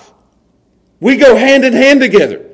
We 1.03 1.17
go 1.17 1.35
hand 1.35 1.65
in 1.65 1.73
hand 1.73 1.99
together. 1.99 2.49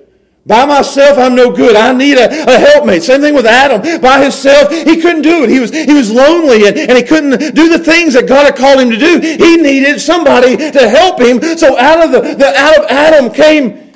By 0.45 0.65
myself, 0.65 1.19
I'm 1.19 1.35
no 1.35 1.51
good. 1.51 1.75
I 1.75 1.93
need 1.93 2.17
a, 2.17 2.25
a 2.27 2.57
helpmate. 2.57 3.03
Same 3.03 3.21
thing 3.21 3.35
with 3.35 3.45
Adam. 3.45 4.01
By 4.01 4.23
himself, 4.23 4.71
he 4.71 4.99
couldn't 4.99 5.21
do 5.21 5.43
it. 5.43 5.49
He 5.51 5.59
was, 5.59 5.69
he 5.69 5.93
was 5.93 6.11
lonely 6.11 6.67
and, 6.67 6.75
and 6.75 6.97
he 6.97 7.03
couldn't 7.03 7.53
do 7.53 7.69
the 7.69 7.77
things 7.77 8.15
that 8.15 8.27
God 8.27 8.45
had 8.45 8.55
called 8.55 8.79
him 8.79 8.89
to 8.89 8.97
do. 8.97 9.19
He 9.19 9.57
needed 9.57 10.01
somebody 10.01 10.57
to 10.57 10.89
help 10.89 11.21
him. 11.21 11.39
So 11.55 11.77
out 11.77 12.03
of, 12.03 12.11
the, 12.11 12.33
the 12.33 12.51
out 12.57 12.79
of 12.79 12.85
Adam 12.89 13.31
came 13.31 13.93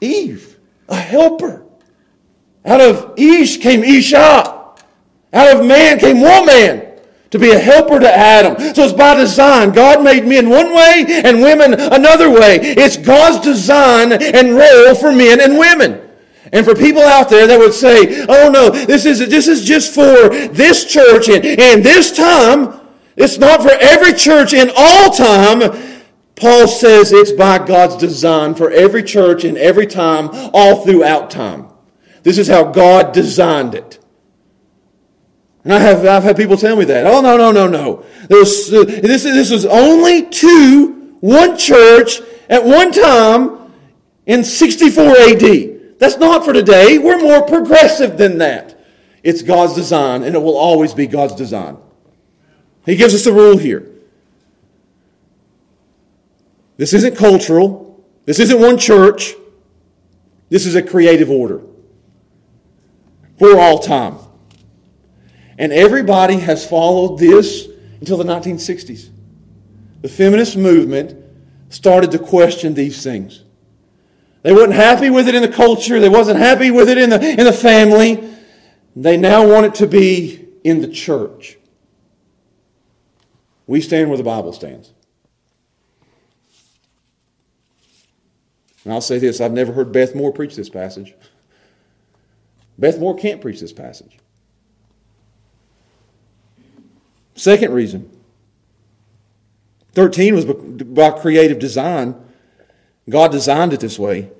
Eve, 0.00 0.58
a 0.88 0.96
helper. 0.96 1.66
Out 2.64 2.80
of 2.80 3.12
Ish 3.18 3.58
came 3.58 3.84
Isha. 3.84 4.16
Out 5.32 5.56
of 5.56 5.66
man 5.66 5.98
came 5.98 6.22
woman 6.22 6.85
to 7.36 7.44
be 7.46 7.52
a 7.52 7.58
helper 7.58 8.00
to 8.00 8.10
Adam. 8.10 8.58
So 8.74 8.84
it's 8.84 8.92
by 8.92 9.14
design. 9.14 9.72
God 9.72 10.02
made 10.02 10.26
men 10.26 10.48
one 10.48 10.74
way 10.74 11.04
and 11.24 11.40
women 11.40 11.74
another 11.74 12.30
way. 12.30 12.58
It's 12.60 12.96
God's 12.96 13.44
design 13.44 14.12
and 14.12 14.54
role 14.54 14.94
for 14.94 15.12
men 15.12 15.40
and 15.40 15.58
women. 15.58 16.02
And 16.52 16.64
for 16.64 16.74
people 16.74 17.02
out 17.02 17.28
there 17.28 17.46
that 17.46 17.58
would 17.58 17.74
say, 17.74 18.24
oh 18.28 18.50
no, 18.50 18.70
this 18.70 19.04
is, 19.04 19.18
this 19.18 19.48
is 19.48 19.64
just 19.64 19.94
for 19.94 20.28
this 20.48 20.84
church 20.84 21.28
and, 21.28 21.44
and 21.44 21.84
this 21.84 22.16
time. 22.16 22.80
It's 23.16 23.38
not 23.38 23.62
for 23.62 23.72
every 23.72 24.12
church 24.12 24.52
in 24.52 24.70
all 24.76 25.10
time. 25.10 25.60
Paul 26.36 26.68
says 26.68 27.12
it's 27.12 27.32
by 27.32 27.64
God's 27.64 27.96
design 27.96 28.54
for 28.54 28.70
every 28.70 29.02
church 29.02 29.44
in 29.44 29.56
every 29.56 29.86
time, 29.86 30.28
all 30.52 30.84
throughout 30.84 31.30
time. 31.30 31.68
This 32.22 32.38
is 32.38 32.46
how 32.46 32.64
God 32.64 33.12
designed 33.12 33.74
it. 33.74 33.95
And 35.66 35.74
I 35.74 35.80
have, 35.80 36.06
I've 36.06 36.22
had 36.22 36.36
people 36.36 36.56
tell 36.56 36.76
me 36.76 36.84
that. 36.84 37.08
Oh, 37.08 37.20
no, 37.20 37.36
no, 37.36 37.50
no, 37.50 37.66
no. 37.66 38.04
Was, 38.30 38.72
uh, 38.72 38.84
this, 38.84 39.24
this 39.24 39.50
was 39.50 39.66
only 39.66 40.24
to 40.24 41.16
one 41.18 41.58
church 41.58 42.20
at 42.48 42.64
one 42.64 42.92
time 42.92 43.72
in 44.26 44.44
64 44.44 45.04
AD. 45.04 45.98
That's 45.98 46.18
not 46.18 46.44
for 46.44 46.52
today. 46.52 46.98
We're 46.98 47.20
more 47.20 47.42
progressive 47.42 48.16
than 48.16 48.38
that. 48.38 48.80
It's 49.24 49.42
God's 49.42 49.74
design, 49.74 50.22
and 50.22 50.36
it 50.36 50.38
will 50.38 50.56
always 50.56 50.94
be 50.94 51.08
God's 51.08 51.34
design. 51.34 51.78
He 52.84 52.94
gives 52.94 53.12
us 53.12 53.24
the 53.24 53.32
rule 53.32 53.56
here. 53.56 53.90
This 56.76 56.92
isn't 56.92 57.16
cultural. 57.16 58.06
This 58.24 58.38
isn't 58.38 58.60
one 58.60 58.78
church. 58.78 59.34
This 60.48 60.64
is 60.64 60.76
a 60.76 60.82
creative 60.82 61.28
order 61.28 61.60
for 63.36 63.58
all 63.58 63.80
time. 63.80 64.18
And 65.58 65.72
everybody 65.72 66.38
has 66.38 66.68
followed 66.68 67.18
this 67.18 67.68
until 68.00 68.18
the 68.18 68.24
1960s. 68.24 69.10
The 70.02 70.08
feminist 70.08 70.56
movement 70.56 71.24
started 71.70 72.10
to 72.12 72.18
question 72.18 72.74
these 72.74 73.02
things. 73.02 73.42
They 74.42 74.52
weren't 74.52 74.74
happy 74.74 75.10
with 75.10 75.28
it 75.28 75.34
in 75.34 75.42
the 75.42 75.48
culture. 75.48 75.98
They 75.98 76.08
wasn't 76.08 76.38
happy 76.38 76.70
with 76.70 76.88
it 76.88 76.98
in 76.98 77.10
the, 77.10 77.20
in 77.20 77.44
the 77.44 77.52
family. 77.52 78.32
They 78.94 79.16
now 79.16 79.46
want 79.46 79.66
it 79.66 79.74
to 79.76 79.86
be 79.86 80.46
in 80.62 80.80
the 80.80 80.88
church. 80.88 81.58
We 83.66 83.80
stand 83.80 84.08
where 84.08 84.18
the 84.18 84.24
Bible 84.24 84.52
stands. 84.52 84.92
And 88.84 88.92
I'll 88.92 89.00
say 89.00 89.18
this 89.18 89.40
I've 89.40 89.52
never 89.52 89.72
heard 89.72 89.90
Beth 89.90 90.14
Moore 90.14 90.32
preach 90.32 90.54
this 90.54 90.68
passage. 90.68 91.12
Beth 92.78 93.00
Moore 93.00 93.16
can't 93.16 93.40
preach 93.40 93.58
this 93.58 93.72
passage. 93.72 94.18
Second 97.36 97.72
reason 97.72 98.10
13 99.92 100.34
was 100.34 100.44
by 100.44 101.10
creative 101.10 101.58
design. 101.58 102.14
God 103.08 103.30
designed 103.30 103.72
it 103.72 103.80
this 103.80 103.98
way. 103.98 104.30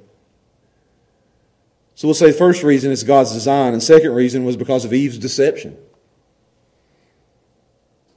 So 1.95 2.09
we'll 2.09 2.15
say 2.15 2.33
first 2.33 2.63
reason 2.63 2.91
is 2.93 3.05
God's 3.05 3.33
design, 3.33 3.73
and 3.73 3.83
second 3.83 4.13
reason 4.13 4.45
was 4.45 4.57
because 4.57 4.85
of 4.85 4.93
Eve's 4.93 5.17
deception. 5.17 5.79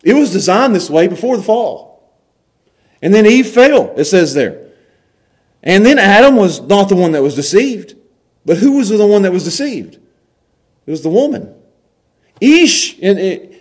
It 0.03 0.15
was 0.15 0.31
designed 0.31 0.75
this 0.75 0.89
way 0.89 1.07
before 1.07 1.37
the 1.37 1.43
fall. 1.43 2.03
And 3.01 3.13
then 3.13 3.25
Eve 3.25 3.47
fell, 3.47 3.93
it 3.95 4.05
says 4.05 4.33
there. 4.33 4.67
And 5.63 5.85
then 5.85 5.97
Adam 5.97 6.35
was 6.35 6.61
not 6.61 6.89
the 6.89 6.95
one 6.95 7.13
that 7.13 7.23
was 7.23 7.35
deceived. 7.35 7.95
But 8.45 8.57
who 8.57 8.77
was 8.77 8.89
the 8.89 9.05
one 9.05 9.21
that 9.21 9.31
was 9.31 9.43
deceived? 9.43 9.95
It 10.85 10.91
was 10.91 11.03
the 11.03 11.09
woman. 11.09 11.53
Ish, 12.41 12.97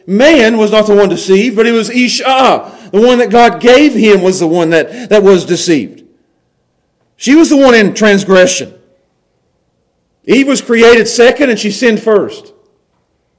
man 0.09 0.57
was 0.57 0.73
not 0.73 0.87
the 0.87 0.97
one 0.97 1.11
deceived, 1.11 1.55
but 1.55 1.67
it 1.67 1.73
was 1.73 1.91
Isha. 1.91 2.89
The 2.91 3.01
one 3.01 3.19
that 3.19 3.31
God 3.31 3.61
gave 3.61 3.93
him 3.93 4.23
was 4.23 4.41
the 4.41 4.49
one 4.49 4.71
that, 4.71 5.11
that 5.11 5.23
was 5.23 5.45
deceived. 5.45 6.03
She 7.17 7.35
was 7.35 7.51
the 7.51 7.57
one 7.57 7.75
in 7.75 7.95
transgression. 7.95 8.75
Eve 10.25 10.47
was 10.47 10.63
created 10.63 11.07
second 11.07 11.51
and 11.51 11.59
she 11.59 11.71
sinned 11.71 12.01
first. 12.01 12.55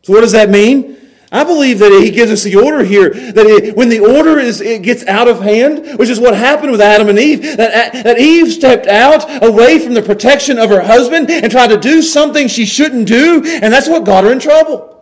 So 0.04 0.14
what 0.14 0.22
does 0.22 0.34
that 0.34 0.50
mean? 0.50 0.98
I 1.32 1.44
believe 1.44 1.80
that 1.80 1.92
he 1.92 2.10
gives 2.10 2.32
us 2.32 2.44
the 2.44 2.56
order 2.56 2.84
here, 2.84 3.10
that 3.12 3.46
it, 3.46 3.76
when 3.76 3.90
the 3.90 4.00
order 4.00 4.40
is, 4.40 4.62
it 4.62 4.82
gets 4.82 5.06
out 5.06 5.28
of 5.28 5.42
hand, 5.42 6.00
which 6.00 6.10
is 6.10 6.20
what 6.20 6.36
happened 6.36 6.72
with 6.72 6.82
Adam 6.82 7.08
and 7.08 7.20
Eve, 7.20 7.42
that, 7.58 7.94
that 7.94 8.20
Eve 8.20 8.52
stepped 8.52 8.88
out 8.88 9.44
away 9.44 9.78
from 9.78 9.94
the 9.94 10.02
protection 10.02 10.58
of 10.58 10.70
her 10.70 10.82
husband 10.82 11.30
and 11.30 11.52
tried 11.52 11.68
to 11.68 11.78
do 11.78 12.02
something 12.02 12.48
she 12.48 12.66
shouldn't 12.66 13.08
do, 13.08 13.44
and 13.44 13.72
that's 13.72 13.88
what 13.88 14.06
got 14.06 14.24
her 14.24 14.32
in 14.32 14.40
trouble. 14.40 14.99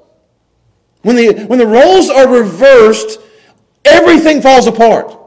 When 1.02 1.16
the, 1.16 1.46
when 1.46 1.60
the 1.60 1.68
roles 1.68 2.10
are 2.10 2.28
reversed, 2.28 3.20
everything 3.86 4.42
falls 4.42 4.68
apart. 4.68 5.18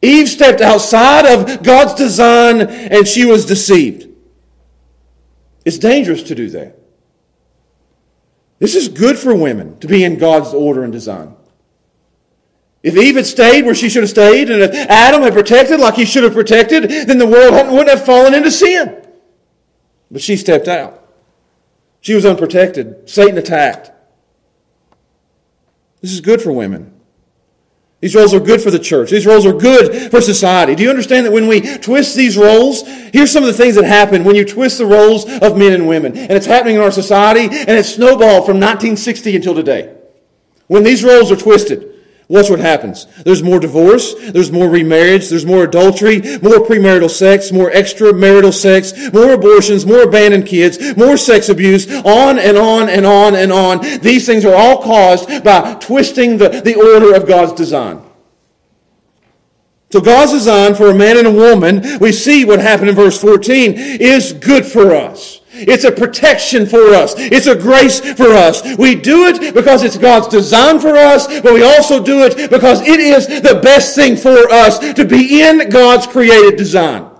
Eve 0.00 0.28
stepped 0.28 0.60
outside 0.60 1.26
of 1.26 1.62
God's 1.62 1.94
design 1.94 2.60
and 2.60 3.06
she 3.06 3.24
was 3.24 3.46
deceived. 3.46 4.08
It's 5.64 5.78
dangerous 5.78 6.24
to 6.24 6.34
do 6.34 6.50
that. 6.50 6.76
This 8.58 8.74
is 8.74 8.88
good 8.88 9.18
for 9.18 9.34
women 9.34 9.78
to 9.80 9.86
be 9.86 10.04
in 10.04 10.18
God's 10.18 10.52
order 10.54 10.82
and 10.82 10.92
design. 10.92 11.36
If 12.82 12.96
Eve 12.96 13.14
had 13.14 13.26
stayed 13.26 13.64
where 13.64 13.76
she 13.76 13.88
should 13.88 14.02
have 14.02 14.10
stayed, 14.10 14.50
and 14.50 14.60
if 14.60 14.74
Adam 14.74 15.22
had 15.22 15.32
protected 15.32 15.78
like 15.78 15.94
he 15.94 16.04
should 16.04 16.24
have 16.24 16.32
protected, 16.32 16.90
then 16.90 17.18
the 17.18 17.26
world 17.26 17.52
wouldn't 17.70 17.88
have 17.88 18.04
fallen 18.04 18.34
into 18.34 18.50
sin. 18.50 19.06
But 20.10 20.20
she 20.20 20.36
stepped 20.36 20.66
out. 20.66 20.98
She 22.00 22.14
was 22.14 22.26
unprotected. 22.26 23.08
Satan 23.08 23.38
attacked. 23.38 23.91
This 26.02 26.12
is 26.12 26.20
good 26.20 26.42
for 26.42 26.52
women. 26.52 26.92
These 28.00 28.16
roles 28.16 28.34
are 28.34 28.40
good 28.40 28.60
for 28.60 28.72
the 28.72 28.80
church. 28.80 29.10
These 29.10 29.26
roles 29.26 29.46
are 29.46 29.52
good 29.52 30.10
for 30.10 30.20
society. 30.20 30.74
Do 30.74 30.82
you 30.82 30.90
understand 30.90 31.24
that 31.24 31.32
when 31.32 31.46
we 31.46 31.60
twist 31.60 32.16
these 32.16 32.36
roles, 32.36 32.82
here's 33.12 33.30
some 33.30 33.44
of 33.44 33.46
the 33.46 33.52
things 33.52 33.76
that 33.76 33.84
happen 33.84 34.24
when 34.24 34.34
you 34.34 34.44
twist 34.44 34.78
the 34.78 34.86
roles 34.86 35.24
of 35.24 35.56
men 35.56 35.72
and 35.72 35.86
women. 35.86 36.18
And 36.18 36.32
it's 36.32 36.46
happening 36.46 36.74
in 36.74 36.80
our 36.80 36.90
society, 36.90 37.44
and 37.44 37.70
it's 37.70 37.94
snowballed 37.94 38.44
from 38.44 38.58
1960 38.58 39.36
until 39.36 39.54
today. 39.54 39.96
When 40.66 40.82
these 40.82 41.04
roles 41.04 41.30
are 41.30 41.36
twisted, 41.36 41.91
What's 42.28 42.48
what 42.48 42.60
happens? 42.60 43.06
There's 43.24 43.42
more 43.42 43.58
divorce, 43.58 44.14
there's 44.30 44.52
more 44.52 44.68
remarriage, 44.68 45.28
there's 45.28 45.44
more 45.44 45.64
adultery, 45.64 46.20
more 46.38 46.60
premarital 46.64 47.10
sex, 47.10 47.52
more 47.52 47.70
extramarital 47.70 48.54
sex, 48.54 49.12
more 49.12 49.32
abortions, 49.32 49.84
more 49.84 50.02
abandoned 50.02 50.46
kids, 50.46 50.96
more 50.96 51.16
sex 51.16 51.48
abuse, 51.48 51.86
on 52.04 52.38
and 52.38 52.56
on 52.56 52.88
and 52.88 53.04
on 53.04 53.34
and 53.34 53.52
on. 53.52 53.80
These 54.00 54.24
things 54.26 54.44
are 54.44 54.54
all 54.54 54.82
caused 54.82 55.44
by 55.44 55.74
twisting 55.74 56.38
the, 56.38 56.48
the 56.48 56.74
order 56.74 57.14
of 57.14 57.26
God's 57.26 57.52
design. 57.52 58.02
So 59.92 60.00
God's 60.00 60.32
design 60.32 60.74
for 60.74 60.88
a 60.88 60.94
man 60.94 61.18
and 61.18 61.26
a 61.26 61.30
woman, 61.30 61.98
we 61.98 62.12
see 62.12 62.46
what 62.46 62.60
happened 62.60 62.88
in 62.88 62.96
verse 62.96 63.20
14, 63.20 63.74
is 63.76 64.32
good 64.32 64.64
for 64.64 64.94
us. 64.94 65.42
It's 65.50 65.84
a 65.84 65.92
protection 65.92 66.64
for 66.64 66.94
us. 66.94 67.12
It's 67.18 67.46
a 67.46 67.54
grace 67.54 68.00
for 68.14 68.28
us. 68.28 68.62
We 68.78 68.94
do 68.94 69.26
it 69.26 69.52
because 69.52 69.82
it's 69.82 69.98
God's 69.98 70.28
design 70.28 70.80
for 70.80 70.96
us, 70.96 71.26
but 71.42 71.52
we 71.52 71.62
also 71.62 72.02
do 72.02 72.24
it 72.24 72.50
because 72.50 72.80
it 72.80 73.00
is 73.00 73.26
the 73.26 73.60
best 73.62 73.94
thing 73.94 74.16
for 74.16 74.50
us 74.50 74.78
to 74.94 75.04
be 75.04 75.42
in 75.42 75.68
God's 75.68 76.06
created 76.06 76.56
design. 76.56 77.10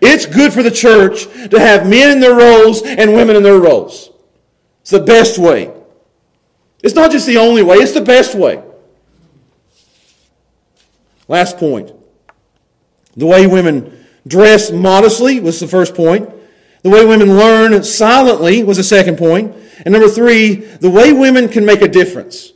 It's 0.00 0.26
good 0.26 0.52
for 0.52 0.64
the 0.64 0.72
church 0.72 1.26
to 1.50 1.60
have 1.60 1.88
men 1.88 2.10
in 2.10 2.18
their 2.18 2.34
roles 2.34 2.82
and 2.82 3.14
women 3.14 3.36
in 3.36 3.44
their 3.44 3.60
roles. 3.60 4.10
It's 4.80 4.90
the 4.90 4.98
best 4.98 5.38
way. 5.38 5.72
It's 6.82 6.96
not 6.96 7.12
just 7.12 7.28
the 7.28 7.36
only 7.36 7.62
way, 7.62 7.76
it's 7.76 7.92
the 7.92 8.00
best 8.00 8.34
way. 8.34 8.64
Last 11.28 11.58
point. 11.58 11.92
The 13.16 13.26
way 13.26 13.46
women 13.46 14.06
Dress 14.26 14.70
modestly 14.70 15.40
was 15.40 15.60
the 15.60 15.66
first 15.66 15.94
point. 15.94 16.28
The 16.82 16.90
way 16.90 17.04
women 17.04 17.36
learn 17.36 17.82
silently 17.82 18.62
was 18.62 18.76
the 18.76 18.84
second 18.84 19.16
point. 19.16 19.54
And 19.84 19.92
number 19.92 20.08
three, 20.08 20.54
the 20.54 20.90
way 20.90 21.12
women 21.12 21.48
can 21.48 21.64
make 21.64 21.82
a 21.82 21.88
difference. 21.88 22.52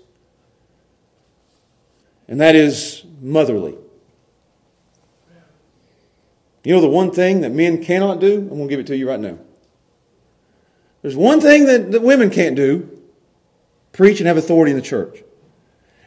And 2.29 2.41
that 2.41 2.55
is 2.55 3.05
motherly. 3.21 3.77
You 6.65 6.75
know 6.75 6.81
the 6.81 6.89
one 6.89 7.11
thing 7.11 7.41
that 7.41 7.51
men 7.51 7.83
cannot 7.83 8.21
do? 8.21 8.39
I'm 8.39 8.49
going 8.49 8.63
to 8.63 8.69
give 8.69 8.81
it 8.81 8.87
to 8.89 8.97
you 8.97 9.09
right 9.09 9.19
now. 9.19 9.39
There's 11.01 11.17
one 11.17 11.41
thing 11.41 11.67
that, 11.67 11.91
that 11.91 12.03
women 12.03 12.31
can't 12.31 12.55
do 12.55 12.89
preach 13.93 14.21
and 14.21 14.27
have 14.27 14.37
authority 14.37 14.71
in 14.71 14.77
the 14.77 14.83
church. 14.83 15.23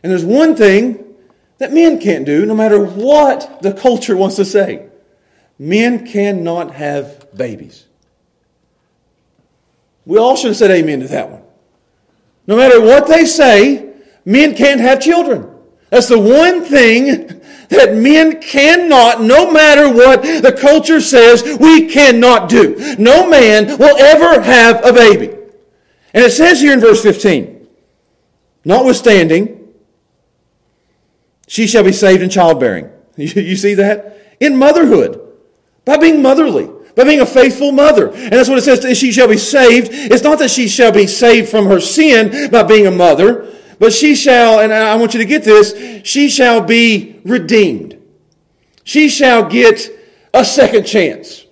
And 0.01 0.11
there's 0.11 0.26
one 0.26 0.55
thing 0.55 1.04
that 1.57 1.73
men 1.73 1.99
can't 1.99 2.25
do, 2.25 2.45
no 2.45 2.53
matter 2.53 2.83
what 2.83 3.61
the 3.61 3.73
culture 3.73 4.17
wants 4.17 4.35
to 4.35 4.45
say. 4.45 4.87
Men 5.57 6.05
cannot 6.05 6.75
have 6.75 7.33
babies. 7.35 7.85
We 10.05 10.17
all 10.17 10.35
should 10.35 10.49
have 10.49 10.57
said 10.57 10.71
amen 10.71 10.99
to 10.99 11.07
that 11.07 11.29
one. 11.29 11.41
No 12.47 12.57
matter 12.57 12.79
what 12.79 13.07
they 13.07 13.25
say, 13.25 13.93
men 14.23 14.55
can't 14.55 14.81
have 14.81 14.99
children. 14.99 15.49
That's 15.89 16.09
the 16.09 16.19
one 16.19 16.61
thing 16.63 17.27
that 17.69 17.95
men 17.95 18.41
cannot, 18.41 19.21
no 19.21 19.49
matter 19.49 19.89
what 19.89 20.21
the 20.21 20.55
culture 20.59 21.01
says, 21.01 21.43
we 21.59 21.89
cannot 21.89 22.49
do. 22.49 22.95
No 22.99 23.27
man 23.29 23.77
will 23.77 23.97
ever 23.97 24.41
have 24.41 24.85
a 24.85 24.93
baby. 24.93 25.27
And 26.13 26.23
it 26.23 26.31
says 26.31 26.61
here 26.61 26.73
in 26.73 26.79
verse 26.79 27.01
15, 27.01 27.67
notwithstanding, 28.63 29.54
she 31.47 31.67
shall 31.67 31.83
be 31.83 31.91
saved 31.91 32.21
in 32.21 32.29
childbearing. 32.29 32.89
You 33.17 33.55
see 33.55 33.75
that? 33.75 34.35
In 34.41 34.57
motherhood. 34.57 35.21
By 35.85 35.97
being 35.97 36.21
motherly, 36.21 36.69
by 36.95 37.03
being 37.03 37.21
a 37.21 37.25
faithful 37.25 37.71
mother. 37.71 38.09
And 38.09 38.31
that's 38.31 38.49
what 38.49 38.57
it 38.57 38.63
says, 38.63 38.81
that 38.81 38.95
she 38.95 39.11
shall 39.11 39.27
be 39.27 39.37
saved. 39.37 39.89
It's 39.91 40.23
not 40.23 40.39
that 40.39 40.51
she 40.51 40.67
shall 40.67 40.91
be 40.91 41.07
saved 41.07 41.49
from 41.49 41.67
her 41.67 41.79
sin 41.79 42.49
by 42.49 42.63
being 42.63 42.87
a 42.87 42.91
mother, 42.91 43.53
but 43.79 43.93
she 43.93 44.15
shall, 44.15 44.59
and 44.59 44.73
I 44.73 44.95
want 44.95 45.13
you 45.13 45.19
to 45.19 45.25
get 45.25 45.43
this, 45.43 45.73
she 46.03 46.29
shall 46.29 46.61
be 46.61 47.21
redeemed. 47.23 47.97
She 48.83 49.09
shall 49.09 49.47
get 49.47 49.89
a 50.33 50.43
second 50.43 50.85
chance. 50.85 51.45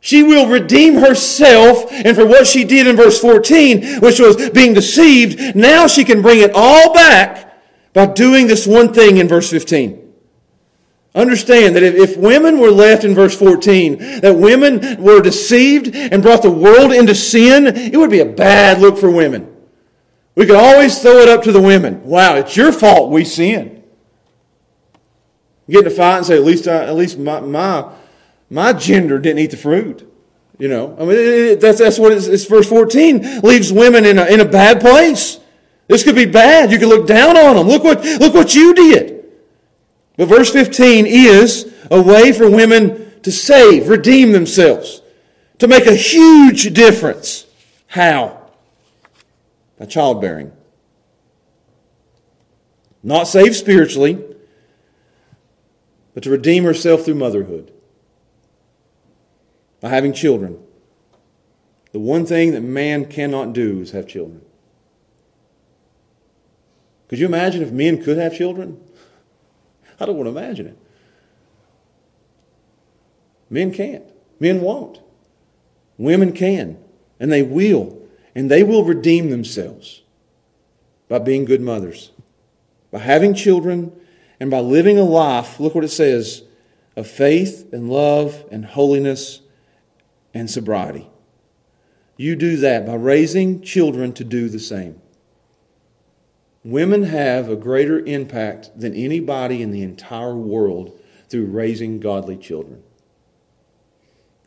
She 0.00 0.22
will 0.22 0.48
redeem 0.48 0.96
herself, 0.96 1.90
and 1.90 2.14
for 2.14 2.26
what 2.26 2.46
she 2.46 2.64
did 2.64 2.86
in 2.86 2.96
verse 2.96 3.18
14, 3.20 4.00
which 4.00 4.20
was 4.20 4.50
being 4.50 4.74
deceived, 4.74 5.56
now 5.56 5.86
she 5.86 6.04
can 6.04 6.20
bring 6.20 6.40
it 6.40 6.50
all 6.54 6.92
back 6.92 7.43
by 7.94 8.06
doing 8.06 8.46
this 8.46 8.66
one 8.66 8.92
thing 8.92 9.16
in 9.16 9.26
verse 9.26 9.48
15. 9.50 10.00
Understand 11.14 11.76
that 11.76 11.84
if, 11.84 12.16
women 12.16 12.58
were 12.58 12.72
left 12.72 13.04
in 13.04 13.14
verse 13.14 13.38
14, 13.38 14.20
that 14.20 14.36
women 14.36 15.00
were 15.00 15.22
deceived 15.22 15.94
and 15.94 16.22
brought 16.22 16.42
the 16.42 16.50
world 16.50 16.92
into 16.92 17.14
sin, 17.14 17.68
it 17.68 17.96
would 17.96 18.10
be 18.10 18.18
a 18.18 18.26
bad 18.26 18.80
look 18.80 18.98
for 18.98 19.08
women. 19.08 19.50
We 20.34 20.44
could 20.44 20.56
always 20.56 21.00
throw 21.00 21.18
it 21.18 21.28
up 21.28 21.44
to 21.44 21.52
the 21.52 21.60
women. 21.60 22.02
Wow, 22.02 22.34
it's 22.34 22.56
your 22.56 22.72
fault 22.72 23.12
we 23.12 23.24
sin. 23.24 23.84
Get 25.70 25.86
in 25.86 25.86
a 25.86 25.90
fight 25.90 26.18
and 26.18 26.26
say, 26.26 26.36
at 26.36 26.42
least, 26.42 26.66
I, 26.66 26.84
at 26.84 26.96
least 26.96 27.16
my, 27.16 27.38
my, 27.40 27.92
my 28.50 28.72
gender 28.72 29.20
didn't 29.20 29.38
eat 29.38 29.52
the 29.52 29.56
fruit. 29.56 30.10
You 30.58 30.68
know, 30.68 30.96
I 30.98 31.04
mean, 31.04 31.16
it, 31.16 31.60
that's, 31.60 31.78
that's 31.78 31.98
what 31.98 32.12
it's, 32.12 32.26
it's, 32.26 32.44
verse 32.44 32.68
14 32.68 33.40
leaves 33.40 33.72
women 33.72 34.04
in 34.04 34.18
a, 34.18 34.24
in 34.26 34.40
a 34.40 34.44
bad 34.44 34.80
place. 34.80 35.38
This 35.88 36.02
could 36.02 36.14
be 36.14 36.26
bad. 36.26 36.72
You 36.72 36.78
could 36.78 36.88
look 36.88 37.06
down 37.06 37.36
on 37.36 37.56
them. 37.56 37.68
Look 37.68 37.84
what, 37.84 38.04
look 38.04 38.34
what 38.34 38.54
you 38.54 38.74
did. 38.74 39.24
But 40.16 40.26
verse 40.26 40.50
15 40.50 41.06
is 41.06 41.72
a 41.90 42.00
way 42.00 42.32
for 42.32 42.48
women 42.48 43.20
to 43.22 43.32
save, 43.32 43.88
redeem 43.88 44.32
themselves, 44.32 45.02
to 45.58 45.68
make 45.68 45.86
a 45.86 45.94
huge 45.94 46.72
difference. 46.72 47.46
How? 47.88 48.50
By 49.78 49.86
childbearing. 49.86 50.52
Not 53.02 53.24
saved 53.24 53.54
spiritually, 53.54 54.22
but 56.14 56.22
to 56.22 56.30
redeem 56.30 56.64
herself 56.64 57.04
through 57.04 57.16
motherhood. 57.16 57.72
By 59.80 59.90
having 59.90 60.12
children. 60.12 60.58
The 61.92 61.98
one 61.98 62.24
thing 62.24 62.52
that 62.52 62.62
man 62.62 63.04
cannot 63.04 63.52
do 63.52 63.80
is 63.80 63.90
have 63.90 64.08
children. 64.08 64.42
Could 67.14 67.20
you 67.20 67.26
imagine 67.26 67.62
if 67.62 67.70
men 67.70 68.02
could 68.02 68.18
have 68.18 68.34
children? 68.34 68.76
I 70.00 70.04
don't 70.04 70.16
want 70.16 70.26
to 70.26 70.36
imagine 70.36 70.66
it. 70.66 70.78
Men 73.48 73.72
can't. 73.72 74.02
Men 74.40 74.62
won't. 74.62 74.98
Women 75.96 76.32
can. 76.32 76.76
And 77.20 77.30
they 77.30 77.44
will. 77.44 78.02
And 78.34 78.50
they 78.50 78.64
will 78.64 78.82
redeem 78.82 79.30
themselves 79.30 80.02
by 81.06 81.20
being 81.20 81.44
good 81.44 81.60
mothers, 81.60 82.10
by 82.90 82.98
having 82.98 83.32
children, 83.32 83.92
and 84.40 84.50
by 84.50 84.58
living 84.58 84.98
a 84.98 85.04
life, 85.04 85.60
look 85.60 85.76
what 85.76 85.84
it 85.84 85.92
says, 85.92 86.42
of 86.96 87.06
faith 87.06 87.72
and 87.72 87.88
love 87.88 88.44
and 88.50 88.64
holiness 88.64 89.40
and 90.34 90.50
sobriety. 90.50 91.08
You 92.16 92.34
do 92.34 92.56
that 92.56 92.84
by 92.84 92.94
raising 92.94 93.62
children 93.62 94.12
to 94.14 94.24
do 94.24 94.48
the 94.48 94.58
same. 94.58 95.00
Women 96.64 97.02
have 97.02 97.50
a 97.50 97.56
greater 97.56 98.00
impact 98.00 98.70
than 98.78 98.94
anybody 98.94 99.60
in 99.60 99.70
the 99.70 99.82
entire 99.82 100.34
world 100.34 100.98
through 101.28 101.46
raising 101.46 102.00
godly 102.00 102.38
children. 102.38 102.82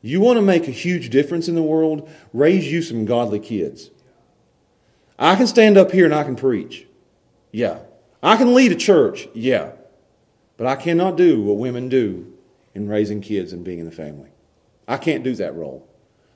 You 0.02 0.20
want 0.20 0.38
to 0.38 0.42
make 0.42 0.68
a 0.68 0.72
huge 0.72 1.10
difference 1.12 1.48
in 1.48 1.56
the 1.56 1.62
world? 1.62 2.10
Raise 2.34 2.72
you 2.72 2.82
some 2.82 3.06
godly 3.06 3.40
kids. 3.40 3.92
I 5.20 5.36
can 5.36 5.48
stand 5.48 5.78
up 5.78 5.92
here 5.92 6.06
and 6.06 6.14
I 6.14 6.24
can 6.24 6.36
preach. 6.36 6.88
Yeah. 7.52 7.80
I 8.24 8.36
can 8.36 8.54
lead 8.54 8.72
a 8.72 8.76
church. 8.76 9.28
Yeah. 9.34 9.72
But 10.56 10.68
I 10.68 10.76
cannot 10.76 11.18
do 11.18 11.42
what 11.42 11.58
women 11.58 11.88
do 11.88 12.34
in 12.74 12.88
raising 12.88 13.22
kids 13.22 13.54
and 13.54 13.64
being 13.64 13.80
in 13.80 13.86
the 13.86 13.92
family. 13.92 14.30
I 14.88 14.98
can't 14.98 15.24
do 15.24 15.36
that 15.36 15.56
role. 15.56 15.88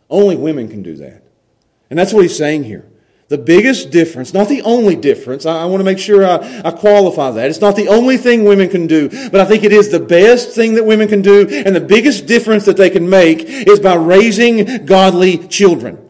Only 0.09 0.35
women 0.35 0.67
can 0.67 0.83
do 0.83 0.95
that. 0.97 1.23
And 1.89 1.97
that's 1.97 2.13
what 2.13 2.23
he's 2.23 2.37
saying 2.37 2.65
here. 2.65 2.90
The 3.31 3.37
biggest 3.37 3.91
difference, 3.91 4.33
not 4.33 4.49
the 4.49 4.61
only 4.63 4.97
difference, 4.97 5.45
I, 5.45 5.61
I 5.61 5.65
want 5.65 5.79
to 5.79 5.85
make 5.85 5.99
sure 5.99 6.25
I, 6.25 6.63
I, 6.65 6.71
qualify 6.71 7.31
that. 7.31 7.49
It's 7.49 7.61
not 7.61 7.77
the 7.77 7.87
only 7.87 8.17
thing 8.17 8.43
women 8.43 8.67
can 8.67 8.87
do, 8.87 9.07
but 9.29 9.39
I 9.39 9.45
think 9.45 9.63
it 9.63 9.71
is 9.71 9.89
the 9.89 10.01
best 10.01 10.49
thing 10.49 10.73
that 10.73 10.83
women 10.83 11.07
can 11.07 11.21
do, 11.21 11.47
and 11.47 11.73
the 11.73 11.79
biggest 11.79 12.25
difference 12.25 12.65
that 12.65 12.75
they 12.75 12.89
can 12.89 13.09
make 13.09 13.45
is 13.45 13.79
by 13.79 13.93
raising 13.93 14.85
godly 14.85 15.47
children. 15.47 16.09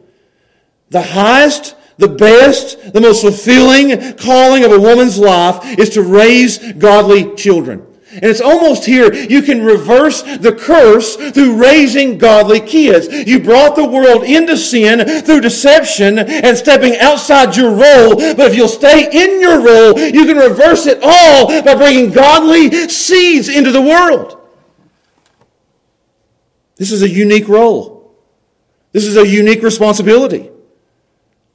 The 0.89 1.03
highest, 1.03 1.75
the 1.97 2.07
best, 2.07 2.91
the 2.91 3.01
most 3.01 3.21
fulfilling 3.21 4.17
calling 4.17 4.63
of 4.63 4.71
a 4.71 4.79
woman's 4.79 5.19
life 5.19 5.77
is 5.77 5.91
to 5.91 6.01
raise 6.01 6.73
godly 6.73 7.35
children. 7.35 7.85
And 8.13 8.25
it's 8.25 8.41
almost 8.41 8.85
here, 8.85 9.13
you 9.13 9.41
can 9.41 9.63
reverse 9.63 10.21
the 10.21 10.53
curse 10.53 11.15
through 11.15 11.55
raising 11.55 12.17
godly 12.17 12.59
kids. 12.59 13.07
You 13.07 13.39
brought 13.39 13.77
the 13.77 13.87
world 13.87 14.23
into 14.23 14.57
sin 14.57 15.21
through 15.21 15.39
deception 15.39 16.19
and 16.19 16.57
stepping 16.57 16.97
outside 16.97 17.55
your 17.55 17.69
role. 17.69 18.15
But 18.15 18.51
if 18.51 18.55
you'll 18.55 18.67
stay 18.67 19.07
in 19.11 19.39
your 19.39 19.65
role, 19.65 19.97
you 19.97 20.25
can 20.25 20.35
reverse 20.35 20.87
it 20.87 20.99
all 21.01 21.47
by 21.63 21.73
bringing 21.75 22.11
godly 22.11 22.89
seeds 22.89 23.47
into 23.47 23.71
the 23.71 23.81
world. 23.81 24.37
This 26.75 26.91
is 26.91 27.03
a 27.03 27.09
unique 27.09 27.47
role. 27.47 28.13
This 28.91 29.05
is 29.05 29.15
a 29.15 29.25
unique 29.25 29.63
responsibility. 29.63 30.49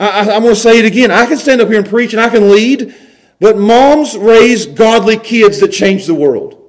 I, 0.01 0.21
I'm 0.21 0.43
going 0.43 0.55
to 0.55 0.57
say 0.57 0.79
it 0.79 0.87
again. 0.87 1.11
I 1.11 1.27
can 1.27 1.37
stand 1.37 1.61
up 1.61 1.69
here 1.69 1.79
and 1.79 1.89
preach 1.89 2.13
and 2.13 2.21
I 2.21 2.29
can 2.29 2.51
lead. 2.51 2.95
But 3.41 3.59
moms 3.59 4.17
raise 4.17 4.67
godly 4.67 5.19
kids 5.19 5.61
that 5.61 5.69
change 5.69 6.07
the 6.07 6.15
world. 6.15 6.63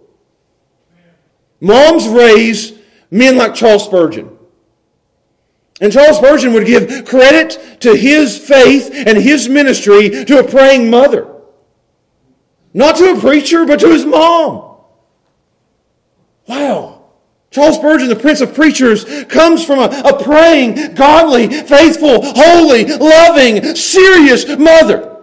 Moms 1.59 2.07
raise 2.07 2.73
men 3.09 3.37
like 3.37 3.55
Charles 3.55 3.85
Spurgeon. 3.85 4.37
And 5.79 5.93
Charles 5.93 6.17
Spurgeon 6.17 6.53
would 6.53 6.65
give 6.65 7.05
credit 7.05 7.81
to 7.81 7.95
his 7.95 8.37
faith 8.37 8.91
and 8.93 9.17
his 9.17 9.47
ministry 9.47 10.25
to 10.25 10.39
a 10.39 10.43
praying 10.43 10.89
mother. 10.89 11.33
Not 12.73 12.97
to 12.97 13.13
a 13.13 13.19
preacher, 13.19 13.65
but 13.65 13.79
to 13.79 13.89
his 13.89 14.05
mom. 14.05 14.77
Wow. 16.47 17.05
Charles 17.49 17.77
Spurgeon, 17.77 18.09
the 18.09 18.15
Prince 18.15 18.41
of 18.41 18.53
Preachers, 18.53 19.05
comes 19.25 19.63
from 19.63 19.79
a, 19.79 20.01
a 20.05 20.21
praying, 20.21 20.95
godly, 20.95 21.47
faithful, 21.47 22.21
holy, 22.21 22.85
loving, 22.85 23.75
serious 23.75 24.47
mother. 24.57 25.16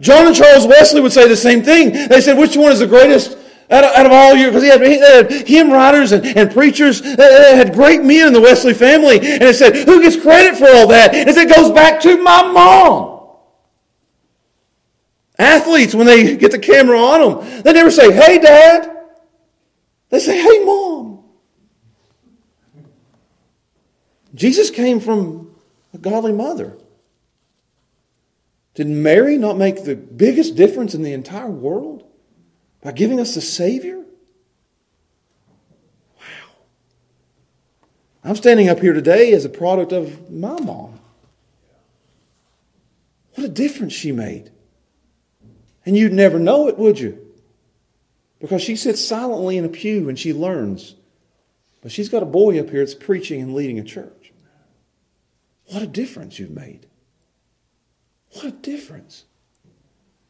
John 0.00 0.26
and 0.26 0.34
Charles 0.34 0.66
Wesley 0.66 1.00
would 1.00 1.12
say 1.12 1.28
the 1.28 1.36
same 1.36 1.62
thing. 1.62 2.08
They 2.08 2.20
said, 2.20 2.38
which 2.38 2.56
one 2.56 2.72
is 2.72 2.80
the 2.80 2.86
greatest 2.86 3.36
out 3.70 3.84
of, 3.84 3.90
out 3.94 4.06
of 4.06 4.12
all 4.12 4.34
your, 4.34 4.50
because 4.50 4.62
he 4.64 4.68
had, 4.68 4.82
he 4.82 4.98
had 4.98 5.46
hymn 5.46 5.70
writers 5.70 6.12
and, 6.12 6.26
and 6.26 6.50
preachers 6.50 7.00
that 7.02 7.54
had 7.54 7.72
great 7.72 8.02
men 8.02 8.28
in 8.28 8.32
the 8.32 8.40
Wesley 8.40 8.74
family. 8.74 9.18
And 9.18 9.42
it 9.42 9.54
said, 9.54 9.76
who 9.76 10.00
gets 10.00 10.20
credit 10.20 10.58
for 10.58 10.66
all 10.68 10.88
that? 10.88 11.12
Said, 11.12 11.48
it 11.48 11.54
goes 11.54 11.70
back 11.70 12.00
to 12.00 12.20
my 12.22 12.50
mom. 12.50 13.20
Athletes, 15.38 15.94
when 15.94 16.06
they 16.06 16.36
get 16.36 16.50
the 16.50 16.58
camera 16.58 16.98
on 16.98 17.20
them, 17.20 17.62
they 17.62 17.72
never 17.72 17.90
say, 17.90 18.12
hey, 18.12 18.38
dad. 18.38 18.90
They 20.08 20.18
say, 20.18 20.38
hey, 20.38 20.64
mom. 20.64 21.24
Jesus 24.34 24.70
came 24.70 25.00
from 25.00 25.54
a 25.94 25.98
godly 25.98 26.32
mother. 26.32 26.76
Did 28.80 28.88
Mary 28.88 29.36
not 29.36 29.58
make 29.58 29.84
the 29.84 29.94
biggest 29.94 30.56
difference 30.56 30.94
in 30.94 31.02
the 31.02 31.12
entire 31.12 31.50
world 31.50 32.02
by 32.80 32.92
giving 32.92 33.20
us 33.20 33.34
the 33.34 33.42
Savior? 33.42 33.98
Wow. 36.16 36.54
I'm 38.24 38.36
standing 38.36 38.70
up 38.70 38.80
here 38.80 38.94
today 38.94 39.34
as 39.34 39.44
a 39.44 39.50
product 39.50 39.92
of 39.92 40.30
my 40.30 40.58
mom. 40.58 40.98
What 43.34 43.44
a 43.44 43.50
difference 43.50 43.92
she 43.92 44.12
made. 44.12 44.50
And 45.84 45.94
you'd 45.94 46.14
never 46.14 46.38
know 46.38 46.66
it, 46.66 46.78
would 46.78 46.98
you? 46.98 47.18
Because 48.38 48.62
she 48.62 48.76
sits 48.76 49.06
silently 49.06 49.58
in 49.58 49.66
a 49.66 49.68
pew 49.68 50.08
and 50.08 50.18
she 50.18 50.32
learns. 50.32 50.94
But 51.82 51.92
she's 51.92 52.08
got 52.08 52.22
a 52.22 52.26
boy 52.26 52.58
up 52.58 52.70
here 52.70 52.80
that's 52.80 52.94
preaching 52.94 53.42
and 53.42 53.54
leading 53.54 53.78
a 53.78 53.84
church. 53.84 54.32
What 55.66 55.82
a 55.82 55.86
difference 55.86 56.38
you've 56.38 56.48
made. 56.48 56.86
What 58.32 58.44
a 58.44 58.50
difference. 58.50 59.24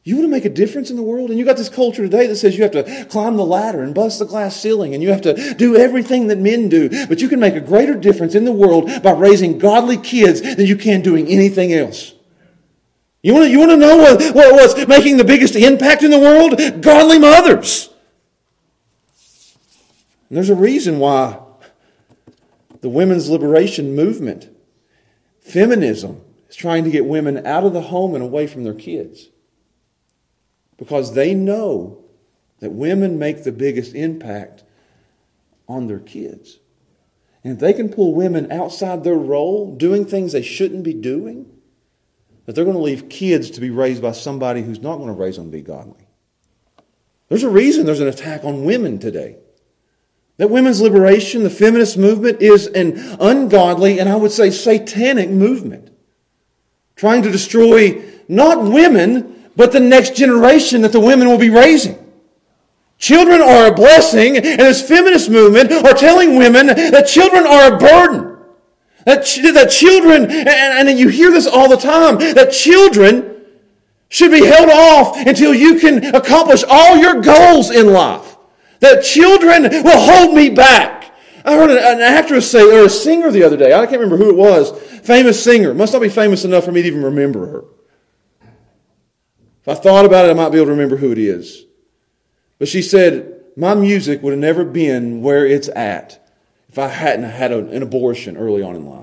You 0.03 0.15
want 0.15 0.25
to 0.25 0.31
make 0.31 0.45
a 0.45 0.49
difference 0.49 0.89
in 0.89 0.95
the 0.95 1.03
world? 1.03 1.29
And 1.29 1.37
you 1.37 1.45
got 1.45 1.57
this 1.57 1.69
culture 1.69 2.01
today 2.01 2.25
that 2.25 2.35
says 2.35 2.57
you 2.57 2.63
have 2.63 2.71
to 2.71 3.05
climb 3.05 3.37
the 3.37 3.45
ladder 3.45 3.83
and 3.83 3.93
bust 3.93 4.17
the 4.17 4.25
glass 4.25 4.59
ceiling 4.59 4.95
and 4.95 5.03
you 5.03 5.11
have 5.11 5.21
to 5.21 5.53
do 5.53 5.75
everything 5.75 6.27
that 6.27 6.39
men 6.39 6.69
do. 6.69 6.89
But 7.07 7.21
you 7.21 7.29
can 7.29 7.39
make 7.39 7.55
a 7.55 7.61
greater 7.61 7.93
difference 7.93 8.33
in 8.33 8.43
the 8.43 8.51
world 8.51 8.89
by 9.03 9.11
raising 9.11 9.59
godly 9.59 9.97
kids 9.97 10.41
than 10.41 10.65
you 10.65 10.75
can 10.75 11.01
doing 11.01 11.27
anything 11.27 11.71
else. 11.71 12.15
You 13.21 13.35
want 13.35 13.45
to, 13.45 13.51
you 13.51 13.59
want 13.59 13.71
to 13.71 13.77
know 13.77 13.97
what, 13.97 14.19
what, 14.33 14.53
what's 14.53 14.87
making 14.87 15.17
the 15.17 15.23
biggest 15.23 15.55
impact 15.55 16.01
in 16.01 16.09
the 16.09 16.19
world? 16.19 16.81
Godly 16.81 17.19
mothers. 17.19 17.89
And 20.29 20.37
there's 20.37 20.49
a 20.49 20.55
reason 20.55 20.97
why 20.97 21.39
the 22.79 22.89
women's 22.89 23.29
liberation 23.29 23.95
movement, 23.95 24.49
feminism, 25.41 26.21
is 26.51 26.57
trying 26.57 26.83
to 26.83 26.91
get 26.91 27.05
women 27.05 27.45
out 27.47 27.63
of 27.63 27.73
the 27.73 27.81
home 27.81 28.13
and 28.13 28.23
away 28.23 28.45
from 28.45 28.63
their 28.63 28.73
kids. 28.73 29.29
Because 30.77 31.13
they 31.13 31.33
know 31.33 32.03
that 32.59 32.71
women 32.71 33.17
make 33.17 33.43
the 33.43 33.51
biggest 33.51 33.95
impact 33.95 34.63
on 35.67 35.87
their 35.87 35.99
kids. 35.99 36.59
And 37.43 37.53
if 37.53 37.59
they 37.59 37.73
can 37.73 37.89
pull 37.89 38.13
women 38.13 38.51
outside 38.51 39.03
their 39.03 39.15
role, 39.15 39.75
doing 39.75 40.05
things 40.05 40.33
they 40.33 40.41
shouldn't 40.41 40.83
be 40.83 40.93
doing, 40.93 41.49
that 42.45 42.53
they're 42.53 42.65
going 42.65 42.77
to 42.77 42.83
leave 42.83 43.09
kids 43.09 43.49
to 43.51 43.61
be 43.61 43.69
raised 43.69 44.01
by 44.01 44.11
somebody 44.11 44.61
who's 44.61 44.81
not 44.81 44.97
going 44.97 45.07
to 45.07 45.13
raise 45.13 45.37
them 45.37 45.45
to 45.45 45.51
be 45.51 45.61
godly. 45.61 46.07
There's 47.29 47.43
a 47.43 47.49
reason 47.49 47.85
there's 47.85 48.01
an 48.01 48.07
attack 48.07 48.43
on 48.43 48.65
women 48.65 48.99
today. 48.99 49.37
That 50.37 50.49
women's 50.49 50.81
liberation, 50.81 51.43
the 51.43 51.49
feminist 51.49 51.97
movement, 51.97 52.41
is 52.41 52.67
an 52.67 52.97
ungodly 53.21 53.99
and 53.99 54.09
I 54.09 54.15
would 54.15 54.31
say 54.31 54.49
satanic 54.49 55.29
movement 55.29 55.90
trying 57.01 57.23
to 57.23 57.31
destroy 57.31 57.99
not 58.27 58.61
women, 58.61 59.49
but 59.55 59.71
the 59.71 59.79
next 59.79 60.15
generation 60.15 60.83
that 60.83 60.91
the 60.91 60.99
women 60.99 61.27
will 61.27 61.39
be 61.39 61.49
raising. 61.49 61.97
Children 62.99 63.41
are 63.41 63.65
a 63.65 63.73
blessing, 63.73 64.37
and 64.37 64.59
this 64.59 64.87
feminist 64.87 65.27
movement 65.27 65.71
are 65.71 65.95
telling 65.95 66.37
women 66.37 66.67
that 66.67 67.07
children 67.07 67.47
are 67.47 67.73
a 67.73 67.77
burden. 67.79 68.37
That, 69.05 69.25
that 69.55 69.71
children, 69.71 70.29
and, 70.29 70.87
and 70.87 70.99
you 70.99 71.07
hear 71.07 71.31
this 71.31 71.47
all 71.47 71.67
the 71.67 71.75
time, 71.75 72.19
that 72.19 72.51
children 72.51 73.45
should 74.09 74.29
be 74.29 74.45
held 74.45 74.69
off 74.69 75.17
until 75.25 75.55
you 75.55 75.79
can 75.79 76.13
accomplish 76.13 76.63
all 76.69 76.97
your 76.97 77.19
goals 77.19 77.71
in 77.71 77.91
life. 77.91 78.37
That 78.79 79.03
children 79.03 79.63
will 79.63 79.99
hold 79.99 80.35
me 80.35 80.51
back. 80.51 81.00
I 81.43 81.55
heard 81.55 81.71
an 81.71 82.01
actress 82.01 82.49
say, 82.49 82.61
or 82.61 82.85
a 82.85 82.89
singer 82.89 83.31
the 83.31 83.43
other 83.43 83.57
day, 83.57 83.73
I 83.73 83.85
can't 83.85 84.01
remember 84.01 84.17
who 84.17 84.29
it 84.29 84.35
was, 84.35 84.71
famous 85.01 85.43
singer. 85.43 85.73
Must 85.73 85.93
not 85.93 86.01
be 86.01 86.09
famous 86.09 86.45
enough 86.45 86.65
for 86.65 86.71
me 86.71 86.81
to 86.81 86.87
even 86.87 87.03
remember 87.03 87.47
her. 87.47 87.63
If 89.61 89.67
I 89.67 89.73
thought 89.75 90.05
about 90.05 90.25
it, 90.25 90.31
I 90.31 90.33
might 90.33 90.49
be 90.49 90.57
able 90.57 90.67
to 90.67 90.71
remember 90.71 90.97
who 90.97 91.11
it 91.11 91.17
is. 91.17 91.65
But 92.57 92.67
she 92.67 92.81
said, 92.81 93.41
My 93.55 93.73
music 93.73 94.21
would 94.21 94.31
have 94.31 94.39
never 94.39 94.63
been 94.63 95.21
where 95.21 95.45
it's 95.45 95.69
at 95.69 96.21
if 96.69 96.79
I 96.79 96.87
hadn't 96.87 97.25
had 97.25 97.51
an 97.51 97.81
abortion 97.81 98.37
early 98.37 98.63
on 98.63 98.75
in 98.75 98.85
life. 98.85 99.00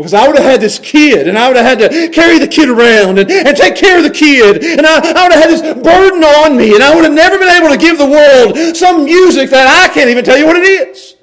Because 0.00 0.14
I 0.14 0.26
would 0.26 0.36
have 0.38 0.46
had 0.46 0.62
this 0.62 0.78
kid, 0.78 1.28
and 1.28 1.36
I 1.36 1.46
would 1.46 1.58
have 1.58 1.78
had 1.78 1.90
to 1.90 2.08
carry 2.08 2.38
the 2.38 2.48
kid 2.48 2.70
around 2.70 3.18
and, 3.18 3.30
and 3.30 3.54
take 3.54 3.76
care 3.76 3.98
of 3.98 4.02
the 4.02 4.08
kid, 4.08 4.64
and 4.64 4.86
I, 4.86 4.96
I 4.96 5.24
would 5.24 5.32
have 5.34 5.42
had 5.42 5.50
this 5.50 5.60
burden 5.60 6.24
on 6.24 6.56
me, 6.56 6.72
and 6.74 6.82
I 6.82 6.94
would 6.94 7.04
have 7.04 7.12
never 7.12 7.36
been 7.36 7.50
able 7.50 7.68
to 7.68 7.76
give 7.76 7.98
the 7.98 8.06
world 8.06 8.74
some 8.74 9.04
music 9.04 9.50
that 9.50 9.66
I 9.68 9.92
can't 9.92 10.08
even 10.08 10.24
tell 10.24 10.38
you 10.38 10.46
what 10.46 10.56
it 10.56 10.62
is. 10.62 11.16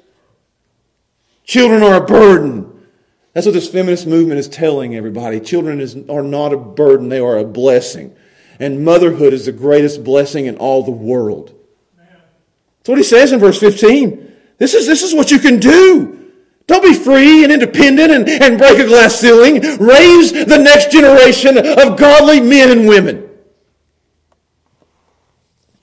Children 1.42 1.82
are 1.82 1.96
a 1.96 2.06
burden. 2.06 2.86
That's 3.32 3.46
what 3.46 3.54
this 3.54 3.68
feminist 3.68 4.06
movement 4.06 4.38
is 4.38 4.46
telling 4.46 4.94
everybody. 4.94 5.40
Children 5.40 5.80
is, 5.80 5.96
are 6.08 6.22
not 6.22 6.52
a 6.52 6.56
burden, 6.56 7.08
they 7.08 7.18
are 7.18 7.36
a 7.36 7.44
blessing. 7.44 8.14
And 8.60 8.84
motherhood 8.84 9.32
is 9.32 9.46
the 9.46 9.52
greatest 9.52 10.04
blessing 10.04 10.46
in 10.46 10.56
all 10.56 10.84
the 10.84 10.92
world. 10.92 11.52
That's 11.96 12.90
what 12.90 12.98
he 12.98 13.02
says 13.02 13.32
in 13.32 13.40
verse 13.40 13.58
15. 13.58 14.36
This 14.58 14.74
is, 14.74 14.86
this 14.86 15.02
is 15.02 15.16
what 15.16 15.32
you 15.32 15.40
can 15.40 15.58
do. 15.58 16.27
Don't 16.68 16.82
be 16.82 16.92
free 16.92 17.44
and 17.44 17.50
independent 17.50 18.12
and, 18.12 18.28
and 18.28 18.58
break 18.58 18.78
a 18.78 18.86
glass 18.86 19.18
ceiling. 19.18 19.54
Raise 19.78 20.32
the 20.32 20.58
next 20.58 20.92
generation 20.92 21.56
of 21.56 21.98
godly 21.98 22.40
men 22.40 22.70
and 22.70 22.86
women. 22.86 23.26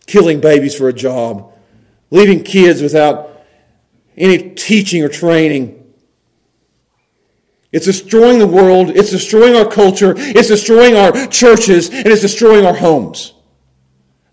Killing 0.05 0.39
babies 0.39 0.75
for 0.75 0.87
a 0.87 0.93
job, 0.93 1.51
leaving 2.11 2.43
kids 2.43 2.83
without 2.83 3.31
any 4.15 4.51
teaching 4.51 5.03
or 5.03 5.09
training. 5.09 5.91
It's 7.71 7.85
destroying 7.87 8.37
the 8.37 8.47
world, 8.47 8.91
it's 8.91 9.09
destroying 9.09 9.55
our 9.55 9.67
culture, 9.67 10.13
it's 10.15 10.49
destroying 10.49 10.95
our 10.95 11.25
churches, 11.27 11.89
and 11.89 12.05
it's 12.05 12.21
destroying 12.21 12.63
our 12.63 12.75
homes. 12.75 13.33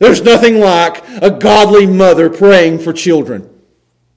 There's 0.00 0.20
nothing 0.20 0.60
like 0.60 1.02
a 1.08 1.30
godly 1.30 1.86
mother 1.86 2.28
praying 2.28 2.80
for 2.80 2.92
children 2.92 3.51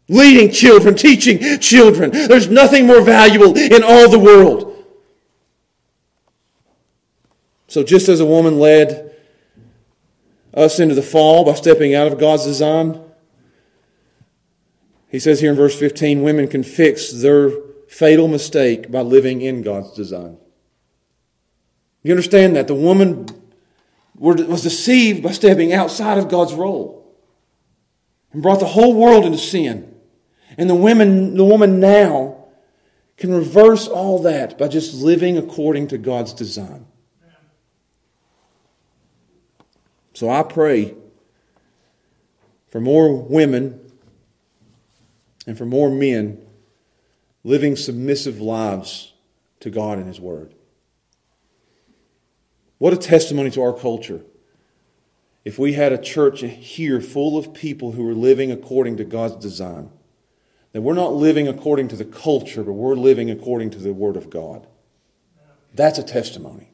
leading 0.07 0.51
children, 0.51 0.95
teaching 0.95 1.59
children. 1.59 2.11
There's 2.11 2.49
nothing 2.49 2.85
more 2.85 3.01
valuable 3.01 3.57
in 3.57 3.83
all 3.83 4.09
the 4.09 4.19
world. 4.19 4.71
So, 7.67 7.83
just 7.83 8.07
as 8.07 8.19
a 8.19 8.25
woman 8.25 8.59
led 8.59 9.15
us 10.53 10.79
into 10.79 10.95
the 10.95 11.01
fall 11.01 11.43
by 11.43 11.53
stepping 11.53 11.93
out 11.93 12.07
of 12.07 12.19
God's 12.19 12.45
design, 12.45 13.01
he 15.09 15.19
says 15.19 15.41
here 15.41 15.51
in 15.51 15.57
verse 15.57 15.77
15 15.77 16.21
women 16.21 16.47
can 16.47 16.63
fix 16.63 17.11
their 17.11 17.51
fatal 17.87 18.27
mistake 18.27 18.91
by 18.91 19.01
living 19.01 19.41
in 19.41 19.61
God's 19.61 19.93
design. 19.93 20.37
You 22.03 22.11
understand 22.11 22.55
that? 22.55 22.67
The 22.67 22.75
woman 22.75 23.27
was 24.15 24.61
deceived 24.61 25.23
by 25.23 25.31
stepping 25.31 25.73
outside 25.73 26.17
of 26.17 26.29
God's 26.29 26.53
role 26.53 27.17
and 28.31 28.41
brought 28.41 28.59
the 28.59 28.65
whole 28.65 28.93
world 28.93 29.25
into 29.25 29.37
sin. 29.37 29.94
And 30.57 30.69
the 30.69 30.75
women, 30.75 31.35
the 31.35 31.45
woman 31.45 31.79
now 31.79 32.45
can 33.17 33.33
reverse 33.33 33.87
all 33.87 34.19
that 34.23 34.57
by 34.57 34.67
just 34.67 34.93
living 34.93 35.37
according 35.37 35.87
to 35.89 35.97
God's 35.97 36.33
design. 36.33 36.85
So 40.13 40.29
I 40.29 40.43
pray 40.43 40.95
for 42.69 42.79
more 42.79 43.13
women 43.13 43.79
and 45.45 45.57
for 45.57 45.65
more 45.65 45.89
men 45.89 46.41
living 47.43 47.75
submissive 47.75 48.39
lives 48.39 49.13
to 49.59 49.69
God 49.69 49.97
and 49.97 50.07
His 50.07 50.19
Word. 50.19 50.53
What 52.77 52.93
a 52.93 52.97
testimony 52.97 53.51
to 53.51 53.61
our 53.61 53.73
culture 53.73 54.21
if 55.43 55.59
we 55.59 55.73
had 55.73 55.93
a 55.93 55.97
church 55.97 56.41
here 56.41 56.99
full 56.99 57.37
of 57.37 57.53
people 57.53 57.91
who 57.91 58.03
were 58.03 58.15
living 58.15 58.51
according 58.51 58.97
to 58.97 59.05
God's 59.05 59.35
design. 59.35 59.91
That 60.75 60.81
we're 60.81 60.93
not 60.93 61.13
living 61.13 61.47
according 61.47 61.87
to 61.87 61.95
the 61.95 62.03
culture, 62.03 62.61
but 62.61 62.73
we're 62.73 62.95
living 62.95 63.31
according 63.31 63.69
to 63.69 63.79
the 63.79 63.93
Word 63.93 64.17
of 64.17 64.29
God. 64.29 64.67
That's 65.73 65.99
a 65.99 66.03
testimony. 66.03 66.69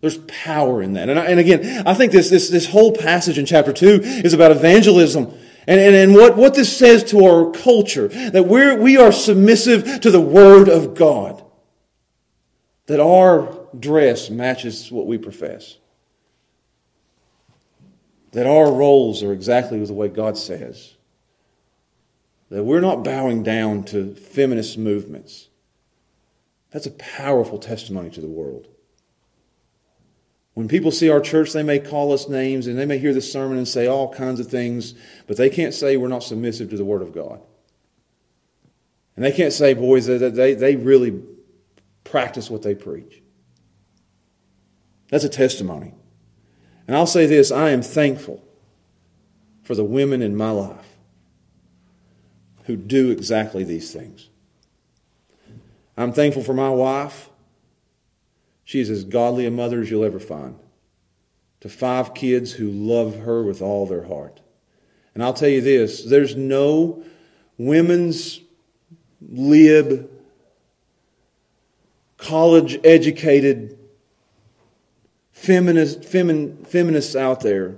There's 0.00 0.18
power 0.18 0.80
in 0.80 0.92
that. 0.92 1.08
And, 1.08 1.18
I, 1.18 1.24
and 1.24 1.40
again, 1.40 1.82
I 1.84 1.94
think 1.94 2.12
this, 2.12 2.30
this, 2.30 2.48
this 2.48 2.66
whole 2.66 2.92
passage 2.92 3.36
in 3.36 3.44
chapter 3.44 3.72
2 3.72 4.02
is 4.04 4.34
about 4.34 4.52
evangelism. 4.52 5.36
And, 5.66 5.80
and, 5.80 5.96
and 5.96 6.14
what, 6.14 6.36
what 6.36 6.54
this 6.54 6.78
says 6.78 7.02
to 7.10 7.24
our 7.24 7.50
culture, 7.50 8.06
that 8.06 8.46
we're, 8.46 8.80
we 8.80 8.98
are 8.98 9.10
submissive 9.10 10.00
to 10.02 10.12
the 10.12 10.20
Word 10.20 10.68
of 10.68 10.94
God. 10.94 11.44
That 12.86 13.00
our 13.00 13.66
dress 13.76 14.30
matches 14.30 14.92
what 14.92 15.08
we 15.08 15.18
profess. 15.18 15.76
That 18.30 18.46
our 18.46 18.70
roles 18.70 19.24
are 19.24 19.32
exactly 19.32 19.84
the 19.84 19.92
way 19.92 20.06
God 20.06 20.38
says. 20.38 20.93
That 22.54 22.62
we're 22.62 22.80
not 22.80 23.02
bowing 23.02 23.42
down 23.42 23.82
to 23.86 24.14
feminist 24.14 24.78
movements. 24.78 25.48
That's 26.70 26.86
a 26.86 26.92
powerful 26.92 27.58
testimony 27.58 28.10
to 28.10 28.20
the 28.20 28.28
world. 28.28 28.68
When 30.52 30.68
people 30.68 30.92
see 30.92 31.10
our 31.10 31.20
church, 31.20 31.52
they 31.52 31.64
may 31.64 31.80
call 31.80 32.12
us 32.12 32.28
names 32.28 32.68
and 32.68 32.78
they 32.78 32.86
may 32.86 32.98
hear 32.98 33.12
this 33.12 33.32
sermon 33.32 33.58
and 33.58 33.66
say 33.66 33.88
all 33.88 34.14
kinds 34.14 34.38
of 34.38 34.46
things, 34.46 34.94
but 35.26 35.36
they 35.36 35.50
can't 35.50 35.74
say 35.74 35.96
we're 35.96 36.06
not 36.06 36.22
submissive 36.22 36.70
to 36.70 36.76
the 36.76 36.84
Word 36.84 37.02
of 37.02 37.12
God. 37.12 37.40
And 39.16 39.24
they 39.24 39.32
can't 39.32 39.52
say, 39.52 39.74
boys, 39.74 40.06
that 40.06 40.36
they, 40.36 40.54
they 40.54 40.76
really 40.76 41.24
practice 42.04 42.48
what 42.48 42.62
they 42.62 42.76
preach. 42.76 43.20
That's 45.08 45.24
a 45.24 45.28
testimony. 45.28 45.92
And 46.86 46.96
I'll 46.96 47.08
say 47.08 47.26
this 47.26 47.50
I 47.50 47.70
am 47.70 47.82
thankful 47.82 48.44
for 49.64 49.74
the 49.74 49.82
women 49.82 50.22
in 50.22 50.36
my 50.36 50.52
life 50.52 50.93
who 52.64 52.76
do 52.76 53.10
exactly 53.10 53.64
these 53.64 53.92
things. 53.92 54.28
I'm 55.96 56.12
thankful 56.12 56.42
for 56.42 56.54
my 56.54 56.70
wife. 56.70 57.30
She 58.64 58.80
is 58.80 58.90
as 58.90 59.04
godly 59.04 59.46
a 59.46 59.50
mother 59.50 59.80
as 59.80 59.90
you'll 59.90 60.04
ever 60.04 60.18
find. 60.18 60.58
To 61.60 61.68
five 61.68 62.14
kids 62.14 62.52
who 62.52 62.70
love 62.70 63.20
her 63.20 63.42
with 63.42 63.62
all 63.62 63.86
their 63.86 64.04
heart. 64.04 64.40
And 65.14 65.22
I'll 65.22 65.34
tell 65.34 65.48
you 65.48 65.60
this 65.60 66.04
there's 66.04 66.34
no 66.34 67.02
women's 67.56 68.40
lib, 69.20 70.10
college 72.16 72.78
educated 72.84 73.78
feminist, 75.32 76.00
femin, 76.00 76.66
feminists 76.66 77.14
out 77.14 77.40
there 77.40 77.76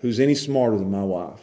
who's 0.00 0.20
any 0.20 0.34
smarter 0.34 0.76
than 0.76 0.90
my 0.90 1.02
wife. 1.02 1.40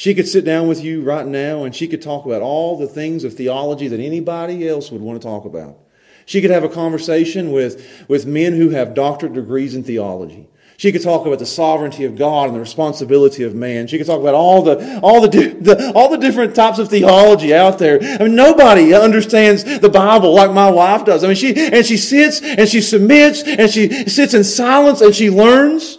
She 0.00 0.14
could 0.14 0.26
sit 0.26 0.46
down 0.46 0.66
with 0.66 0.82
you 0.82 1.02
right 1.02 1.26
now 1.26 1.64
and 1.64 1.76
she 1.76 1.86
could 1.86 2.00
talk 2.00 2.24
about 2.24 2.40
all 2.40 2.78
the 2.78 2.86
things 2.86 3.22
of 3.22 3.34
theology 3.34 3.86
that 3.86 4.00
anybody 4.00 4.66
else 4.66 4.90
would 4.90 5.02
want 5.02 5.20
to 5.20 5.28
talk 5.28 5.44
about. 5.44 5.76
She 6.24 6.40
could 6.40 6.50
have 6.50 6.64
a 6.64 6.70
conversation 6.70 7.52
with, 7.52 8.06
with 8.08 8.24
men 8.24 8.54
who 8.54 8.70
have 8.70 8.94
doctorate 8.94 9.34
degrees 9.34 9.74
in 9.74 9.84
theology. 9.84 10.48
She 10.78 10.90
could 10.90 11.02
talk 11.02 11.26
about 11.26 11.38
the 11.38 11.44
sovereignty 11.44 12.06
of 12.06 12.16
God 12.16 12.46
and 12.46 12.56
the 12.56 12.60
responsibility 12.60 13.42
of 13.42 13.54
man. 13.54 13.88
She 13.88 13.98
could 13.98 14.06
talk 14.06 14.22
about 14.22 14.32
all 14.32 14.62
the, 14.62 15.00
all 15.02 15.20
the, 15.20 15.28
the, 15.28 15.92
all 15.94 16.08
the 16.08 16.16
different 16.16 16.54
types 16.54 16.78
of 16.78 16.88
theology 16.88 17.52
out 17.52 17.78
there. 17.78 17.98
I 18.02 18.24
mean, 18.24 18.34
nobody 18.34 18.94
understands 18.94 19.64
the 19.64 19.90
Bible 19.90 20.32
like 20.32 20.50
my 20.50 20.70
wife 20.70 21.04
does. 21.04 21.24
I 21.24 21.26
mean, 21.26 21.36
she, 21.36 21.54
and 21.54 21.84
she 21.84 21.98
sits 21.98 22.40
and 22.40 22.66
she 22.66 22.80
submits 22.80 23.42
and 23.42 23.70
she 23.70 24.08
sits 24.08 24.32
in 24.32 24.44
silence 24.44 25.02
and 25.02 25.14
she 25.14 25.28
learns. 25.28 25.98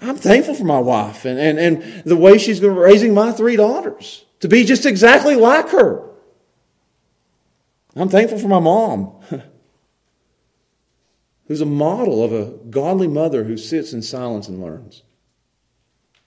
I'm 0.00 0.16
thankful 0.16 0.54
for 0.54 0.64
my 0.64 0.78
wife 0.78 1.24
and, 1.24 1.38
and, 1.38 1.58
and 1.58 2.04
the 2.04 2.16
way 2.16 2.38
she's 2.38 2.60
raising 2.60 3.14
my 3.14 3.32
three 3.32 3.56
daughters 3.56 4.24
to 4.40 4.48
be 4.48 4.64
just 4.64 4.84
exactly 4.84 5.34
like 5.34 5.70
her. 5.70 6.10
I'm 7.94 8.10
thankful 8.10 8.38
for 8.38 8.48
my 8.48 8.58
mom, 8.58 9.18
who's 11.48 11.62
a 11.62 11.66
model 11.66 12.22
of 12.22 12.32
a 12.32 12.52
godly 12.68 13.08
mother 13.08 13.44
who 13.44 13.56
sits 13.56 13.94
in 13.94 14.02
silence 14.02 14.48
and 14.48 14.60
learns. 14.60 15.02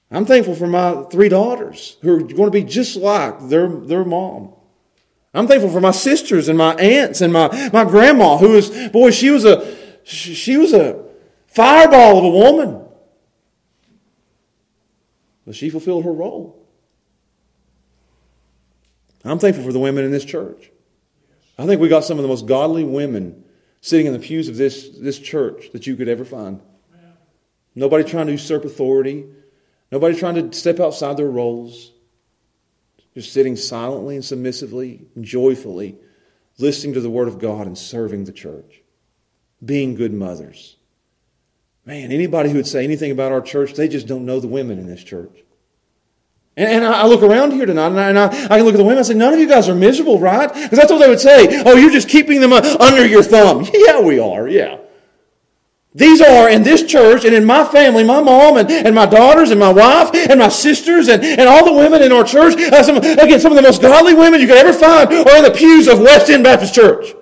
I'm 0.10 0.26
thankful 0.26 0.56
for 0.56 0.66
my 0.66 1.04
three 1.12 1.30
daughters 1.30 1.98
who 2.02 2.16
are 2.16 2.20
going 2.20 2.46
to 2.46 2.52
be 2.52 2.64
just 2.64 2.96
like 2.96 3.50
their, 3.50 3.68
their 3.68 4.04
mom. 4.04 4.54
I'm 5.32 5.48
thankful 5.48 5.70
for 5.70 5.82
my 5.82 5.92
sisters 5.92 6.50
and 6.50 6.58
my 6.58 6.74
aunts 6.76 7.22
and 7.22 7.32
my, 7.32 7.70
my 7.72 7.86
grandma 7.86 8.38
who 8.38 8.54
was, 8.54 8.90
boy, 8.90 9.12
she 9.12 9.30
was 9.30 9.46
a, 9.46 9.78
she 10.04 10.58
was 10.58 10.74
a 10.74 11.06
fireball 11.46 12.18
of 12.18 12.24
a 12.24 12.30
woman. 12.30 12.89
But 15.50 15.56
she 15.56 15.72
fulfilled 15.72 16.06
her 16.06 16.14
role. 16.14 16.64
I'm 19.26 19.40
thankful 19.40 19.66
for 19.66 19.74
the 19.74 19.80
women 19.80 20.06
in 20.06 20.12
this 20.12 20.24
church. 20.24 20.70
I 21.58 21.66
think 21.66 21.82
we 21.82 21.88
got 21.88 22.04
some 22.04 22.20
of 22.20 22.22
the 22.22 22.28
most 22.28 22.46
godly 22.46 22.84
women 22.84 23.44
sitting 23.82 24.06
in 24.06 24.14
the 24.14 24.20
pews 24.20 24.48
of 24.48 24.58
this, 24.58 24.90
this 24.90 25.18
church 25.18 25.72
that 25.72 25.88
you 25.88 25.96
could 25.96 26.08
ever 26.08 26.24
find. 26.24 26.62
Nobody 27.74 28.04
trying 28.04 28.28
to 28.28 28.34
usurp 28.34 28.64
authority. 28.64 29.26
Nobody 29.92 30.16
trying 30.16 30.36
to 30.36 30.56
step 30.56 30.80
outside 30.80 31.18
their 31.18 31.32
roles. 31.32 31.94
Just 33.16 33.34
sitting 33.34 33.56
silently 33.56 34.14
and 34.14 34.24
submissively 34.24 35.08
and 35.16 35.26
joyfully, 35.26 35.98
listening 36.60 36.94
to 36.94 37.02
the 37.02 37.10
Word 37.10 37.28
of 37.28 37.40
God 37.40 37.66
and 37.66 37.76
serving 37.76 38.26
the 38.26 38.32
church, 38.32 38.84
being 39.66 39.96
good 39.96 40.14
mothers. 40.14 40.76
Man, 41.86 42.12
anybody 42.12 42.50
who 42.50 42.56
would 42.58 42.68
say 42.68 42.84
anything 42.84 43.12
about 43.12 43.32
our 43.32 43.42
church, 43.42 43.74
they 43.74 43.88
just 43.88 44.08
don't 44.08 44.26
know 44.26 44.40
the 44.40 44.48
women 44.48 44.80
in 44.80 44.88
this 44.88 45.04
church. 45.04 45.44
And, 46.58 46.84
I 46.84 47.06
look 47.06 47.24
around 47.24 47.54
here 47.54 47.66
tonight 47.66 47.88
and, 47.88 48.00
I, 48.00 48.10
and 48.10 48.20
I, 48.20 48.58
can 48.58 48.64
look 48.64 48.74
at 48.74 48.78
the 48.78 48.84
women 48.84 48.98
and 48.98 49.08
say, 49.08 49.14
none 49.14 49.34
of 49.34 49.40
you 49.40 49.48
guys 49.48 49.70
are 49.70 49.76
miserable, 49.76 50.20
right? 50.20 50.54
Because 50.54 50.78
that's 50.78 50.92
what 50.92 51.00
they 51.00 51.08
would 51.08 51.22
say. 51.22 51.64
Oh, 51.66 51.78
you're 51.78 51.90
just 51.90 52.10
keeping 52.10 52.42
them 52.42 52.52
uh, 52.52 52.76
under 52.82 53.06
your 53.08 53.24
thumb. 53.24 53.66
Yeah, 53.74 54.02
we 54.02 54.20
are, 54.20 54.48
yeah. 54.48 54.78
These 55.96 56.22
are 56.22 56.50
in 56.50 56.64
this 56.64 56.84
church 56.84 57.26
and 57.26 57.34
in 57.34 57.46
my 57.46 57.64
family, 57.66 58.04
my 58.04 58.22
mom 58.22 58.58
and, 58.58 58.70
and 58.70 58.94
my 58.94 59.06
daughters 59.06 59.52
and 59.52 59.60
my 59.60 59.72
wife 59.72 60.14
and 60.14 60.40
my 60.40 60.50
sisters 60.50 61.08
and, 61.08 61.24
and 61.24 61.48
all 61.48 61.66
the 61.66 61.74
women 61.74 62.04
in 62.04 62.12
our 62.12 62.24
church. 62.24 62.56
Uh, 62.56 62.84
some, 62.84 62.98
again, 62.98 63.40
some 63.40 63.52
of 63.52 63.56
the 63.56 63.62
most 63.62 63.82
godly 63.82 64.14
women 64.14 64.42
you 64.42 64.48
could 64.48 64.58
ever 64.58 64.74
find 64.74 65.12
are 65.12 65.38
in 65.38 65.44
the 65.44 65.56
pews 65.56 65.88
of 65.88 66.00
West 66.00 66.30
End 66.30 66.44
Baptist 66.44 66.76
Church. 66.76 67.16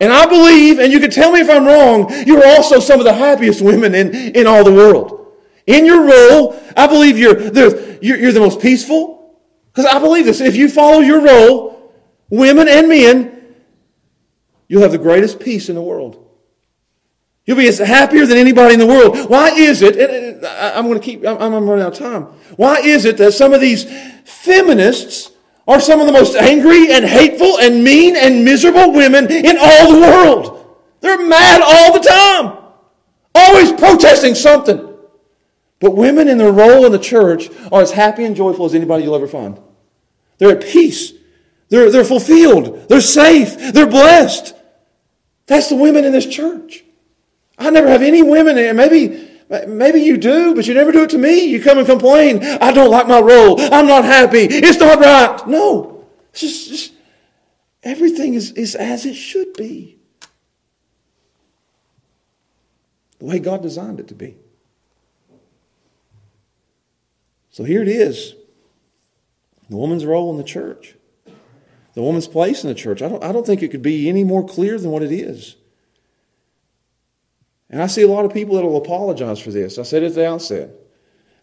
And 0.00 0.12
I 0.12 0.26
believe, 0.26 0.78
and 0.78 0.90
you 0.92 0.98
can 0.98 1.10
tell 1.10 1.30
me 1.30 1.40
if 1.40 1.50
I'm 1.50 1.66
wrong, 1.66 2.10
you're 2.26 2.46
also 2.46 2.80
some 2.80 3.00
of 3.00 3.04
the 3.04 3.12
happiest 3.12 3.60
women 3.60 3.94
in, 3.94 4.14
in 4.14 4.46
all 4.46 4.64
the 4.64 4.72
world. 4.72 5.36
In 5.66 5.84
your 5.84 6.06
role, 6.06 6.60
I 6.76 6.86
believe 6.86 7.18
you're 7.18 7.34
the, 7.34 7.98
you're, 8.00 8.16
you're 8.16 8.32
the 8.32 8.40
most 8.40 8.60
peaceful. 8.60 9.38
Because 9.72 9.84
I 9.84 9.98
believe 9.98 10.24
this. 10.24 10.40
If 10.40 10.56
you 10.56 10.68
follow 10.68 11.00
your 11.00 11.20
role, 11.20 11.92
women 12.30 12.66
and 12.66 12.88
men, 12.88 13.54
you'll 14.68 14.82
have 14.82 14.92
the 14.92 14.98
greatest 14.98 15.38
peace 15.38 15.68
in 15.68 15.74
the 15.74 15.82
world. 15.82 16.26
You'll 17.44 17.58
be 17.58 17.68
as 17.68 17.78
happier 17.78 18.26
than 18.26 18.38
anybody 18.38 18.74
in 18.74 18.80
the 18.80 18.86
world. 18.86 19.28
Why 19.28 19.50
is 19.50 19.82
it, 19.82 19.96
and 19.96 20.44
I'm 20.46 20.86
going 20.86 20.98
to 20.98 21.04
keep, 21.04 21.26
I'm, 21.26 21.40
I'm 21.40 21.68
running 21.68 21.84
out 21.84 21.92
of 21.92 21.98
time. 21.98 22.24
Why 22.56 22.78
is 22.78 23.04
it 23.04 23.16
that 23.18 23.32
some 23.32 23.52
of 23.52 23.60
these 23.60 23.84
feminists 24.24 25.29
are 25.70 25.80
some 25.80 26.00
of 26.00 26.06
the 26.06 26.12
most 26.12 26.34
angry 26.34 26.90
and 26.90 27.04
hateful 27.04 27.60
and 27.60 27.84
mean 27.84 28.16
and 28.16 28.44
miserable 28.44 28.92
women 28.92 29.30
in 29.30 29.56
all 29.56 29.92
the 29.92 30.00
world? 30.00 30.76
They're 31.00 31.24
mad 31.24 31.62
all 31.62 31.92
the 31.92 32.06
time. 32.06 32.58
Always 33.36 33.70
protesting 33.72 34.34
something. 34.34 34.92
But 35.78 35.92
women 35.92 36.26
in 36.26 36.38
their 36.38 36.50
role 36.50 36.84
in 36.86 36.92
the 36.92 36.98
church 36.98 37.48
are 37.70 37.80
as 37.80 37.92
happy 37.92 38.24
and 38.24 38.34
joyful 38.34 38.66
as 38.66 38.74
anybody 38.74 39.04
you'll 39.04 39.14
ever 39.14 39.28
find. 39.28 39.60
They're 40.38 40.56
at 40.56 40.64
peace. 40.64 41.12
They're, 41.68 41.90
they're 41.92 42.04
fulfilled. 42.04 42.88
They're 42.88 43.00
safe. 43.00 43.72
They're 43.72 43.86
blessed. 43.86 44.56
That's 45.46 45.68
the 45.68 45.76
women 45.76 46.04
in 46.04 46.10
this 46.10 46.26
church. 46.26 46.84
I 47.56 47.70
never 47.70 47.86
have 47.86 48.02
any 48.02 48.22
women, 48.22 48.58
and 48.58 48.76
maybe, 48.76 49.29
maybe 49.50 50.00
you 50.00 50.16
do, 50.16 50.54
but 50.54 50.66
you 50.66 50.74
never 50.74 50.92
do 50.92 51.02
it 51.02 51.10
to 51.10 51.18
me. 51.18 51.46
You 51.46 51.62
come 51.62 51.78
and 51.78 51.86
complain. 51.86 52.42
I 52.42 52.72
don't 52.72 52.90
like 52.90 53.08
my 53.08 53.20
role. 53.20 53.60
I'm 53.60 53.86
not 53.86 54.04
happy. 54.04 54.44
It's 54.48 54.78
not 54.78 55.00
right. 55.00 55.46
No. 55.48 56.06
It's 56.30 56.40
just, 56.40 56.68
just 56.68 56.92
everything 57.82 58.34
is, 58.34 58.52
is 58.52 58.74
as 58.74 59.04
it 59.04 59.14
should 59.14 59.54
be. 59.54 59.98
The 63.18 63.26
way 63.26 63.38
God 63.38 63.62
designed 63.62 64.00
it 64.00 64.08
to 64.08 64.14
be. 64.14 64.36
So 67.50 67.64
here 67.64 67.82
it 67.82 67.88
is 67.88 68.34
the 69.68 69.76
woman's 69.76 70.04
role 70.04 70.30
in 70.30 70.36
the 70.36 70.44
church, 70.44 70.96
the 71.94 72.02
woman's 72.02 72.28
place 72.28 72.62
in 72.64 72.68
the 72.68 72.74
church. 72.74 73.02
I 73.02 73.08
don't, 73.08 73.22
I 73.22 73.32
don't 73.32 73.44
think 73.44 73.62
it 73.62 73.70
could 73.70 73.82
be 73.82 74.08
any 74.08 74.24
more 74.24 74.46
clear 74.46 74.78
than 74.78 74.90
what 74.90 75.02
it 75.02 75.12
is. 75.12 75.56
And 77.70 77.80
I 77.80 77.86
see 77.86 78.02
a 78.02 78.08
lot 78.08 78.24
of 78.24 78.34
people 78.34 78.56
that 78.56 78.64
will 78.64 78.76
apologize 78.76 79.40
for 79.40 79.50
this. 79.50 79.78
I 79.78 79.82
said 79.82 80.02
at 80.02 80.14
the 80.14 80.26
outset. 80.26 80.70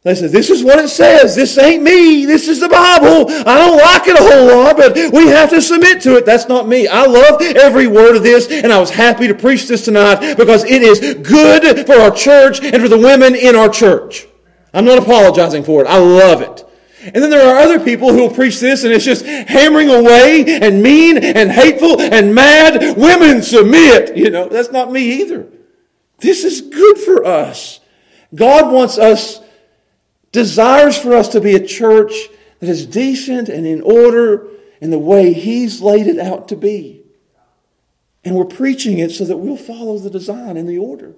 They 0.04 0.16
say, 0.16 0.28
This 0.28 0.50
is 0.50 0.64
what 0.64 0.80
it 0.80 0.90
says. 0.90 1.36
This 1.36 1.58
ain't 1.58 1.84
me. 1.84 2.26
This 2.26 2.48
is 2.48 2.60
the 2.60 2.70
Bible. 2.70 3.30
I 3.30 3.58
don't 3.58 3.78
like 3.78 4.08
it 4.08 4.20
a 4.20 4.24
whole 4.24 4.48
lot, 4.48 4.78
but 4.78 4.96
we 5.14 5.28
have 5.28 5.50
to 5.50 5.62
submit 5.62 6.02
to 6.02 6.18
it. 6.18 6.26
That's 6.26 6.48
not 6.48 6.68
me. 6.68 6.88
I 6.88 7.06
love 7.06 7.42
every 7.42 7.88
word 7.88 8.16
of 8.16 8.24
this, 8.24 8.50
and 8.50 8.72
I 8.72 8.80
was 8.80 8.90
happy 8.90 9.28
to 9.28 9.34
preach 9.34 9.68
this 9.68 9.86
tonight 9.86 10.36
because 10.36 10.64
it 10.64 10.82
is 10.82 11.00
good 11.28 11.86
for 11.86 11.96
our 11.96 12.12
church 12.12 12.64
and 12.64 12.82
for 12.82 12.90
the 12.90 12.98
women 12.98 13.36
in 13.36 13.56
our 13.56 13.70
church. 13.70 14.28
I'm 14.74 14.86
not 14.86 14.98
apologizing 14.98 15.64
for 15.64 15.82
it. 15.84 15.88
I 15.88 15.98
love 15.98 16.42
it. 16.42 16.64
And 17.02 17.16
then 17.16 17.30
there 17.30 17.48
are 17.48 17.58
other 17.58 17.80
people 17.80 18.12
who 18.12 18.20
will 18.20 18.34
preach 18.34 18.60
this 18.60 18.84
and 18.84 18.92
it's 18.92 19.06
just 19.06 19.26
hammering 19.26 19.90
away 19.90 20.44
and 20.46 20.84
mean 20.84 21.18
and 21.18 21.50
hateful 21.50 22.02
and 22.02 22.36
mad. 22.36 22.98
Women 22.98 23.42
submit. 23.42 24.18
You 24.18 24.30
know, 24.30 24.50
that's 24.50 24.72
not 24.72 24.92
me 24.92 25.22
either. 25.22 25.48
This 26.20 26.44
is 26.44 26.62
good 26.62 26.98
for 26.98 27.26
us. 27.26 27.80
God 28.34 28.72
wants 28.72 28.98
us, 28.98 29.42
desires 30.32 30.98
for 30.98 31.14
us 31.14 31.30
to 31.30 31.42
be 31.42 31.56
a 31.56 31.66
church 31.66 32.14
that 32.60 32.70
is 32.70 32.86
decent 32.86 33.50
and 33.50 33.66
in 33.66 33.82
order 33.82 34.48
in 34.82 34.90
the 34.90 35.00
way 35.00 35.34
He's 35.34 35.82
laid 35.82 36.08
it 36.08 36.20
out 36.20 36.48
to 36.50 36.56
be. 36.56 37.02
And 38.24 38.36
we're 38.36 38.46
preaching 38.46 39.00
it 39.00 39.12
so 39.12 39.26
that 39.26 39.38
we'll 39.38 39.58
follow 39.58 39.98
the 39.98 40.10
design 40.10 40.58
and 40.58 40.68
the 40.68 40.80
order. 40.80 41.14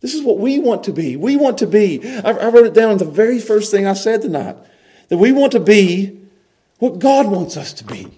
This 0.00 0.14
is 0.14 0.22
what 0.22 0.38
we 0.38 0.58
want 0.58 0.84
to 0.84 0.92
be. 0.92 1.16
We 1.16 1.36
want 1.36 1.58
to 1.58 1.66
be. 1.66 2.04
I, 2.04 2.48
wrote 2.48 2.66
it 2.66 2.74
down 2.74 2.98
the 2.98 3.04
very 3.04 3.38
first 3.38 3.70
thing 3.70 3.86
I 3.86 3.94
said 3.94 4.20
tonight 4.20 4.56
that 5.08 5.16
we 5.16 5.30
want 5.30 5.52
to 5.52 5.60
be 5.60 6.20
what 6.80 6.98
God 6.98 7.28
wants 7.28 7.56
us 7.56 7.72
to 7.74 7.84
be. 7.84 8.08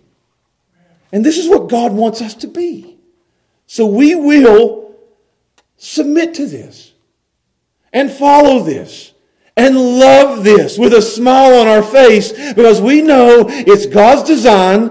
And 1.12 1.24
this 1.24 1.36
is 1.36 1.48
what 1.48 1.68
God 1.68 1.92
wants 1.92 2.22
us 2.22 2.34
to 2.36 2.48
be. 2.48 2.96
So 3.66 3.86
we 3.86 4.14
will 4.14 4.83
submit 5.76 6.34
to 6.34 6.46
this 6.46 6.92
and 7.92 8.10
follow 8.10 8.62
this 8.62 9.12
and 9.56 9.76
love 9.76 10.42
this 10.42 10.76
with 10.78 10.92
a 10.92 11.02
smile 11.02 11.60
on 11.60 11.68
our 11.68 11.82
face 11.82 12.32
because 12.52 12.80
we 12.80 13.02
know 13.02 13.46
it's 13.48 13.86
God's 13.86 14.24
design 14.24 14.90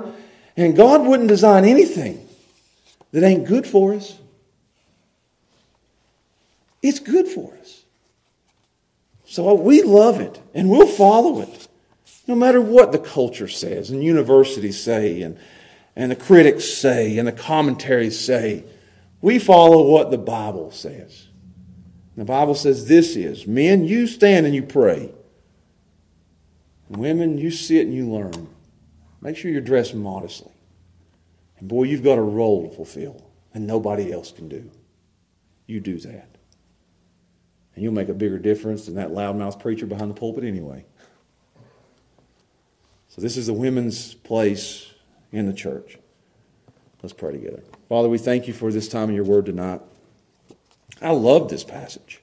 and 0.56 0.76
God 0.76 1.06
wouldn't 1.06 1.30
design 1.30 1.66
anything 1.66 2.28
that 3.12 3.24
ain't 3.24 3.46
good 3.46 3.68
for 3.68 3.94
us. 3.94 4.18
It's 6.82 7.00
good 7.00 7.28
for 7.28 7.54
us. 7.62 7.84
So 9.26 9.54
we 9.54 9.82
love 9.82 10.20
it 10.20 10.42
and 10.54 10.70
we'll 10.70 10.88
follow 10.88 11.42
it. 11.42 11.68
No 12.28 12.36
matter 12.36 12.62
what 12.62 12.92
the 12.92 13.00
culture 13.00 13.48
says 13.48 13.90
and 13.90 14.04
universities 14.04 14.82
say 14.82 15.22
and, 15.22 15.38
and 15.96 16.12
the 16.12 16.16
critics 16.16 16.66
say 16.66 17.18
and 17.18 17.28
the 17.28 17.34
commentaries 17.34 18.20
say, 18.20 18.64
we 19.24 19.40
follow 19.40 19.84
what 19.84 20.12
the 20.12 20.18
Bible 20.18 20.70
says. 20.70 21.30
The 22.18 22.26
Bible 22.26 22.56
says 22.56 22.90
this 22.90 23.16
is 23.16 23.48
men, 23.48 23.86
you 23.86 24.06
stand 24.06 24.46
and 24.46 24.54
you 24.54 24.64
pray. 24.64 25.14
Women, 26.90 27.38
you 27.38 27.50
sit 27.50 27.88
and 27.88 27.96
you 27.96 28.12
learn. 28.12 28.50
Make 29.22 29.38
sure 29.38 29.50
you're 29.50 29.62
dressed 29.62 29.96
modestly. 29.96 30.52
And 31.58 31.70
boy, 31.70 31.84
you've 31.84 32.04
got 32.04 32.18
a 32.18 32.22
role 32.22 32.70
to 32.70 32.76
fulfill, 32.76 33.26
and 33.54 33.66
nobody 33.66 34.12
else 34.12 34.34
can 34.34 34.50
do. 34.50 34.70
You 35.68 35.80
do 35.80 35.98
that. 36.00 36.28
And 37.76 37.84
you'll 37.84 37.94
make 37.94 38.10
a 38.10 38.14
bigger 38.14 38.38
difference 38.38 38.88
than 38.88 38.96
that 38.96 39.12
loudmouth 39.12 39.58
preacher 39.58 39.86
behind 39.86 40.12
the 40.12 40.16
pulpit 40.16 40.44
anyway. 40.44 40.86
So, 43.08 43.22
this 43.22 43.38
is 43.38 43.48
the 43.48 43.54
women's 43.54 44.16
place 44.16 44.92
in 45.32 45.46
the 45.46 45.54
church. 45.54 45.98
Let's 47.04 47.14
pray 47.14 47.34
together. 47.34 47.62
Father, 47.90 48.08
we 48.08 48.18
thank 48.18 48.48
you 48.48 48.54
for 48.54 48.72
this 48.72 48.88
time 48.88 49.10
in 49.10 49.16
your 49.16 49.26
word 49.26 49.46
tonight. 49.46 49.82
I 51.02 51.12
love 51.12 51.50
this 51.50 51.66
passage. 51.66 52.22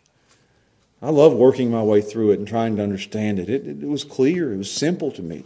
I 1.02 1.10
love 1.10 1.34
working 1.34 1.70
my 1.70 1.82
way 1.82 2.00
through 2.00 2.30
it 2.32 2.38
and 2.38 2.48
trying 2.48 2.76
to 2.76 2.82
understand 2.82 3.38
it. 3.38 3.50
It, 3.50 3.66
it 3.66 3.86
was 3.86 4.04
clear, 4.04 4.54
it 4.54 4.56
was 4.56 4.70
simple 4.70 5.12
to 5.12 5.22
me. 5.22 5.44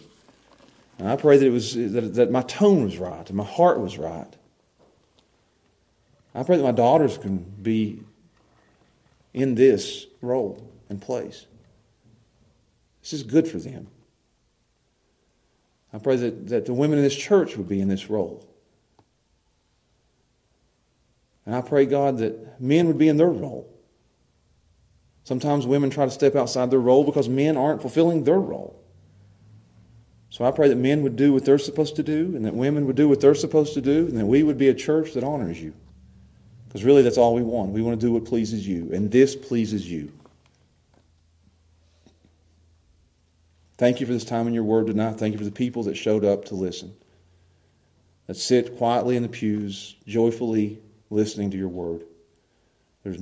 And 0.99 1.09
I 1.09 1.17
pray 1.17 1.37
that, 1.37 1.47
it 1.47 1.51
was, 1.51 1.75
that, 1.75 2.15
that 2.15 2.31
my 2.31 2.43
tone 2.43 2.85
was 2.85 2.99
right 2.99 3.29
and 3.29 3.37
my 3.37 3.45
heart 3.45 3.81
was 3.81 3.99
right. 3.99 4.33
I 6.33 6.45
pray 6.45 6.57
that 6.57 6.63
my 6.63 6.73
daughters 6.73 7.19
can 7.19 7.39
be 7.39 8.03
in 9.33 9.57
this 9.57 10.07
role 10.21 10.71
and 10.89 11.03
place. 11.03 11.47
This 13.03 13.13
is 13.13 13.25
good 13.25 13.49
for 13.49 13.59
them. 13.59 13.89
I 15.93 15.99
pray 15.99 16.17
that, 16.17 16.49
that 16.49 16.67
the 16.67 16.75
women 16.75 16.99
in 16.99 17.05
this 17.05 17.17
church 17.17 17.57
would 17.57 17.69
be 17.69 17.81
in 17.81 17.89
this 17.89 18.09
role. 18.09 18.45
And 21.47 21.55
I 21.55 21.61
pray, 21.61 21.87
God, 21.87 22.19
that 22.19 22.61
men 22.61 22.87
would 22.87 22.99
be 22.99 23.09
in 23.09 23.17
their 23.17 23.31
role. 23.31 23.71
Sometimes 25.25 25.67
women 25.67 25.91
try 25.91 26.05
to 26.05 26.11
step 26.11 26.37
outside 26.37 26.71
their 26.71 26.81
role 26.81 27.05
because 27.05 27.29
men 27.29 27.57
aren't 27.57 27.81
fulfilling 27.81 28.25
their 28.25 28.39
role. 28.39 28.81
So 30.31 30.45
I 30.45 30.51
pray 30.51 30.69
that 30.69 30.77
men 30.77 31.03
would 31.03 31.17
do 31.17 31.33
what 31.33 31.45
they're 31.45 31.59
supposed 31.59 31.97
to 31.97 32.03
do, 32.03 32.33
and 32.35 32.45
that 32.45 32.55
women 32.55 32.87
would 32.87 32.97
do 32.97 33.09
what 33.09 33.21
they're 33.21 33.35
supposed 33.35 33.75
to 33.75 33.81
do, 33.81 34.07
and 34.09 34.19
that 34.19 34.27
we 34.27 34.43
would 34.43 34.59
be 34.59 34.69
a 34.69 34.75
church 34.75 35.13
that 35.13 35.25
honors 35.25 35.63
you. 35.63 35.73
Because 36.67 36.85
really, 36.85 37.03
that's 37.03 37.19
all 37.19 37.35
we 37.35 37.43
want. 37.43 37.71
We 37.71 37.83
want 37.83 38.01
to 38.01 38.07
do 38.07 38.13
what 38.13 38.25
pleases 38.25 38.67
you, 38.67 38.91
and 38.93 39.11
this 39.11 39.37
pleases 39.37 39.89
you. 39.89 40.13
Thank 43.79 44.01
you 44.01 44.07
for 44.07 44.13
this 44.13 44.25
time 44.25 44.47
in 44.47 44.55
your 44.55 44.65
word 44.65 44.89
tonight. 44.89 45.17
Thank 45.19 45.33
you 45.33 45.39
for 45.39 45.45
the 45.45 45.53
people 45.53 45.85
that 45.85 45.97
showed 45.97 46.25
up 46.25 46.47
to 46.47 46.55
listen, 46.55 46.95
that 48.27 48.37
sit 48.37 48.77
quietly 48.77 49.17
in 49.17 49.23
the 49.23 49.29
pews, 49.29 49.95
joyfully 50.07 50.81
listening 51.15 51.51
to 51.53 51.57
your 51.57 51.69
word. 51.69 52.05
There's 53.05 53.21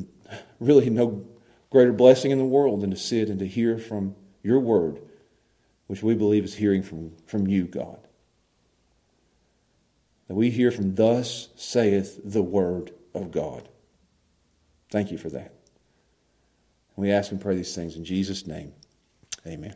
really 0.61 0.91
no 0.91 1.25
greater 1.71 1.93
blessing 1.93 2.31
in 2.31 2.39
the 2.39 2.45
world 2.45 2.81
than 2.81 2.91
to 2.91 2.97
sit 2.97 3.29
and 3.29 3.39
to 3.41 3.47
hear 3.47 3.79
from 3.79 4.17
your 4.43 4.61
word, 4.61 5.01
which 5.87 6.03
we 6.03 6.15
believe 6.15 6.45
is 6.45 6.55
hearing 6.55 6.83
from, 6.83 7.13
from 7.27 7.47
you, 7.47 7.65
God. 7.67 7.99
that 10.29 10.35
we 10.35 10.51
hear 10.51 10.71
from 10.71 10.95
Thus 10.95 11.49
saith 11.57 12.21
the 12.25 12.43
Word 12.43 12.93
of 13.15 13.31
God. 13.31 13.69
Thank 14.91 15.11
you 15.11 15.19
for 15.19 15.29
that. 15.31 15.53
We 16.97 17.11
ask 17.11 17.33
and 17.33 17.41
pray 17.41 17.57
these 17.57 17.75
things 17.75 17.97
in 17.97 18.05
Jesus' 18.05 18.47
name. 18.47 18.73
Amen. 19.47 19.75